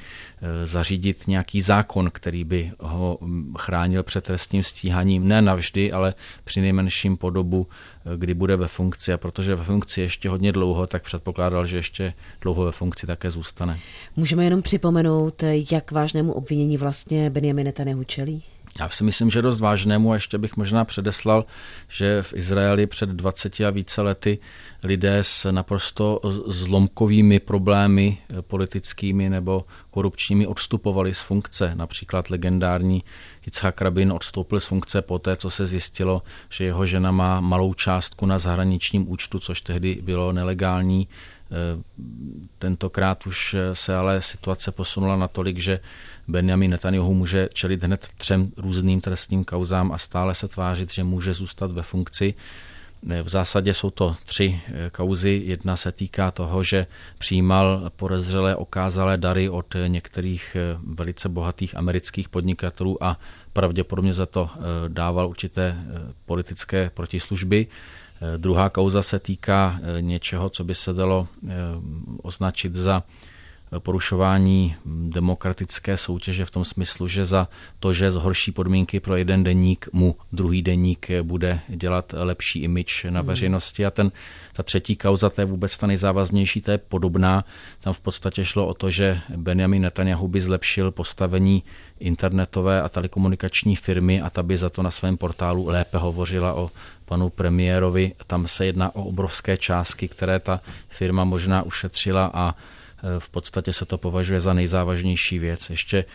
zařídit 0.63 1.27
nějaký 1.27 1.61
zákon, 1.61 2.09
který 2.11 2.43
by 2.43 2.71
ho 2.79 3.19
chránil 3.59 4.03
před 4.03 4.23
trestním 4.23 4.63
stíhaním, 4.63 5.27
ne 5.27 5.41
navždy, 5.41 5.91
ale 5.91 6.13
při 6.43 6.61
nejmenším 6.61 7.17
po 7.17 7.29
dobu, 7.29 7.67
kdy 8.15 8.33
bude 8.33 8.55
ve 8.55 8.67
funkci. 8.67 9.13
A 9.13 9.17
protože 9.17 9.55
ve 9.55 9.63
funkci 9.63 10.01
ještě 10.01 10.29
hodně 10.29 10.51
dlouho, 10.51 10.87
tak 10.87 11.03
předpokládal, 11.03 11.65
že 11.65 11.77
ještě 11.77 12.13
dlouho 12.41 12.65
ve 12.65 12.71
funkci 12.71 13.07
také 13.07 13.31
zůstane. 13.31 13.79
Můžeme 14.15 14.43
jenom 14.43 14.61
připomenout, 14.61 15.43
jak 15.71 15.91
vážnému 15.91 16.33
obvinění 16.33 16.77
vlastně 16.77 17.29
Benjamin 17.29 17.65
Netanyahu 17.65 18.03
čelí? 18.03 18.43
Já 18.79 18.89
si 18.89 19.03
myslím, 19.03 19.29
že 19.29 19.41
dost 19.41 19.59
vážnému 19.59 20.11
a 20.11 20.13
ještě 20.13 20.37
bych 20.37 20.57
možná 20.57 20.85
předeslal, 20.85 21.45
že 21.87 22.23
v 22.23 22.33
Izraeli 22.33 22.87
před 22.87 23.09
20 23.09 23.59
a 23.59 23.69
více 23.69 24.01
lety 24.01 24.39
lidé 24.83 25.17
s 25.21 25.51
naprosto 25.51 26.19
zlomkovými 26.47 27.39
problémy 27.39 28.17
politickými 28.41 29.29
nebo 29.29 29.65
korupčními 29.91 30.47
odstupovali 30.47 31.13
z 31.13 31.21
funkce. 31.21 31.71
Například 31.75 32.29
legendární 32.29 33.03
Yitzhak 33.45 33.81
Rabin 33.81 34.11
odstoupil 34.11 34.59
z 34.59 34.67
funkce 34.67 35.01
poté, 35.01 35.35
co 35.35 35.49
se 35.49 35.65
zjistilo, 35.65 36.23
že 36.49 36.63
jeho 36.63 36.85
žena 36.85 37.11
má 37.11 37.41
malou 37.41 37.73
částku 37.73 38.25
na 38.25 38.39
zahraničním 38.39 39.11
účtu, 39.11 39.39
což 39.39 39.61
tehdy 39.61 39.99
bylo 40.01 40.31
nelegální. 40.31 41.07
Tentokrát 42.59 43.27
už 43.27 43.55
se 43.73 43.95
ale 43.95 44.21
situace 44.21 44.71
posunula 44.71 45.15
natolik, 45.15 45.59
že 45.59 45.79
Benjamin 46.27 46.71
Netanyahu 46.71 47.13
může 47.13 47.49
čelit 47.53 47.83
hned 47.83 48.09
třem 48.17 48.51
různým 48.57 49.01
trestním 49.01 49.43
kauzám 49.45 49.91
a 49.91 49.97
stále 49.97 50.35
se 50.35 50.47
tvářit, 50.47 50.91
že 50.91 51.03
může 51.03 51.33
zůstat 51.33 51.71
ve 51.71 51.81
funkci. 51.81 52.33
V 53.23 53.29
zásadě 53.29 53.73
jsou 53.73 53.89
to 53.89 54.15
tři 54.25 54.61
kauzy. 54.91 55.41
Jedna 55.45 55.75
se 55.75 55.91
týká 55.91 56.31
toho, 56.31 56.63
že 56.63 56.87
přijímal 57.17 57.91
podezřelé 57.95 58.55
okázalé 58.55 59.17
dary 59.17 59.49
od 59.49 59.75
některých 59.87 60.57
velice 60.83 61.29
bohatých 61.29 61.77
amerických 61.77 62.29
podnikatelů 62.29 63.03
a 63.03 63.19
pravděpodobně 63.53 64.13
za 64.13 64.25
to 64.25 64.49
dával 64.87 65.27
určité 65.27 65.77
politické 66.25 66.91
protislužby. 66.93 67.67
Druhá 68.37 68.69
kauza 68.69 69.01
se 69.01 69.19
týká 69.19 69.79
něčeho, 69.99 70.49
co 70.49 70.63
by 70.63 70.75
se 70.75 70.93
dalo 70.93 71.27
označit 72.21 72.75
za 72.75 73.03
porušování 73.79 74.75
demokratické 74.85 75.97
soutěže 75.97 76.45
v 76.45 76.51
tom 76.51 76.65
smyslu, 76.65 77.07
že 77.07 77.25
za 77.25 77.47
to, 77.79 77.93
že 77.93 78.11
zhorší 78.11 78.51
podmínky 78.51 78.99
pro 78.99 79.15
jeden 79.15 79.43
deník, 79.43 79.89
mu 79.93 80.15
druhý 80.31 80.61
deník 80.61 81.07
bude 81.23 81.59
dělat 81.67 82.15
lepší 82.17 82.59
imič 82.59 83.05
na 83.09 83.21
veřejnosti. 83.21 83.85
A 83.85 83.91
ten, 83.91 84.11
ta 84.53 84.63
třetí 84.63 84.95
kauza, 84.95 85.29
to 85.29 85.41
je 85.41 85.45
vůbec 85.45 85.77
ta 85.77 85.87
nejzávaznější, 85.87 86.61
to 86.61 86.71
je 86.71 86.77
podobná. 86.77 87.45
Tam 87.79 87.93
v 87.93 88.01
podstatě 88.01 88.45
šlo 88.45 88.67
o 88.67 88.73
to, 88.73 88.89
že 88.89 89.21
Benjamin 89.37 89.81
Netanyahu 89.81 90.27
by 90.27 90.41
zlepšil 90.41 90.91
postavení 90.91 91.63
internetové 91.99 92.81
a 92.81 92.89
telekomunikační 92.89 93.75
firmy 93.75 94.21
a 94.21 94.29
ta 94.29 94.43
by 94.43 94.57
za 94.57 94.69
to 94.69 94.83
na 94.83 94.91
svém 94.91 95.17
portálu 95.17 95.67
lépe 95.67 95.97
hovořila 95.97 96.53
o 96.53 96.71
panu 97.05 97.29
premiérovi. 97.29 98.13
Tam 98.27 98.47
se 98.47 98.65
jedná 98.65 98.95
o 98.95 99.03
obrovské 99.03 99.57
částky, 99.57 100.07
které 100.07 100.39
ta 100.39 100.61
firma 100.89 101.23
možná 101.23 101.63
ušetřila 101.63 102.31
a 102.33 102.55
v 103.19 103.29
podstatě 103.29 103.73
se 103.73 103.85
to 103.85 103.97
považuje 103.97 104.39
za 104.39 104.53
nejzávažnější 104.53 105.39
věc. 105.39 105.69
Ještě 105.69 106.05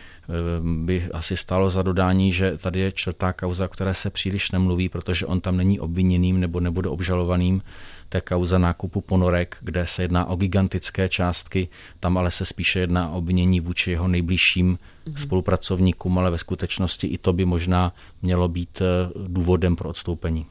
by 0.61 1.09
asi 1.13 1.37
stalo 1.37 1.69
za 1.69 1.81
dodání, 1.81 2.33
že 2.33 2.57
tady 2.57 2.79
je 2.79 2.91
čtvrtá 2.91 3.33
kauza, 3.33 3.65
o 3.65 3.67
které 3.67 3.93
se 3.93 4.09
příliš 4.09 4.51
nemluví, 4.51 4.89
protože 4.89 5.25
on 5.25 5.41
tam 5.41 5.57
není 5.57 5.79
obviněným 5.79 6.39
nebo 6.39 6.59
nebude 6.59 6.89
obžalovaným. 6.89 7.61
To 8.09 8.17
je 8.17 8.21
kauza 8.21 8.57
nákupu 8.57 9.01
ponorek, 9.01 9.57
kde 9.61 9.87
se 9.87 10.01
jedná 10.01 10.25
o 10.25 10.35
gigantické 10.35 11.09
částky, 11.09 11.67
tam 11.99 12.17
ale 12.17 12.31
se 12.31 12.45
spíše 12.45 12.79
jedná 12.79 13.09
o 13.09 13.17
obvinění 13.17 13.59
vůči 13.59 13.91
jeho 13.91 14.07
nejbližším 14.07 14.77
mm-hmm. 14.77 15.15
spolupracovníkům, 15.15 16.17
ale 16.17 16.31
ve 16.31 16.37
skutečnosti 16.37 17.07
i 17.07 17.17
to 17.17 17.33
by 17.33 17.45
možná 17.45 17.93
mělo 18.21 18.47
být 18.47 18.81
důvodem 19.27 19.75
pro 19.75 19.89
odstoupení. 19.89 20.45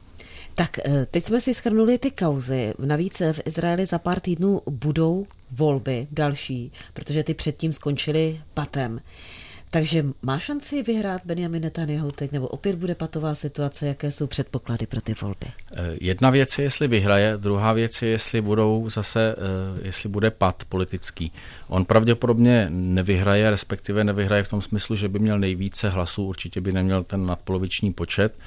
Tak 0.55 0.79
teď 1.11 1.23
jsme 1.23 1.41
si 1.41 1.53
schrnuli 1.53 1.97
ty 1.97 2.11
kauzy. 2.11 2.73
Navíc 2.79 3.19
v 3.19 3.41
Izraeli 3.45 3.85
za 3.85 3.99
pár 3.99 4.19
týdnů 4.19 4.61
budou 4.69 5.27
volby 5.51 6.07
další, 6.11 6.71
protože 6.93 7.23
ty 7.23 7.33
předtím 7.33 7.73
skončily 7.73 8.41
patem. 8.53 9.01
Takže 9.71 10.05
má 10.21 10.39
šanci 10.39 10.83
vyhrát 10.83 11.21
Benjamin 11.25 11.61
Netanyahu 11.61 12.11
teď, 12.11 12.31
nebo 12.31 12.47
opět 12.47 12.75
bude 12.75 12.95
patová 12.95 13.35
situace, 13.35 13.87
jaké 13.87 14.11
jsou 14.11 14.27
předpoklady 14.27 14.85
pro 14.85 15.01
ty 15.01 15.13
volby? 15.21 15.47
Jedna 16.01 16.29
věc 16.29 16.57
je, 16.57 16.65
jestli 16.65 16.87
vyhraje, 16.87 17.37
druhá 17.37 17.73
věc 17.73 18.01
je, 18.01 18.09
jestli 18.09 18.41
budou 18.41 18.89
zase, 18.89 19.35
jestli 19.81 20.09
bude 20.09 20.31
pad 20.31 20.63
politický. 20.69 21.31
On 21.67 21.85
pravděpodobně 21.85 22.67
nevyhraje, 22.69 23.49
respektive 23.49 24.03
nevyhraje 24.03 24.43
v 24.43 24.49
tom 24.49 24.61
smyslu, 24.61 24.95
že 24.95 25.09
by 25.09 25.19
měl 25.19 25.39
nejvíce 25.39 25.89
hlasů, 25.89 26.23
určitě 26.23 26.61
by 26.61 26.71
neměl 26.71 27.03
ten 27.03 27.25
nadpoloviční 27.25 27.93
počet. 27.93 28.37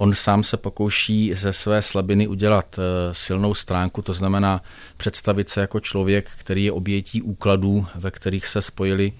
On 0.00 0.14
sám 0.14 0.42
se 0.42 0.56
pokouší 0.56 1.34
ze 1.34 1.52
své 1.52 1.82
slabiny 1.82 2.28
udělat 2.28 2.78
silnou 3.12 3.54
stránku, 3.54 4.02
to 4.02 4.12
znamená 4.12 4.62
představit 4.96 5.48
se 5.48 5.60
jako 5.60 5.80
člověk, 5.80 6.30
který 6.38 6.64
je 6.64 6.72
obětí 6.72 7.22
úkladů, 7.22 7.86
ve 7.94 8.10
kterých 8.10 8.46
se 8.46 8.62
spojili 8.62 9.12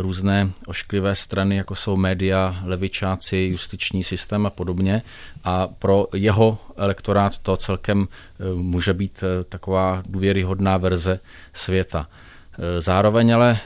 různé 0.00 0.50
ošklivé 0.66 1.14
strany, 1.14 1.56
jako 1.56 1.74
jsou 1.74 1.96
média, 1.96 2.60
levičáci, 2.64 3.36
justiční 3.36 4.04
systém 4.04 4.46
a 4.46 4.50
podobně. 4.50 5.02
A 5.44 5.66
pro 5.66 6.06
jeho 6.14 6.58
elektorát 6.76 7.38
to 7.38 7.56
celkem 7.56 8.08
může 8.54 8.94
být 8.94 9.24
taková 9.48 10.02
důvěryhodná 10.06 10.76
verze 10.76 11.20
světa. 11.54 12.08
Zároveň 12.78 13.34
ale 13.34 13.58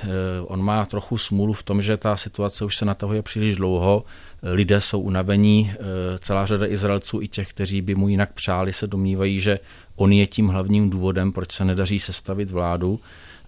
on 0.46 0.62
má 0.62 0.86
trochu 0.86 1.18
smůlu 1.18 1.52
v 1.52 1.62
tom, 1.62 1.82
že 1.82 1.96
ta 1.96 2.16
situace 2.16 2.64
už 2.64 2.76
se 2.76 2.84
natahuje 2.84 3.22
příliš 3.22 3.56
dlouho. 3.56 4.04
Lidé 4.42 4.80
jsou 4.80 5.00
unavení, 5.00 5.72
celá 6.18 6.46
řada 6.46 6.66
Izraelců 6.66 7.22
i 7.22 7.28
těch, 7.28 7.48
kteří 7.48 7.82
by 7.82 7.94
mu 7.94 8.08
jinak 8.08 8.32
přáli, 8.32 8.72
se 8.72 8.86
domnívají, 8.86 9.40
že 9.40 9.58
on 9.96 10.12
je 10.12 10.26
tím 10.26 10.48
hlavním 10.48 10.90
důvodem, 10.90 11.32
proč 11.32 11.52
se 11.52 11.64
nedaří 11.64 11.98
sestavit 11.98 12.50
vládu 12.50 13.00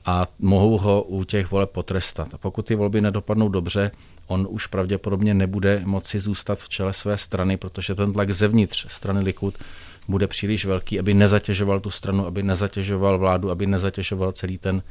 a 0.05 0.26
mohou 0.39 0.78
ho 0.78 1.03
u 1.03 1.24
těch 1.24 1.51
voleb 1.51 1.70
potrestat. 1.70 2.34
A 2.34 2.39
pokud 2.39 2.66
ty 2.66 2.74
volby 2.74 3.01
nedopadnou 3.01 3.49
dobře, 3.49 3.91
on 4.26 4.47
už 4.51 4.66
pravděpodobně 4.66 5.34
nebude 5.34 5.82
moci 5.84 6.18
zůstat 6.18 6.59
v 6.59 6.68
čele 6.68 6.93
své 6.93 7.16
strany, 7.16 7.57
protože 7.57 7.95
ten 7.95 8.12
tlak 8.12 8.30
zevnitř 8.30 8.86
strany 8.89 9.20
Likud 9.20 9.55
bude 10.09 10.26
příliš 10.26 10.64
velký, 10.64 10.99
aby 10.99 11.14
nezatěžoval 11.14 11.80
tu 11.80 11.91
stranu, 11.91 12.26
aby 12.26 12.43
nezatěžoval 12.43 13.18
vládu, 13.18 13.51
aby 13.51 13.66
nezatěžoval 13.66 14.32
celý 14.32 14.59
ten 14.59 14.82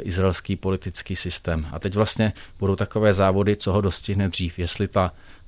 izraelský 0.00 0.56
politický 0.56 1.16
systém. 1.16 1.66
A 1.72 1.78
teď 1.78 1.94
vlastně 1.94 2.32
budou 2.58 2.76
takové 2.76 3.12
závody, 3.12 3.56
co 3.56 3.72
ho 3.72 3.80
dostihne 3.80 4.28
dřív, 4.28 4.58
jestli 4.58 4.88
ta 4.88 5.12
eh, 5.12 5.39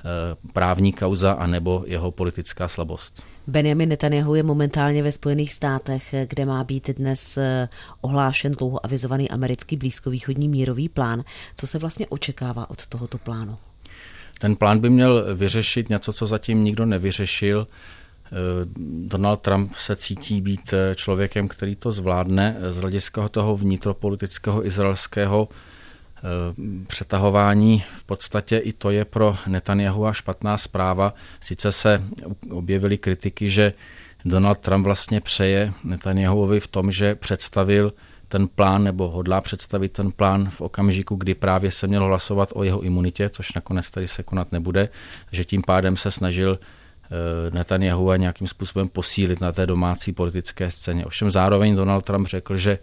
právní 0.53 0.93
kauza 0.93 1.33
anebo 1.33 1.85
jeho 1.87 2.11
politická 2.11 2.69
slabost. 2.69 3.25
Benjamin 3.47 3.89
Netanyahu 3.89 4.35
je 4.35 4.43
momentálně 4.43 5.03
ve 5.03 5.13
Spojených 5.13 5.53
státech, 5.53 6.15
kde 6.29 6.47
má 6.47 6.65
být 6.65 6.91
dnes 6.91 7.37
eh, 7.37 7.69
ohlášen 8.01 8.53
dlouho 8.53 8.85
avizovaný 8.85 9.31
americký 9.31 9.77
blízkovýchodní 9.77 10.49
mírový 10.49 10.89
plán. 10.89 11.25
Co 11.57 11.67
se 11.67 11.79
vlastně 11.79 12.07
očekává 12.07 12.71
od 12.71 12.87
tohoto 12.87 13.19
plánu? 13.19 13.57
Ten 14.39 14.57
plán 14.57 14.79
by 14.79 14.91
měl 14.91 15.35
vyřešit 15.35 15.89
něco, 15.89 16.13
co 16.13 16.27
zatím 16.27 16.65
nikdo 16.65 16.87
nevyřešil. 16.87 17.67
Eh, 18.27 18.31
Donald 19.07 19.41
Trump 19.41 19.75
se 19.75 19.97
cítí 19.97 20.41
být 20.41 20.73
eh, 20.73 20.95
člověkem, 20.95 21.49
který 21.49 21.77
to 21.77 21.93
zvládne 21.93 22.57
z 22.69 22.77
hlediska 22.77 23.29
toho 23.29 23.57
vnitropolitického 23.57 24.67
izraelského 24.67 25.49
Eh, 25.49 25.72
přetahování. 26.87 27.85
V 27.91 28.05
podstatě 28.05 28.59
i 28.59 28.73
to 28.73 28.91
je 28.91 29.05
pro 29.05 29.37
Netanyahu 29.47 30.07
a 30.07 30.13
špatná 30.13 30.57
zpráva. 30.59 31.15
Sice 31.41 31.73
se 31.73 32.03
objevily 32.51 32.99
kritiky, 32.99 33.51
že 33.51 33.73
Donald 34.25 34.59
Trump 34.59 34.85
vlastně 34.85 35.21
přeje 35.21 35.73
Netanyahuovi 35.85 36.61
v 36.61 36.67
tom, 36.67 36.91
že 36.91 37.15
představil 37.15 37.93
ten 38.29 38.49
plán 38.49 38.83
nebo 38.83 39.09
hodlá 39.09 39.41
představit 39.41 39.93
ten 39.93 40.13
plán 40.13 40.51
v 40.51 40.61
okamžiku, 40.61 41.17
kdy 41.17 41.35
právě 41.35 41.71
se 41.71 41.87
mělo 41.87 42.07
hlasovat 42.07 42.49
o 42.55 42.65
jeho 42.65 42.81
imunitě, 42.81 43.29
což 43.29 43.55
nakonec 43.55 43.91
tady 43.91 44.09
se 44.09 44.23
konat 44.23 44.53
nebude, 44.53 44.89
že 45.33 45.45
tím 45.45 45.63
pádem 45.63 45.97
se 45.97 46.11
snažil 46.11 46.59
eh, 46.59 47.51
Netanyahu 47.51 48.11
a 48.11 48.17
nějakým 48.17 48.47
způsobem 48.47 48.89
posílit 48.89 49.41
na 49.41 49.53
té 49.53 49.67
domácí 49.67 50.13
politické 50.13 50.71
scéně. 50.71 51.07
Ovšem 51.07 51.31
zároveň 51.31 51.77
Donald 51.77 52.05
Trump 52.05 52.27
řekl, 52.27 52.57
že 52.57 52.79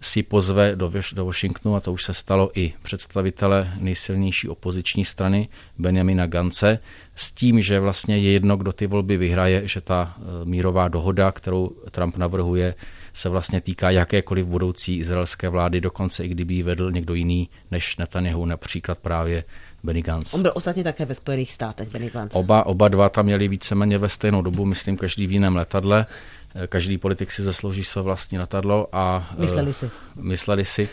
si 0.00 0.22
pozve 0.22 0.76
do, 0.76 0.92
do 1.12 1.24
Washingtonu, 1.24 1.76
a 1.76 1.80
to 1.80 1.92
už 1.92 2.02
se 2.04 2.14
stalo 2.14 2.50
i 2.54 2.72
představitele 2.82 3.72
nejsilnější 3.78 4.48
opoziční 4.48 5.04
strany 5.04 5.48
Benjamina 5.78 6.26
Gance, 6.26 6.78
s 7.14 7.32
tím, 7.32 7.60
že 7.60 7.80
vlastně 7.80 8.18
je 8.18 8.32
jedno, 8.32 8.56
kdo 8.56 8.72
ty 8.72 8.86
volby 8.86 9.16
vyhraje, 9.16 9.68
že 9.68 9.80
ta 9.80 10.16
e, 10.18 10.44
mírová 10.44 10.88
dohoda, 10.88 11.32
kterou 11.32 11.70
Trump 11.90 12.16
navrhuje, 12.16 12.74
se 13.14 13.28
vlastně 13.28 13.60
týká 13.60 13.90
jakékoliv 13.90 14.46
budoucí 14.46 14.96
izraelské 14.96 15.48
vlády, 15.48 15.80
dokonce 15.80 16.24
i 16.24 16.28
kdyby 16.28 16.54
ji 16.54 16.62
vedl 16.62 16.92
někdo 16.92 17.14
jiný 17.14 17.48
než 17.70 17.96
Netanyahu, 17.96 18.46
například 18.46 18.98
právě 18.98 19.44
Benny 19.82 20.02
Gantz. 20.02 20.34
On 20.34 20.42
byl 20.42 20.52
ostatně 20.54 20.84
také 20.84 21.04
ve 21.04 21.14
Spojených 21.14 21.52
státech, 21.52 21.88
Benny 21.88 22.10
Gantz. 22.10 22.34
Oba, 22.34 22.66
oba 22.66 22.88
dva 22.88 23.08
tam 23.08 23.24
měli 23.24 23.48
víceméně 23.48 23.98
ve 23.98 24.08
stejnou 24.08 24.42
dobu, 24.42 24.64
myslím, 24.64 24.96
každý 24.96 25.26
v 25.26 25.32
jiném 25.32 25.56
letadle. 25.56 26.06
Eh, 26.54 26.66
každý 26.66 26.98
politik 26.98 27.30
si 27.30 27.42
zaslouží 27.42 27.84
své 27.84 28.02
vlastní 28.02 28.38
letadlo 28.38 28.88
a 28.92 29.30
eh, 29.32 29.40
mysleli 29.40 29.72
si. 29.72 29.90
Mysleli 30.16 30.64
si 30.64 30.88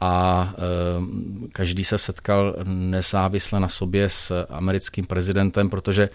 a 0.00 0.54
eh, 0.56 0.60
každý 1.52 1.84
se 1.84 1.98
setkal 1.98 2.56
nezávisle 2.64 3.60
na 3.60 3.68
sobě 3.68 4.08
s 4.08 4.44
americkým 4.48 5.06
prezidentem, 5.06 5.70
protože 5.70 6.08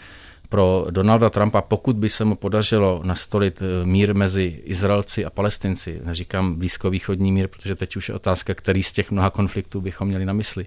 pro 0.49 0.85
Donalda 0.89 1.29
Trumpa, 1.29 1.61
pokud 1.61 1.95
by 1.95 2.09
se 2.09 2.25
mu 2.25 2.35
podařilo 2.35 3.01
nastolit 3.03 3.61
mír 3.83 4.15
mezi 4.15 4.61
Izraelci 4.63 5.25
a 5.25 5.29
Palestinci, 5.29 6.01
neříkám 6.03 6.55
blízkovýchodní 6.55 7.31
mír, 7.31 7.47
protože 7.47 7.75
teď 7.75 7.95
už 7.95 8.09
je 8.09 8.15
otázka, 8.15 8.53
který 8.53 8.83
z 8.83 8.93
těch 8.93 9.11
mnoha 9.11 9.29
konfliktů 9.29 9.81
bychom 9.81 10.07
měli 10.07 10.25
na 10.25 10.33
mysli. 10.33 10.65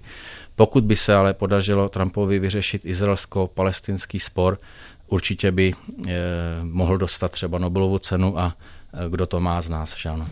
Pokud 0.55 0.83
by 0.83 0.95
se 0.95 1.15
ale 1.15 1.33
podařilo 1.33 1.89
Trumpovi 1.89 2.39
vyřešit 2.39 2.85
izraelsko-palestinský 2.85 4.19
spor, 4.19 4.59
určitě 5.07 5.51
by 5.51 5.73
eh, 6.07 6.11
mohl 6.63 6.97
dostat 6.97 7.31
třeba 7.31 7.57
Nobelovu 7.57 7.97
cenu 7.97 8.39
a 8.39 8.57
eh, 8.93 9.09
kdo 9.09 9.25
to 9.25 9.39
má 9.39 9.61
z 9.61 9.69
nás, 9.69 9.97
že 9.97 10.09
ano. 10.09 10.27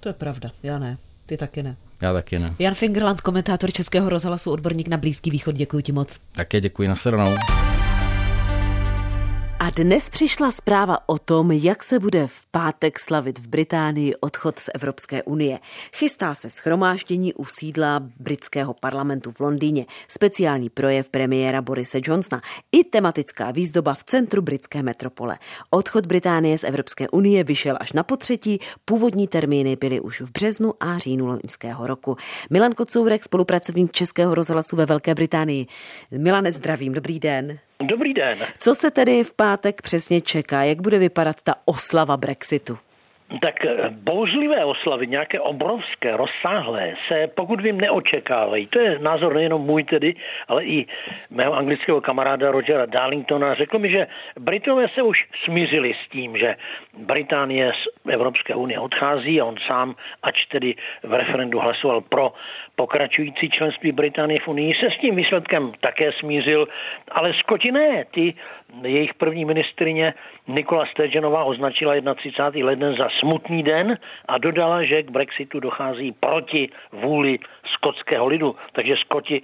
To 0.00 0.08
je 0.08 0.12
pravda, 0.12 0.50
já 0.62 0.78
ne, 0.78 0.98
ty 1.26 1.36
taky 1.36 1.62
ne. 1.62 1.76
Já 2.00 2.12
taky 2.12 2.38
ne. 2.38 2.54
Jan 2.58 2.74
Fingerland, 2.74 3.20
komentátor 3.20 3.72
Českého 3.72 4.08
rozhlasu, 4.08 4.50
odborník 4.50 4.88
na 4.88 4.96
Blízký 4.96 5.30
východ, 5.30 5.54
děkuji 5.54 5.82
ti 5.82 5.92
moc. 5.92 6.20
Také 6.32 6.60
děkuji, 6.60 6.88
na 6.88 6.96
srnou. 6.96 7.36
A 9.66 9.70
dnes 9.70 10.10
přišla 10.10 10.50
zpráva 10.50 10.98
o 11.08 11.18
tom, 11.18 11.52
jak 11.52 11.82
se 11.82 11.98
bude 11.98 12.26
v 12.26 12.46
pátek 12.50 13.00
slavit 13.00 13.38
v 13.38 13.46
Británii 13.46 14.14
odchod 14.14 14.58
z 14.58 14.70
Evropské 14.74 15.22
unie. 15.22 15.58
Chystá 15.92 16.34
se 16.34 16.50
schromáždění 16.50 17.34
u 17.34 17.44
sídla 17.44 18.02
britského 18.20 18.74
parlamentu 18.74 19.30
v 19.30 19.40
Londýně, 19.40 19.86
speciální 20.08 20.70
projev 20.70 21.08
premiéra 21.08 21.62
Borise 21.62 22.00
Johnsona 22.02 22.42
i 22.72 22.84
tematická 22.84 23.50
výzdoba 23.50 23.94
v 23.94 24.04
centru 24.04 24.42
britské 24.42 24.82
metropole. 24.82 25.38
Odchod 25.70 26.06
Británie 26.06 26.58
z 26.58 26.64
Evropské 26.64 27.08
unie 27.08 27.44
vyšel 27.44 27.76
až 27.80 27.92
na 27.92 28.02
potřetí, 28.02 28.58
původní 28.84 29.28
termíny 29.28 29.76
byly 29.76 30.00
už 30.00 30.20
v 30.20 30.32
březnu 30.32 30.74
a 30.80 30.98
říjnu 30.98 31.26
loňského 31.26 31.86
roku. 31.86 32.16
Milan 32.50 32.72
Kocourek, 32.72 33.24
spolupracovník 33.24 33.92
Českého 33.92 34.34
rozhlasu 34.34 34.76
ve 34.76 34.86
Velké 34.86 35.14
Británii. 35.14 35.66
Milane, 36.10 36.52
zdravím, 36.52 36.92
dobrý 36.92 37.20
den. 37.20 37.58
Dobrý 37.80 38.14
den. 38.14 38.38
Co 38.58 38.74
se 38.74 38.90
tedy 38.90 39.24
v 39.24 39.34
pátek 39.34 39.82
přesně 39.82 40.20
čeká? 40.20 40.62
Jak 40.62 40.82
bude 40.82 40.98
vypadat 40.98 41.42
ta 41.42 41.54
oslava 41.64 42.16
Brexitu? 42.16 42.78
Tak 43.26 43.64
eh, 43.64 43.90
bouřlivé 43.90 44.64
oslavy, 44.64 45.06
nějaké 45.06 45.40
obrovské, 45.40 46.16
rozsáhlé, 46.16 46.94
se 47.08 47.26
pokud 47.34 47.60
vím 47.60 47.80
neočekávají. 47.80 48.66
To 48.66 48.78
je 48.80 48.98
názor 48.98 49.34
nejenom 49.34 49.62
můj 49.62 49.84
tedy, 49.84 50.14
ale 50.48 50.64
i 50.64 50.86
mého 51.30 51.54
anglického 51.54 52.00
kamaráda 52.00 52.50
Rogera 52.50 52.86
Darlingtona. 52.86 53.54
Řekl 53.54 53.78
mi, 53.78 53.90
že 53.90 54.06
Britové 54.40 54.88
se 54.88 55.02
už 55.02 55.26
smířili 55.44 55.94
s 55.94 56.10
tím, 56.10 56.38
že 56.38 56.56
Británie 56.98 57.72
z 57.72 58.10
Evropské 58.10 58.54
unie 58.54 58.78
odchází 58.78 59.40
a 59.40 59.44
on 59.44 59.56
sám, 59.66 59.94
ač 60.22 60.46
tedy 60.46 60.74
v 61.02 61.12
referendu 61.14 61.58
hlasoval 61.58 62.00
pro 62.00 62.32
pokračující 62.76 63.50
členství 63.50 63.92
Británie 63.92 64.40
v 64.40 64.48
Unii, 64.48 64.74
se 64.74 64.90
s 64.90 65.00
tím 65.00 65.16
výsledkem 65.16 65.72
také 65.80 66.12
smířil, 66.12 66.68
ale 67.10 67.34
Skoti 67.34 67.72
ne. 67.72 68.04
Ty 68.10 68.34
jejich 68.82 69.14
první 69.14 69.44
ministrině 69.44 70.14
Nikola 70.48 70.86
Sturgeonová 70.86 71.44
označila 71.44 71.94
31. 72.14 72.66
leden 72.66 72.94
za 72.98 73.08
smutný 73.20 73.62
den 73.62 73.98
a 74.28 74.38
dodala, 74.38 74.84
že 74.84 75.02
k 75.02 75.10
Brexitu 75.10 75.60
dochází 75.60 76.12
proti 76.20 76.68
vůli 76.92 77.38
skotského 77.74 78.26
lidu. 78.26 78.56
Takže 78.72 78.94
Skoti, 78.96 79.42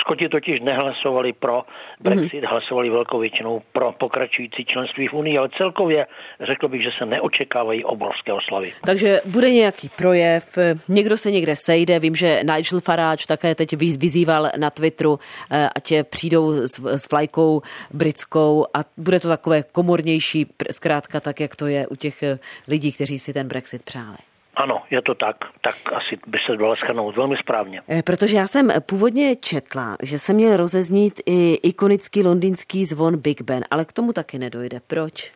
Skoti 0.00 0.28
totiž 0.28 0.60
nehlasovali 0.60 1.32
pro 1.32 1.62
Brexit, 2.00 2.42
mm-hmm. 2.42 2.50
hlasovali 2.50 2.90
velkou 2.90 3.18
většinou 3.18 3.62
pro 3.72 3.92
pokračující 3.92 4.64
členství 4.64 5.08
v 5.08 5.12
Unii, 5.14 5.38
ale 5.38 5.48
celkově 5.56 6.06
řekl 6.40 6.68
bych, 6.68 6.82
že 6.82 6.90
se 6.98 7.06
neočekávají 7.06 7.84
obrovské 7.84 8.32
oslavy. 8.32 8.72
Takže 8.86 9.20
bude 9.24 9.50
nějaký 9.50 9.88
projev, 9.88 10.58
někdo 10.88 11.16
se 11.16 11.30
někde 11.30 11.54
sejde, 11.56 11.98
vím, 11.98 12.14
že 12.14 12.40
Nigel 12.42 12.80
Farage 12.80 13.26
také 13.28 13.54
teď 13.54 13.76
vyzýval 13.76 14.48
na 14.58 14.70
Twitteru, 14.70 15.18
eh, 15.50 15.68
ať 15.76 15.92
přijdou 16.10 16.52
s, 16.52 16.84
s 16.84 17.10
vlajkou 17.10 17.60
britskou 17.92 18.43
a 18.74 18.84
bude 18.96 19.20
to 19.20 19.28
takové 19.28 19.62
komornější, 19.62 20.46
zkrátka 20.70 21.20
tak, 21.20 21.40
jak 21.40 21.56
to 21.56 21.66
je 21.66 21.86
u 21.86 21.96
těch 21.96 22.22
eh, 22.22 22.38
lidí, 22.68 22.92
kteří 22.92 23.18
si 23.18 23.32
ten 23.32 23.48
Brexit 23.48 23.82
přáli. 23.82 24.18
Ano, 24.56 24.82
je 24.90 25.02
to 25.02 25.14
tak. 25.14 25.36
Tak 25.60 25.76
asi 25.92 26.18
by 26.26 26.38
se 26.46 26.56
dalo 26.56 26.76
schrnout 26.76 27.16
velmi 27.16 27.36
správně. 27.36 27.82
Eh, 27.88 28.02
protože 28.02 28.36
já 28.36 28.46
jsem 28.46 28.70
původně 28.86 29.36
četla, 29.36 29.96
že 30.02 30.18
se 30.18 30.32
měl 30.32 30.56
rozeznít 30.56 31.20
i 31.26 31.54
ikonický 31.62 32.22
londýnský 32.22 32.84
zvon 32.84 33.16
Big 33.16 33.42
Ben, 33.42 33.64
ale 33.70 33.84
k 33.84 33.92
tomu 33.92 34.12
taky 34.12 34.38
nedojde. 34.38 34.80
Proč? 34.86 35.32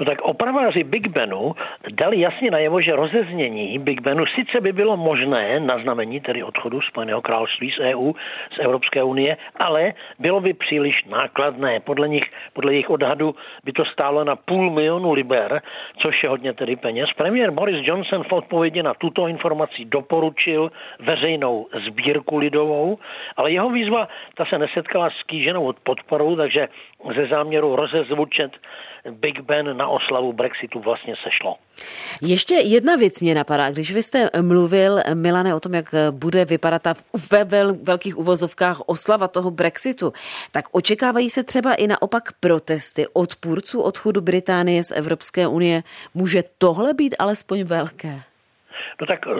No 0.00 0.06
tak 0.06 0.22
opraváři 0.22 0.84
Big 0.84 1.08
Benu 1.08 1.54
dali 1.90 2.20
jasně 2.20 2.50
najevo, 2.50 2.80
že 2.80 2.96
rozeznění 2.96 3.78
Big 3.78 4.00
Benu 4.00 4.26
sice 4.26 4.60
by 4.60 4.72
bylo 4.72 4.96
možné 4.96 5.60
na 5.60 5.78
znamení 5.78 6.20
tedy 6.20 6.42
odchodu 6.42 6.80
Spojeného 6.80 7.22
království 7.22 7.70
z 7.70 7.78
EU, 7.78 8.12
z 8.56 8.58
Evropské 8.58 9.02
unie, 9.02 9.36
ale 9.56 9.92
bylo 10.18 10.40
by 10.40 10.52
příliš 10.52 11.04
nákladné. 11.04 11.80
Podle 11.80 12.08
nich, 12.08 12.24
podle 12.52 12.72
jejich 12.72 12.90
odhadu 12.90 13.34
by 13.64 13.72
to 13.72 13.84
stálo 13.84 14.24
na 14.24 14.36
půl 14.36 14.70
milionu 14.70 15.12
liber, 15.12 15.62
což 15.98 16.22
je 16.22 16.28
hodně 16.28 16.52
tedy 16.52 16.76
peněz. 16.76 17.10
Premiér 17.16 17.50
Boris 17.50 17.86
Johnson 17.86 18.24
v 18.24 18.32
odpovědi 18.32 18.82
na 18.82 18.94
tuto 18.94 19.26
informaci 19.26 19.84
doporučil 19.84 20.72
veřejnou 20.98 21.66
sbírku 21.86 22.38
lidovou, 22.38 22.98
ale 23.36 23.52
jeho 23.52 23.70
výzva 23.70 24.08
ta 24.34 24.44
se 24.44 24.58
nesetkala 24.58 25.10
s 25.10 25.22
kýženou 25.22 25.72
podporou, 25.82 26.36
takže 26.36 26.68
ze 27.14 27.26
záměru 27.26 27.76
rozezvučet 27.76 28.52
Big 29.10 29.40
Ben 29.40 29.76
na 29.76 29.88
oslavu 29.88 30.32
Brexitu 30.32 30.80
vlastně 30.80 31.14
sešlo. 31.24 31.56
Ještě 32.22 32.54
jedna 32.54 32.96
věc 32.96 33.20
mě 33.20 33.34
napadá. 33.34 33.70
Když 33.70 33.92
vy 33.92 34.02
jste 34.02 34.30
mluvil, 34.40 35.00
Milane, 35.14 35.54
o 35.54 35.60
tom, 35.60 35.74
jak 35.74 35.94
bude 36.10 36.44
vypadat 36.44 36.82
ta 36.82 36.94
ve 37.30 37.44
velkých 37.72 38.18
uvozovkách 38.18 38.80
oslava 38.86 39.28
toho 39.28 39.50
Brexitu, 39.50 40.12
tak 40.52 40.64
očekávají 40.72 41.30
se 41.30 41.42
třeba 41.42 41.74
i 41.74 41.86
naopak 41.86 42.32
protesty 42.40 43.06
odpůrců 43.12 43.80
odchodu 43.80 44.20
Británie 44.20 44.84
z 44.84 44.90
Evropské 44.90 45.46
unie. 45.46 45.82
Může 46.14 46.44
tohle 46.58 46.94
být 46.94 47.14
alespoň 47.18 47.62
velké? 47.64 48.22
No 49.00 49.06
tak 49.06 49.26
eh, 49.26 49.32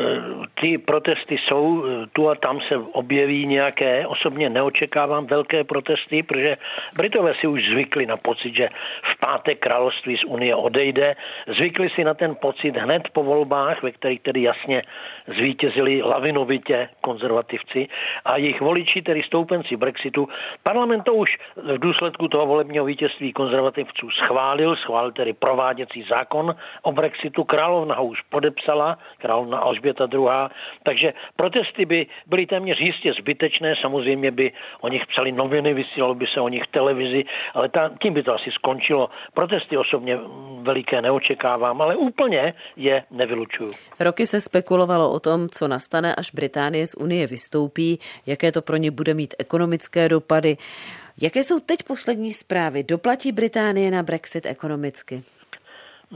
ty 0.61 0.79
protesty 0.79 1.39
jsou, 1.39 1.85
eh, 1.85 2.07
tu 2.13 2.29
a 2.29 2.35
tam 2.35 2.61
se 2.61 2.77
objeví 2.77 3.47
nějaké, 3.47 4.07
osobně 4.07 4.51
neočekávám 4.51 5.27
velké 5.27 5.65
protesty, 5.65 6.23
protože 6.23 6.57
Britové 6.97 7.35
si 7.41 7.47
už 7.47 7.69
zvykli 7.69 8.07
na 8.07 8.17
pocit, 8.17 8.57
že 8.57 8.69
v 9.15 9.21
páté 9.21 9.55
království 9.55 10.17
z 10.17 10.25
Unie 10.25 10.55
odejde, 10.55 11.17
zvykli 11.47 11.91
si 11.91 12.05
na 12.05 12.15
ten 12.15 12.35
pocit 12.35 12.77
hned 12.77 13.09
po 13.13 13.23
volbách, 13.23 13.83
ve 13.83 13.91
kterých 13.91 14.21
tedy 14.21 14.43
jasně 14.43 14.83
zvítězili 15.27 16.03
lavinovitě 16.03 16.89
konzervativci 17.01 17.89
a 18.25 18.37
jejich 18.37 18.61
voliči, 18.61 19.03
tedy 19.03 19.23
stoupenci 19.23 19.77
Brexitu. 19.77 20.29
Parlament 20.63 21.05
to 21.05 21.15
už 21.15 21.39
v 21.57 21.79
důsledku 21.79 22.29
toho 22.29 22.47
volebního 22.47 22.85
vítězství 22.85 23.33
konzervativců 23.33 24.11
schválil, 24.11 24.77
schválil 24.77 25.13
tedy 25.13 25.33
prováděcí 25.33 26.05
zákon 26.11 26.55
o 26.83 26.93
Brexitu. 26.93 27.45
Královna 27.45 27.95
ho 27.95 28.05
už 28.05 28.21
podepsala, 28.23 28.99
královna 29.19 29.49
Alžběta 29.59 30.09
II. 30.12 30.28
Takže 30.82 31.12
protesty 31.36 31.84
by 31.86 32.07
byly 32.26 32.46
téměř 32.46 32.80
jistě 32.80 33.12
zbytečné, 33.12 33.74
samozřejmě 33.80 34.30
by 34.30 34.53
o 34.80 34.88
nich 34.88 35.07
psali 35.07 35.32
noviny, 35.32 35.74
vysílalo 35.74 36.14
by 36.14 36.26
se 36.34 36.40
o 36.40 36.48
nich 36.48 36.62
televizi, 36.70 37.24
ale 37.55 37.68
ta, 37.68 37.90
tím 38.03 38.14
by 38.14 38.22
to 38.22 38.34
asi 38.34 38.51
skončilo. 38.51 39.11
Protesty 39.34 39.76
osobně 39.76 40.18
veliké 40.62 41.03
neočekávám, 41.03 41.82
ale 41.82 41.96
úplně 41.96 42.55
je 42.76 43.05
nevylučuju. 43.11 43.70
Roky 44.01 44.26
se 44.26 44.40
spekulovalo 44.40 45.11
o 45.12 45.20
tom, 45.20 45.48
co 45.48 45.68
nastane, 45.68 46.14
až 46.14 46.30
Británie 46.30 46.86
z 46.86 46.94
Unie 46.94 47.26
vystoupí, 47.26 47.98
jaké 48.26 48.53
to 48.53 48.62
pro 48.62 48.76
ně 48.76 48.90
bude 48.90 49.14
mít 49.14 49.34
ekonomické 49.38 50.09
dopady. 50.09 50.57
Jaké 51.22 51.44
jsou 51.44 51.61
teď 51.61 51.82
poslední 51.82 52.32
zprávy? 52.32 52.82
Doplatí 52.82 53.32
Británie 53.32 53.90
na 53.90 54.03
Brexit 54.03 54.46
ekonomicky? 54.46 55.22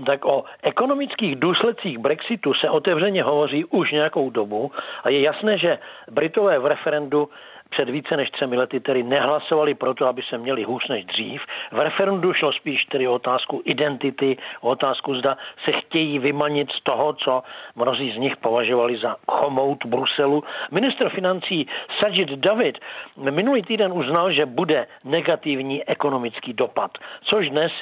Tak 0.07 0.25
o 0.25 0.45
ekonomických 0.63 1.37
důsledcích 1.37 1.99
Brexitu 1.99 2.55
se 2.55 2.71
otevřeně 2.71 3.23
hovoří 3.23 3.65
už 3.65 3.93
nějakou 3.93 4.31
dobu 4.31 4.73
a 5.05 5.11
je 5.11 5.21
jasné, 5.21 5.59
že 5.59 5.79
Britové 6.11 6.59
v 6.59 6.67
referendu 6.67 7.29
před 7.75 7.89
více 7.91 8.17
než 8.17 8.31
třemi 8.31 8.57
lety 8.57 8.81
tedy 8.81 9.03
nehlasovali 9.03 9.75
proto, 9.75 10.07
aby 10.07 10.23
se 10.23 10.39
měli 10.39 10.63
hůř 10.63 10.89
než 10.89 11.05
dřív. 11.05 11.43
V 11.73 11.79
referendu 11.79 12.33
šlo 12.33 12.53
spíš 12.53 12.85
tedy 12.85 13.09
o 13.09 13.15
otázku 13.15 13.63
identity, 13.65 14.37
o 14.61 14.69
otázku, 14.69 15.15
zda 15.15 15.37
se 15.65 15.73
chtějí 15.73 16.19
vymanit 16.19 16.71
z 16.71 16.83
toho, 16.83 17.13
co 17.13 17.43
mnozí 17.77 18.13
z 18.13 18.17
nich 18.17 18.37
považovali 18.37 18.99
za 18.99 19.17
chomout 19.29 19.87
Bruselu. 19.87 20.45
Minister 20.71 21.09
financí 21.09 21.67
Sajid 22.01 22.31
David 22.31 22.79
minulý 23.17 23.63
týden 23.63 23.93
uznal, 23.93 24.33
že 24.33 24.47
bude 24.47 24.87
negativní 25.05 25.85
ekonomický 25.89 26.53
dopad, 26.53 26.91
což 27.25 27.51
dnes 27.51 27.73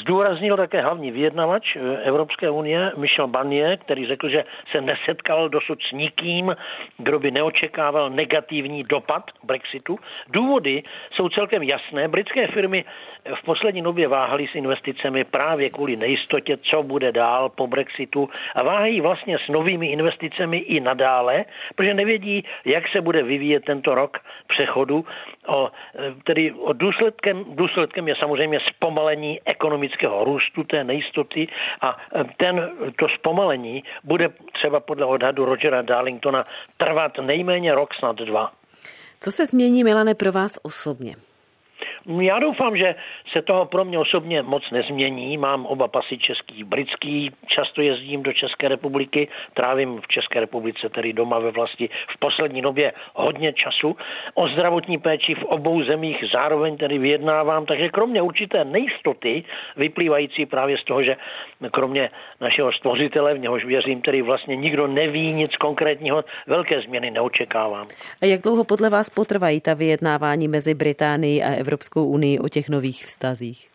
zdůraznil 0.00 0.56
také 0.56 0.82
hlavní 0.82 1.10
vyjednavač 1.10 1.76
eh, 1.76 2.02
Evropské 2.02 2.50
unie 2.50 2.92
Michel 2.96 3.26
Barnier, 3.26 3.76
který 3.76 4.06
řekl, 4.06 4.28
že 4.28 4.44
se 4.70 4.80
nesetkal 4.80 5.48
dosud 5.48 5.82
s 5.82 5.92
nikým, 5.92 6.56
kdo 6.98 7.18
by 7.18 7.30
neočekával 7.30 8.10
negativní 8.10 8.84
dopad 8.84 9.31
Brexitu. 9.44 9.98
Důvody 10.28 10.82
jsou 11.12 11.28
celkem 11.28 11.62
jasné. 11.62 12.08
Britské 12.08 12.46
firmy 12.46 12.84
v 13.34 13.42
poslední 13.44 13.82
době 13.82 14.08
váhaly 14.08 14.48
s 14.48 14.54
investicemi 14.54 15.24
právě 15.24 15.70
kvůli 15.70 15.96
nejistotě, 15.96 16.56
co 16.56 16.82
bude 16.82 17.12
dál 17.12 17.48
po 17.48 17.66
Brexitu 17.66 18.28
a 18.54 18.62
váhají 18.62 19.00
vlastně 19.00 19.38
s 19.38 19.48
novými 19.48 19.86
investicemi 19.86 20.56
i 20.56 20.80
nadále, 20.80 21.44
protože 21.74 21.94
nevědí, 21.94 22.44
jak 22.64 22.88
se 22.88 23.00
bude 23.00 23.22
vyvíjet 23.22 23.64
tento 23.64 23.94
rok 23.94 24.18
přechodu. 24.46 25.04
O, 25.46 25.70
tedy 26.24 26.52
o 26.52 26.72
důsledkem, 26.72 27.44
důsledkem 27.48 28.08
je 28.08 28.14
samozřejmě 28.16 28.60
zpomalení 28.60 29.40
ekonomického 29.44 30.24
růstu 30.24 30.64
té 30.64 30.84
nejistoty 30.84 31.48
a 31.80 31.96
ten, 32.36 32.70
to 32.98 33.08
zpomalení 33.08 33.84
bude 34.04 34.28
třeba 34.52 34.80
podle 34.80 35.06
odhadu 35.06 35.44
Rogera 35.44 35.82
Darlingtona 35.82 36.46
trvat 36.76 37.18
nejméně 37.18 37.74
rok, 37.74 37.94
snad 37.94 38.16
dva. 38.16 38.52
Co 39.24 39.32
se 39.32 39.46
změní, 39.46 39.84
Milane, 39.84 40.14
pro 40.14 40.32
vás 40.32 40.58
osobně? 40.62 41.16
Já 42.06 42.38
doufám, 42.38 42.76
že 42.76 42.94
se 43.32 43.42
toho 43.42 43.66
pro 43.66 43.84
mě 43.84 43.98
osobně 43.98 44.42
moc 44.42 44.70
nezmění. 44.70 45.38
Mám 45.38 45.66
oba 45.66 45.88
pasy 45.88 46.18
český, 46.18 46.64
britský, 46.64 47.30
často 47.46 47.82
jezdím 47.82 48.22
do 48.22 48.32
České 48.32 48.68
republiky, 48.68 49.28
trávím 49.54 50.00
v 50.00 50.08
České 50.08 50.40
republice, 50.40 50.88
tedy 50.88 51.12
doma 51.12 51.38
ve 51.38 51.50
vlasti 51.50 51.88
v 52.14 52.18
poslední 52.18 52.62
době 52.62 52.92
hodně 53.14 53.52
času. 53.52 53.96
O 54.34 54.48
zdravotní 54.48 54.98
péči 54.98 55.34
v 55.34 55.44
obou 55.44 55.82
zemích 55.82 56.24
zároveň 56.32 56.76
tedy 56.76 56.98
vyjednávám, 56.98 57.66
takže 57.66 57.88
kromě 57.88 58.22
určité 58.22 58.64
nejistoty, 58.64 59.44
vyplývající 59.76 60.46
právě 60.46 60.78
z 60.78 60.84
toho, 60.84 61.02
že 61.02 61.16
kromě 61.70 62.10
našeho 62.40 62.72
stvořitele, 62.72 63.34
v 63.34 63.38
něhož 63.38 63.64
věřím, 63.64 64.02
tedy 64.02 64.22
vlastně 64.22 64.56
nikdo 64.56 64.86
neví 64.86 65.32
nic 65.32 65.56
konkrétního, 65.56 66.24
velké 66.46 66.80
změny 66.80 67.10
neočekávám. 67.10 67.84
A 68.22 68.26
jak 68.26 68.40
dlouho 68.40 68.64
podle 68.64 68.90
vás 68.90 69.10
potrvají 69.10 69.60
ta 69.60 69.74
vyjednávání 69.74 70.48
mezi 70.48 70.74
Británií 70.74 71.42
a 71.42 71.54
Evropskou 71.54 71.91
Evropskou 71.92 72.06
unii 72.06 72.38
o 72.38 72.48
těch 72.48 72.68
nových 72.68 73.04
vztazích? 73.06 73.68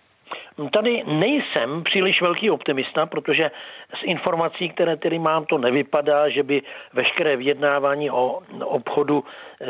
Tady 0.74 1.04
nejsem 1.06 1.84
příliš 1.84 2.22
velký 2.22 2.50
optimista, 2.50 3.06
protože 3.06 3.52
z 3.94 4.04
informací, 4.04 4.70
které 4.70 4.98
tedy 4.98 5.20
mám, 5.20 5.46
to 5.46 5.58
nevypadá, 5.58 6.30
že 6.30 6.44
by 6.44 6.62
veškeré 6.94 7.38
vyjednávání 7.38 8.10
o 8.12 8.42
obchodu 8.66 9.24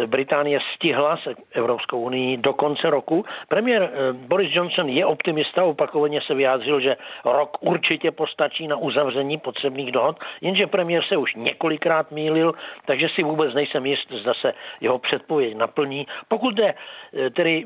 Británie 0.05 0.59
stihla 0.75 1.17
se 1.17 1.35
Evropskou 1.51 2.01
unii 2.01 2.37
do 2.37 2.53
konce 2.53 2.89
roku. 2.89 3.25
Premiér 3.47 3.83
eh, 3.83 4.13
Boris 4.13 4.55
Johnson 4.55 4.89
je 4.89 5.05
optimista, 5.05 5.63
opakovaně 5.63 6.21
se 6.21 6.33
vyjádřil, 6.33 6.79
že 6.79 6.97
rok 7.25 7.57
určitě 7.61 8.11
postačí 8.11 8.67
na 8.67 8.75
uzavření 8.75 9.37
potřebných 9.37 9.91
dohod, 9.91 10.19
jenže 10.41 10.67
premiér 10.67 11.03
se 11.07 11.17
už 11.17 11.35
několikrát 11.35 12.11
mýlil, 12.11 12.53
takže 12.85 13.07
si 13.15 13.23
vůbec 13.23 13.53
nejsem 13.53 13.85
jist, 13.85 14.11
zda 14.11 14.33
se 14.33 14.53
jeho 14.81 14.99
předpověď 14.99 15.55
naplní. 15.57 16.07
Pokud, 16.27 16.55
jde, 16.55 16.73
eh, 17.13 17.29
tedy, 17.29 17.65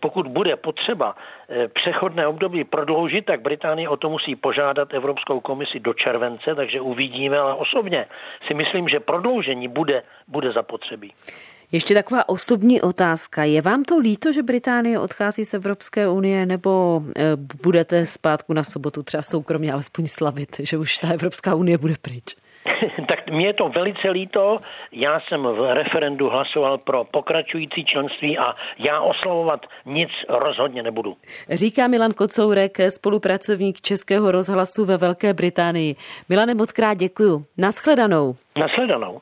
pokud 0.00 0.26
bude 0.26 0.56
potřeba 0.56 1.16
přechodné 1.72 2.26
období 2.26 2.64
prodloužit, 2.64 3.24
tak 3.24 3.40
Británie 3.40 3.88
o 3.88 3.96
to 3.96 4.10
musí 4.10 4.36
požádat 4.36 4.94
Evropskou 4.94 5.40
komisi 5.40 5.80
do 5.80 5.94
července, 5.94 6.54
takže 6.54 6.80
uvidíme, 6.80 7.38
ale 7.38 7.54
osobně 7.54 8.06
si 8.46 8.54
myslím, 8.54 8.88
že 8.88 9.00
prodloužení 9.00 9.68
bude, 9.68 10.02
bude 10.28 10.52
zapotřebí. 10.52 11.12
Ještě 11.72 11.94
taková 11.94 12.28
osobní 12.28 12.80
otázka. 12.80 13.44
Je 13.44 13.62
vám 13.62 13.84
to 13.84 13.98
líto, 13.98 14.32
že 14.32 14.42
Británie 14.42 14.98
odchází 14.98 15.44
z 15.44 15.54
Evropské 15.54 16.08
unie, 16.08 16.46
nebo 16.46 17.02
eh, 17.16 17.36
budete 17.36 18.06
zpátku 18.06 18.52
na 18.52 18.64
sobotu 18.64 19.02
třeba 19.02 19.22
soukromně 19.22 19.72
alespoň 19.72 20.06
slavit, 20.06 20.56
že 20.62 20.78
už 20.78 20.98
ta 20.98 21.08
Evropská 21.08 21.54
unie 21.54 21.78
bude 21.78 21.94
pryč? 22.02 22.36
tak 23.08 23.30
mě 23.30 23.46
je 23.46 23.54
to 23.54 23.68
velice 23.68 24.10
líto. 24.10 24.58
Já 24.92 25.20
jsem 25.20 25.42
v 25.42 25.74
referendu 25.74 26.28
hlasoval 26.28 26.78
pro 26.78 27.04
pokračující 27.04 27.84
členství 27.84 28.38
a 28.38 28.54
já 28.78 29.00
oslavovat 29.00 29.66
nic 29.86 30.10
rozhodně 30.28 30.82
nebudu. 30.82 31.16
Říká 31.50 31.86
Milan 31.86 32.12
Kocourek, 32.12 32.78
spolupracovník 32.88 33.80
Českého 33.80 34.30
rozhlasu 34.30 34.84
ve 34.84 34.96
Velké 34.96 35.34
Británii. 35.34 35.96
Milane, 36.28 36.54
moc 36.54 36.72
krát 36.72 36.94
děkuju. 36.94 37.44
Naschledanou. 37.58 38.36
Nasledanou. 38.58 39.20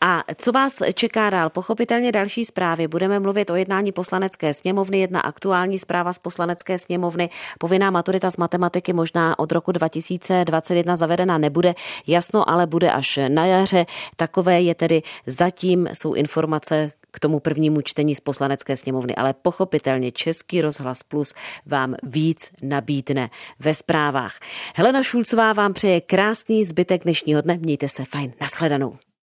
A 0.00 0.22
co 0.36 0.52
vás 0.52 0.82
čeká 0.94 1.30
dál? 1.30 1.50
Pochopitelně 1.50 2.12
další 2.12 2.44
zprávy. 2.44 2.88
Budeme 2.88 3.20
mluvit 3.20 3.50
o 3.50 3.56
jednání 3.56 3.92
poslanecké 3.92 4.54
sněmovny, 4.54 5.00
jedna 5.00 5.20
aktuální 5.20 5.78
zpráva 5.78 6.12
z 6.12 6.18
poslanecké 6.18 6.78
sněmovny. 6.78 7.28
Povinná 7.58 7.90
maturita 7.90 8.30
z 8.30 8.36
matematiky 8.36 8.92
možná 8.92 9.38
od 9.38 9.52
roku 9.52 9.72
2021 9.72 10.96
zavedena 10.96 11.38
nebude. 11.38 11.74
Jasno 12.06 12.50
ale 12.50 12.66
bude 12.78 12.92
až 12.92 13.18
na 13.28 13.46
jaře. 13.46 13.86
Takové 14.16 14.60
je 14.60 14.74
tedy 14.74 15.02
zatím 15.26 15.88
jsou 15.92 16.14
informace, 16.14 16.90
k 17.10 17.20
tomu 17.20 17.40
prvnímu 17.40 17.80
čtení 17.80 18.14
z 18.14 18.20
poslanecké 18.20 18.76
sněmovny, 18.76 19.14
ale 19.14 19.34
pochopitelně 19.34 20.12
Český 20.12 20.60
rozhlas 20.60 21.02
Plus 21.02 21.34
vám 21.66 21.94
víc 22.02 22.50
nabídne 22.62 23.30
ve 23.58 23.74
zprávách. 23.74 24.38
Helena 24.76 25.02
Šulcová 25.02 25.52
vám 25.52 25.72
přeje 25.72 26.00
krásný 26.00 26.64
zbytek 26.64 27.02
dnešního 27.02 27.40
dne. 27.40 27.58
Mějte 27.58 27.88
se 27.88 28.04
fajn. 28.04 28.32
Naschledanou. 28.40 29.07